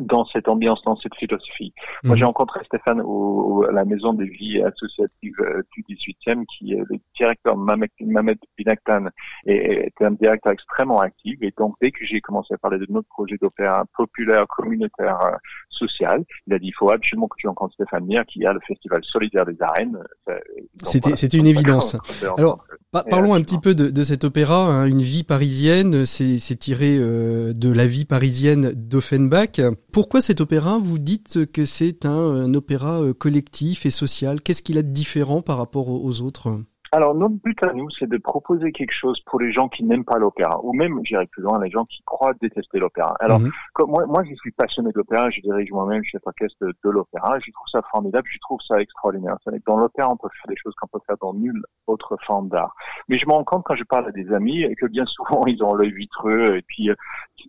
dans 0.00 0.24
cette 0.26 0.48
ambiance, 0.48 0.82
dans 0.84 0.96
cette 0.96 1.14
philosophie. 1.16 1.72
Moi, 2.04 2.16
j'ai 2.16 2.22
mhm. 2.22 2.28
rencontré 2.28 2.60
Stéphane 2.64 3.00
au, 3.04 3.64
à 3.68 3.72
la 3.72 3.84
Maison 3.84 4.12
des 4.12 4.26
Vies 4.26 4.62
Associatives 4.62 5.40
euh, 5.40 5.62
du 5.72 5.82
18e, 5.82 6.44
qui 6.46 6.72
est 6.72 6.82
le 6.88 6.98
directeur 7.16 7.56
Mamed 7.56 7.90
Binaktan, 8.56 9.06
et 9.46 9.86
était 9.86 10.04
un 10.04 10.12
directeur 10.12 10.52
extrêmement 10.52 11.00
actif. 11.00 11.38
Et 11.42 11.52
donc, 11.56 11.74
dès 11.80 11.90
que 11.90 12.04
j'ai 12.04 12.20
commencé 12.20 12.54
à 12.54 12.58
parler 12.58 12.78
de 12.78 12.86
notre 12.90 13.08
projet 13.08 13.36
d'opéra 13.40 13.84
populaire, 13.96 14.46
communautaire, 14.48 15.18
euh, 15.24 15.36
social, 15.70 16.24
il 16.46 16.54
a 16.54 16.58
dit, 16.58 16.68
il 16.68 16.74
faut 16.74 16.90
absolument 16.90 17.28
que 17.28 17.36
tu 17.38 17.46
rencontres 17.46 17.74
Stéphane 17.74 18.04
Mir, 18.04 18.24
qui 18.26 18.44
a 18.44 18.52
le 18.52 18.60
Festival 18.66 19.00
solidaire 19.04 19.46
des 19.46 19.56
arènes. 19.60 19.98
C'était 20.82 21.16
c'était 21.16 21.38
une 21.38 21.46
évidence. 21.46 21.96
Alors, 22.36 22.64
parlons 22.92 23.34
un 23.34 23.42
petit 23.42 23.58
peu 23.58 23.74
de, 23.74 23.90
de 23.90 24.02
cet 24.02 24.24
opéra, 24.24 24.66
hein, 24.66 24.86
Une 24.86 25.02
vie 25.02 25.24
parisienne. 25.24 26.04
C'est 26.04 26.56
tiré 26.58 26.96
euh, 26.98 27.52
de 27.52 27.72
la 27.72 27.86
vie 27.86 28.04
parisienne 28.04 28.72
d'Offenbach. 28.74 29.60
Pourquoi 29.92 30.20
cet 30.20 30.40
opéra 30.40 30.78
Vous 30.78 30.98
dites 30.98 31.50
que 31.52 31.64
c'est 31.64 32.04
un, 32.06 32.52
opéra 32.54 33.00
euh, 33.00 33.14
collectif 33.14 33.86
et 33.86 33.90
social. 33.90 34.40
Qu'est-ce 34.42 34.62
qu'il 34.62 34.78
a 34.78 34.82
de 34.82 34.92
différent 34.92 35.42
par 35.42 35.58
rapport 35.58 35.88
aux 35.88 36.20
autres? 36.20 36.60
Alors, 36.92 37.14
notre 37.14 37.34
but 37.34 37.62
à 37.62 37.72
nous, 37.74 37.90
c'est 37.90 38.08
de 38.08 38.16
proposer 38.16 38.72
quelque 38.72 38.92
chose 38.92 39.20
pour 39.26 39.40
les 39.40 39.52
gens 39.52 39.68
qui 39.68 39.84
n'aiment 39.84 40.04
pas 40.04 40.18
l'opéra, 40.18 40.58
ou 40.62 40.72
même, 40.72 41.00
j'irai 41.04 41.26
plus 41.26 41.42
loin, 41.42 41.62
les 41.62 41.70
gens 41.70 41.84
qui 41.84 42.02
croient 42.04 42.32
détester 42.40 42.78
l'opéra. 42.78 43.14
Alors, 43.20 43.40
mhm. 43.40 43.50
comme 43.74 43.90
moi, 43.90 44.06
moi, 44.06 44.24
je 44.24 44.34
suis 44.36 44.52
passionné 44.52 44.90
d'opéra, 44.92 45.28
je 45.28 45.40
dirige 45.42 45.70
moi-même 45.70 46.02
chef 46.02 46.22
orchestre 46.24 46.56
de, 46.62 46.74
de 46.82 46.90
l'opéra, 46.90 47.38
je 47.40 47.50
trouve 47.52 47.68
ça 47.70 47.82
formidable, 47.90 48.26
je 48.30 48.38
trouve 48.38 48.60
ça 48.66 48.80
extraordinaire. 48.80 49.36
Dans 49.66 49.76
l'opéra, 49.76 50.10
on 50.10 50.16
peut 50.16 50.28
faire 50.40 50.48
des 50.48 50.56
choses 50.56 50.74
qu'on 50.80 50.86
peut 50.86 51.04
faire 51.06 51.16
dans 51.20 51.34
nulle 51.34 51.62
autre 51.86 52.16
forme 52.26 52.48
d'art. 52.48 52.74
Mais 53.08 53.18
je 53.18 53.26
me 53.26 53.32
rends 53.32 53.44
compte 53.44 53.64
quand 53.64 53.74
je 53.74 53.84
parle 53.84 54.08
à 54.08 54.12
des 54.12 54.32
amis 54.32 54.66
que 54.80 54.86
bien 54.86 55.04
souvent, 55.04 55.44
ils 55.46 55.62
ont 55.62 55.74
l'œil 55.74 55.92
vitreux, 55.92 56.56
et 56.56 56.62
puis, 56.62 56.88
euh, 56.88 56.94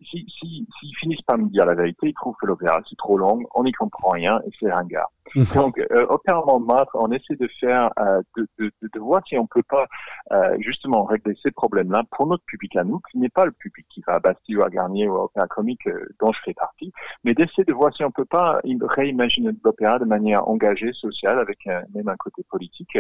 s'ils 0.10 0.26
si, 0.30 0.68
si, 0.80 0.94
finissent 0.96 1.22
par 1.22 1.38
me 1.38 1.50
dire 1.50 1.66
la 1.66 1.76
vérité, 1.76 2.08
ils 2.10 2.14
trouvent 2.14 2.36
que 2.40 2.46
l'opéra, 2.46 2.82
c'est 2.90 2.98
trop 2.98 3.18
long, 3.18 3.40
on 3.54 3.64
n'y 3.64 3.72
comprend 3.72 4.10
rien, 4.10 4.40
et 4.46 4.50
c'est 4.60 4.72
ringard. 4.72 5.12
Donc, 5.56 5.78
euh, 5.78 6.06
Opéra 6.10 6.44
Montmartre, 6.46 6.96
on 6.96 7.12
essaie 7.12 7.36
de 7.36 7.48
faire, 7.60 7.92
euh, 8.00 8.22
de, 8.36 8.48
de, 8.58 8.72
de, 8.82 9.00
voir 9.00 9.22
si 9.28 9.38
on 9.38 9.46
peut 9.46 9.64
pas 9.64 9.86
euh, 10.32 10.56
justement 10.60 11.04
régler 11.04 11.36
ces 11.44 11.52
problèmes-là 11.52 12.04
pour 12.12 12.26
notre 12.28 12.44
public 12.46 12.76
à 12.76 12.84
nous, 12.84 13.00
qui 13.12 13.20
n'est 13.20 13.30
pas 13.30 13.46
le 13.46 13.52
public 13.52 13.86
qui 13.90 14.02
va 14.08 14.16
à 14.16 14.20
Bastille 14.20 14.58
ou 14.58 14.64
à 14.64 14.70
Garnier 14.70 15.08
ou 15.08 15.18
à 15.18 15.24
Opéra 15.26 15.48
Comique 15.48 15.86
euh, 15.88 16.08
dont 16.20 16.32
je 16.32 16.40
fais 16.46 16.54
partie, 16.54 16.92
mais 17.24 17.34
d'essayer 17.34 17.64
de 17.64 17.74
voir 17.74 17.94
si 17.96 18.04
on 18.04 18.12
peut 18.12 18.26
pas 18.26 18.60
réimaginer 18.82 19.52
l'opéra 19.64 20.00
de 20.00 20.06
manière 20.06 20.48
engagée, 20.48 20.94
sociale, 20.94 21.40
avec 21.40 21.66
même 21.94 22.08
un 22.08 22.16
côté 22.18 22.44
politique, 22.50 22.98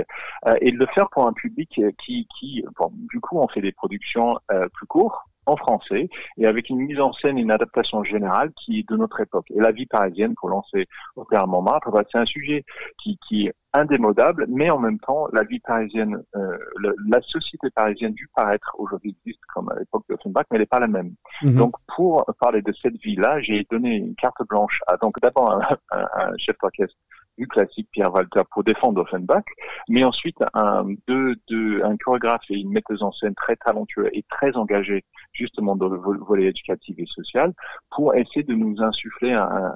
euh, 0.47 0.55
et 0.61 0.71
de 0.71 0.77
le 0.77 0.85
faire 0.93 1.09
pour 1.09 1.27
un 1.27 1.33
public 1.33 1.81
qui, 2.03 2.27
qui 2.39 2.63
bon, 2.77 2.91
du 2.93 3.19
coup, 3.19 3.39
on 3.39 3.47
fait 3.47 3.61
des 3.61 3.71
productions 3.71 4.37
plus 4.73 4.87
courtes, 4.87 5.17
en 5.49 5.57
français 5.57 6.09
et 6.37 6.45
avec 6.45 6.69
une 6.69 6.77
mise 6.77 6.99
en 6.99 7.11
scène, 7.13 7.37
une 7.37 7.51
adaptation 7.51 8.03
générale 8.03 8.51
qui 8.53 8.79
est 8.79 8.89
de 8.89 8.95
notre 8.95 9.19
époque. 9.19 9.47
Et 9.51 9.59
la 9.59 9.71
vie 9.71 9.85
parisienne, 9.85 10.33
pour 10.35 10.49
lancer 10.49 10.87
Opéra 11.15 11.45
Montmartre, 11.45 11.91
bah, 11.91 12.03
c'est 12.11 12.19
un 12.19 12.25
sujet 12.25 12.63
qui, 13.01 13.17
qui 13.27 13.47
est 13.47 13.53
indémodable, 13.73 14.45
mais 14.49 14.69
en 14.69 14.79
même 14.79 14.99
temps, 14.99 15.27
la 15.31 15.43
vie 15.43 15.59
parisienne, 15.59 16.23
euh, 16.35 16.57
la 17.07 17.21
société 17.21 17.69
parisienne 17.69 18.13
du 18.13 18.27
paraître 18.35 18.75
aujourd'hui 18.79 19.15
existe 19.23 19.43
comme 19.53 19.69
à 19.69 19.75
l'époque 19.77 20.05
de 20.09 20.15
Offenbach, 20.15 20.45
mais 20.49 20.55
elle 20.55 20.61
n'est 20.61 20.65
pas 20.65 20.79
la 20.79 20.87
même. 20.87 21.13
Mhm. 21.43 21.55
Donc, 21.55 21.75
pour 21.95 22.25
parler 22.39 22.61
de 22.61 22.73
cette 22.81 22.97
vie-là, 22.97 23.41
j'ai 23.41 23.65
donné 23.69 23.95
une 23.95 24.15
carte 24.15 24.41
blanche 24.47 24.79
à 24.87 24.97
donc 24.97 25.19
d'abord 25.21 25.51
un, 25.51 25.77
un 25.91 26.37
chef 26.37 26.57
d'orchestre 26.61 26.95
du 27.39 27.47
classique 27.47 27.87
Pierre 27.91 28.13
Walter 28.13 28.41
pour 28.51 28.63
défendre 28.63 29.01
Offenbach, 29.01 29.45
mais 29.87 30.03
ensuite 30.03 30.37
un, 30.53 30.85
deux, 31.07 31.35
deux, 31.47 31.81
un 31.83 31.95
chorégraphe 31.97 32.43
et 32.49 32.55
une 32.55 32.71
metteuse 32.71 33.01
en 33.01 33.11
scène 33.13 33.33
très 33.33 33.55
talentueux 33.55 34.09
et 34.13 34.23
très 34.29 34.55
engagés 34.57 35.05
justement 35.31 35.75
dans 35.75 35.87
le 35.87 35.97
volet 35.97 36.47
éducatif 36.47 36.95
et 36.97 37.05
social 37.05 37.53
pour 37.91 38.13
essayer 38.15 38.43
de 38.43 38.53
nous 38.53 38.75
insuffler 38.81 39.33
un, 39.33 39.73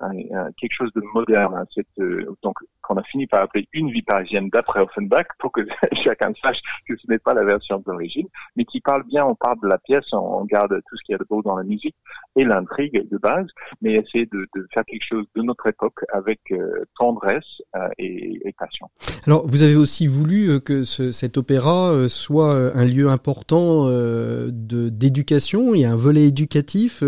quelque 0.58 0.74
chose 0.74 0.92
de 0.94 1.02
moderne, 1.14 1.56
hein, 1.56 1.66
cette, 1.74 1.88
euh, 2.00 2.36
donc 2.44 2.58
qu'on 2.82 2.98
a 2.98 3.04
fini 3.04 3.28
par 3.28 3.44
appeler 3.44 3.68
une 3.72 3.90
vie 3.92 4.02
parisienne 4.02 4.50
d'après 4.50 4.82
Offenbach 4.82 5.28
pour 5.40 5.52
que 5.52 5.62
chacun 5.94 6.34
sache 6.44 6.60
que 6.86 6.96
ce 6.98 7.10
n'est 7.10 7.20
pas 7.20 7.34
la 7.34 7.46
version 7.46 7.80
d'origine, 7.80 8.28
mais 8.56 8.66
qui 8.66 8.82
parle 8.82 9.04
bien, 9.04 9.26
on 9.26 9.36
parle 9.36 9.60
de 9.62 9.68
la 9.68 9.78
pièce, 9.78 10.12
on, 10.12 10.44
garde 10.44 10.82
tout 10.88 10.98
ce 10.98 11.04
qu'il 11.04 11.14
y 11.14 11.16
a 11.16 11.20
de 11.20 11.26
beau 11.30 11.42
dans 11.42 11.56
la 11.56 11.64
musique 11.64 11.96
et 12.36 12.44
l'intrigue 12.44 13.08
de 13.10 13.18
base, 13.18 13.48
mais 13.82 13.94
essayer 13.94 14.26
de, 14.26 14.46
de, 14.54 14.68
faire 14.74 14.84
quelque 14.86 15.06
chose 15.06 15.26
de 15.36 15.42
notre 15.42 15.68
époque 15.68 16.00
avec 16.12 16.42
euh, 16.52 16.84
tendresse 16.98 17.53
et, 17.98 18.40
et, 18.46 18.54
passion. 18.58 18.88
Alors, 19.26 19.48
vous 19.48 19.64
avez 19.64 19.76
aussi 19.76 20.08
voulu 20.08 20.50
euh, 20.50 20.60
que 20.60 20.84
ce, 20.84 21.12
cet 21.12 21.38
opéra 21.38 22.08
soit 22.10 22.54
un 22.76 22.86
lieu 22.86 23.10
important 23.10 23.88
de 23.88 24.90
d'éducation. 24.90 25.74
Il 25.76 25.82
y 25.82 25.86
a 25.86 25.92
un 25.92 25.96
volet 25.96 26.26
éducatif 26.28 27.04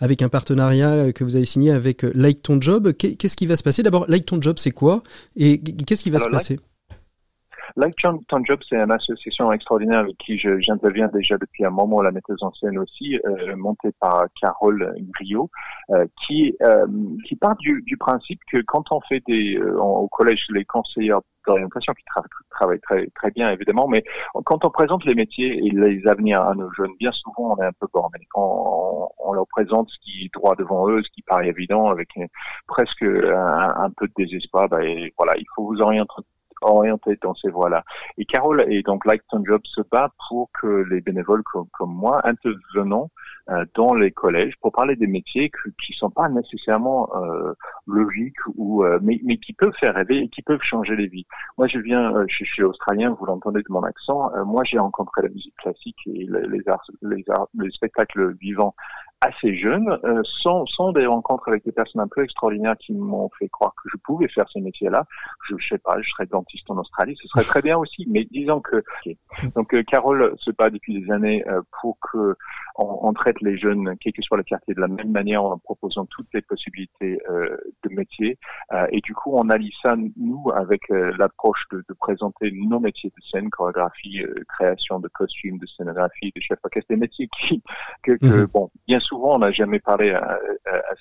avec 0.00 0.22
un 0.22 0.28
partenariat 0.28 1.12
que 1.12 1.24
vous 1.24 1.36
avez 1.36 1.44
signé 1.44 1.70
avec 1.70 2.02
Like 2.02 2.42
Ton 2.42 2.60
Job. 2.60 2.92
Qu'est-ce 2.92 3.36
qui 3.36 3.46
va 3.46 3.56
se 3.56 3.62
passer? 3.62 3.82
D'abord, 3.82 4.06
Like 4.08 4.26
Ton 4.26 4.40
Job, 4.40 4.56
c'est 4.58 4.70
quoi? 4.70 5.02
Et 5.36 5.60
qu'est-ce 5.60 6.02
qui 6.02 6.10
va 6.10 6.18
se 6.18 6.28
passer? 6.28 6.54
Like 6.54 6.73
Ton 8.28 8.44
Job, 8.44 8.60
c'est 8.68 8.76
une 8.76 8.90
association 8.92 9.50
extraordinaire 9.50 10.00
avec 10.00 10.16
qui 10.18 10.38
j'interviens 10.38 11.08
déjà 11.08 11.36
depuis 11.38 11.64
un 11.64 11.70
moment, 11.70 12.02
la 12.02 12.12
metteuse 12.12 12.40
en 12.42 12.52
scène 12.52 12.78
aussi, 12.78 13.18
euh, 13.26 13.56
montée 13.56 13.90
par 13.98 14.26
Carole 14.40 14.94
Griot, 15.12 15.50
euh, 15.90 16.06
qui 16.24 16.56
euh, 16.62 16.86
qui 17.26 17.34
part 17.34 17.56
du, 17.56 17.82
du, 17.82 17.96
principe 17.96 18.40
que 18.50 18.58
quand 18.62 18.92
on 18.92 19.00
fait 19.00 19.22
des 19.26 19.56
euh, 19.58 19.76
au 19.80 20.06
collège 20.06 20.46
les 20.50 20.64
conseillers 20.64 21.16
d'orientation 21.46 21.92
qui 21.94 22.04
travaillent 22.50 22.80
très 22.80 23.08
très 23.08 23.30
bien 23.32 23.50
évidemment, 23.50 23.88
mais 23.88 24.04
quand 24.44 24.64
on 24.64 24.70
présente 24.70 25.04
les 25.04 25.16
métiers 25.16 25.58
et 25.58 25.70
les 25.70 26.06
avenirs 26.06 26.42
à 26.42 26.54
nos 26.54 26.72
jeunes, 26.74 26.94
bien 27.00 27.10
souvent 27.10 27.56
on 27.56 27.62
est 27.62 27.66
un 27.66 27.72
peu 27.72 27.88
borné. 27.92 28.20
Quand 28.30 29.10
on, 29.18 29.32
leur 29.32 29.48
présente 29.48 29.90
ce 29.90 29.98
qui 29.98 30.26
est 30.26 30.34
droit 30.34 30.54
devant 30.54 30.88
eux, 30.88 31.02
ce 31.02 31.10
qui 31.10 31.22
paraît 31.22 31.48
évident, 31.48 31.88
avec 31.88 32.08
presque 32.68 33.02
un, 33.02 33.74
un, 33.76 33.90
peu 33.96 34.06
de 34.06 34.12
désespoir, 34.16 34.68
ben, 34.68 35.08
voilà, 35.18 35.36
il 35.36 35.44
faut 35.56 35.66
vous 35.66 35.80
orienter 35.80 36.22
orienté 36.64 37.18
dans 37.22 37.34
ces 37.34 37.50
voies-là. 37.50 37.84
Et 38.18 38.24
Carole 38.24 38.64
et 38.68 38.82
donc 38.82 39.04
Like 39.04 39.22
Ton 39.28 39.44
Job 39.44 39.60
se 39.64 39.80
bat 39.90 40.10
pour 40.28 40.50
que 40.60 40.84
les 40.90 41.00
bénévoles 41.00 41.42
comme, 41.42 41.94
moi 41.94 42.20
intervenons 42.24 43.10
euh, 43.50 43.64
dans 43.74 43.94
les 43.94 44.10
collèges 44.10 44.54
pour 44.60 44.72
parler 44.72 44.96
des 44.96 45.06
métiers 45.06 45.50
qui 45.82 45.92
sont 45.92 46.10
pas 46.10 46.28
nécessairement 46.28 47.10
euh, 47.16 47.52
logiques 47.86 48.38
ou 48.56 48.84
euh, 48.84 48.98
mais, 49.02 49.20
mais 49.24 49.36
qui 49.36 49.52
peuvent 49.52 49.74
faire 49.78 49.94
rêver 49.94 50.18
et 50.18 50.28
qui 50.28 50.42
peuvent 50.42 50.62
changer 50.62 50.96
les 50.96 51.06
vies. 51.06 51.26
Moi, 51.58 51.66
je 51.66 51.78
viens, 51.78 52.14
euh, 52.14 52.24
je 52.28 52.44
suis 52.44 52.62
australien, 52.62 53.16
vous 53.18 53.26
l'entendez 53.26 53.60
de 53.60 53.70
mon 53.70 53.82
accent. 53.82 54.30
moi, 54.46 54.64
j'ai 54.64 54.78
rencontré 54.78 55.22
la 55.22 55.28
musique 55.28 55.56
classique 55.56 55.98
et 56.06 56.26
les, 56.26 56.68
arts, 56.68 56.84
les, 57.02 57.24
arts, 57.28 57.48
les 57.58 57.70
spectacles 57.70 58.34
vivants 58.40 58.74
assez 59.24 59.54
jeune, 59.54 59.98
euh, 60.04 60.20
sont, 60.24 60.66
sont 60.66 60.92
des 60.92 61.06
rencontres 61.06 61.48
avec 61.48 61.64
des 61.64 61.72
personnes 61.72 62.02
un 62.02 62.08
peu 62.08 62.22
extraordinaires 62.22 62.76
qui 62.78 62.92
m'ont 62.92 63.30
fait 63.38 63.48
croire 63.48 63.72
que 63.82 63.88
je 63.90 63.96
pouvais 64.04 64.28
faire 64.28 64.48
ce 64.48 64.58
métier-là. 64.58 65.06
Je, 65.48 65.54
ne 65.54 65.60
sais 65.60 65.78
pas, 65.78 66.00
je 66.00 66.10
serais 66.10 66.26
dentiste 66.26 66.70
en 66.70 66.76
Australie, 66.76 67.16
ce 67.20 67.28
serait 67.28 67.44
très 67.44 67.62
bien 67.62 67.78
aussi. 67.78 68.06
Mais 68.08 68.26
disons 68.30 68.60
que 68.60 68.82
donc 69.54 69.74
euh, 69.74 69.82
Carole 69.82 70.34
se 70.38 70.50
bat 70.50 70.70
depuis 70.70 71.00
des 71.00 71.10
années 71.10 71.42
euh, 71.48 71.62
pour 71.80 71.98
que 72.00 72.36
on, 72.76 73.12
traite 73.12 73.40
les 73.40 73.56
jeunes, 73.56 73.94
quel 74.00 74.12
que 74.12 74.20
soit 74.20 74.36
le 74.36 74.42
quartier, 74.42 74.74
de 74.74 74.80
la 74.80 74.88
même 74.88 75.12
manière 75.12 75.44
en 75.44 75.56
proposant 75.58 76.06
toutes 76.06 76.26
les 76.34 76.42
possibilités 76.42 77.20
euh, 77.30 77.56
de 77.84 77.94
métiers. 77.94 78.36
et 78.90 79.00
du 79.00 79.14
coup, 79.14 79.30
on 79.34 79.48
allie 79.48 79.72
ça 79.80 79.94
nous 80.16 80.50
avec 80.52 80.88
l'approche 80.88 81.64
de, 81.70 81.84
de, 81.88 81.94
présenter 81.94 82.50
nos 82.52 82.80
métiers 82.80 83.12
de 83.16 83.22
scène, 83.22 83.48
chorégraphie, 83.48 84.24
création 84.48 84.98
de 84.98 85.06
costumes, 85.06 85.58
de 85.58 85.66
scénographie, 85.66 86.32
de 86.34 86.40
chef 86.40 86.58
orchestre, 86.64 86.88
des 86.90 86.96
métiers 86.96 87.28
qui 87.28 87.62
que, 88.02 88.12
que 88.12 88.26
mhm. 88.26 88.46
bon 88.46 88.70
bien 88.88 88.98
sûr 88.98 89.13
souvent, 89.14 89.36
on 89.36 89.38
n'a 89.38 89.52
jamais 89.52 89.78
parlé 89.78 90.10
à, 90.10 90.38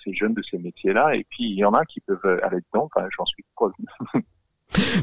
ces 0.04 0.14
jeunes 0.14 0.34
de 0.34 0.44
ces 0.50 0.58
métiers-là. 0.58 1.16
Et 1.16 1.26
puis, 1.30 1.46
il 1.46 1.58
y 1.58 1.66
en 1.66 1.74
a 1.74 1.84
qui 1.86 2.00
peuvent 2.02 2.40
aller 2.44 2.60
dedans. 2.72 2.90
Enfin, 2.94 3.08
j'en 3.18 3.26
suis 3.26 3.44
preuve. 3.56 3.72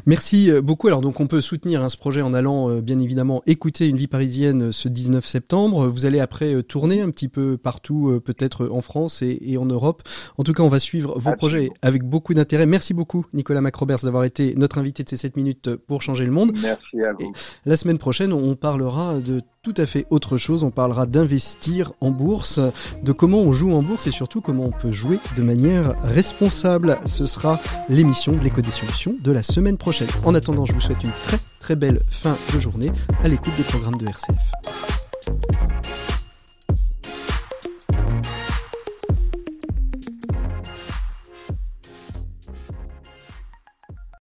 Merci 0.07 0.51
euh, 0.51 0.63
beaucoup. 0.63 0.89
Alors 0.89 1.01
donc 1.01 1.21
on 1.21 1.27
peut 1.27 1.41
soutenir 1.41 1.83
hein, 1.83 1.89
ce 1.89 1.97
projet 1.97 2.23
en 2.23 2.35
allant 2.35 2.69
euh, 2.71 2.81
bien 2.81 2.99
évidemment 2.99 3.41
écouter 3.47 3.87
une 3.87 3.97
vie 3.97 4.09
parisienne 4.09 4.65
euh, 4.65 4.73
ce 4.73 4.89
19 4.89 5.25
septembre. 5.25 5.87
Vous 5.87 6.07
allez 6.07 6.19
après 6.19 6.63
tourner 6.63 7.01
un 7.01 7.11
petit 7.11 7.29
peu 7.29 7.57
partout, 7.57 8.21
peut-être 8.25 8.69
en 8.69 8.81
France 8.81 9.23
et, 9.23 9.57
en 9.57 9.67
Europe. 9.67 10.03
En 10.39 10.43
tout 10.43 10.53
cas, 10.53 10.63
on 10.63 10.69
va 10.69 10.81
suivre 10.81 11.19
vos 11.19 11.33
projets 11.37 11.71
avec 11.83 12.03
beaucoup 12.03 12.35
d'intérêt. 12.35 12.67
Merci 12.67 12.95
beaucoup 12.95 13.27
Nicolas 13.33 13.61
Macrobers 13.61 13.99
d'avoir 14.03 14.25
été 14.25 14.55
notre 14.57 14.79
invité 14.79 15.05
de 15.05 15.09
ces 15.09 15.17
7 15.17 15.37
minutes 15.37 15.77
pour 15.77 16.03
changer 16.03 16.25
le 16.25 16.33
monde. 16.33 16.53
Merci 16.63 17.03
à 17.03 17.13
vous. 17.13 17.33
la 17.65 17.77
semaine 17.77 17.99
prochaine, 17.99 18.33
on 18.33 18.57
parlera 18.57 19.21
de 19.21 19.41
tout 19.63 19.75
à 19.77 19.85
fait 19.85 20.07
autre 20.11 20.39
chose. 20.39 20.65
On 20.65 20.71
parlera 20.71 21.07
d'investir 21.07 21.93
en 22.01 22.11
bourse, 22.11 22.61
de 23.03 23.13
comment 23.13 23.41
on 23.41 23.53
joue 23.53 23.75
en 23.75 23.83
bourse 23.83 24.07
et 24.07 24.11
surtout 24.11 24.41
comment 24.41 24.65
on 24.65 24.71
peut 24.71 24.93
jouer 24.93 25.19
de 25.37 25.43
manière 25.43 26.01
responsable. 26.03 26.99
Ce 27.05 27.27
sera 27.27 27.61
l'émission 27.89 28.33
de 28.33 28.39
l'éco 28.39 28.63
des 28.63 28.71
solutions 28.71 29.15
de 29.21 29.33
la 29.33 29.43
semaine 29.43 29.77
prochaine. 29.77 30.09
En 30.25 30.35
attendant, 30.35 30.65
je 30.65 30.73
vous 30.73 30.81
souhaite 30.81 31.05
une 31.05 31.13
très 31.25 31.39
très 31.59 31.77
belle 31.77 32.01
fin 32.09 32.37
de 32.55 32.59
journée 32.59 32.91
à 33.23 33.29
l'écoute 33.29 33.55
des 33.57 33.65
programmes 33.65 33.99
de 33.99 34.07
RCF. 34.07 36.10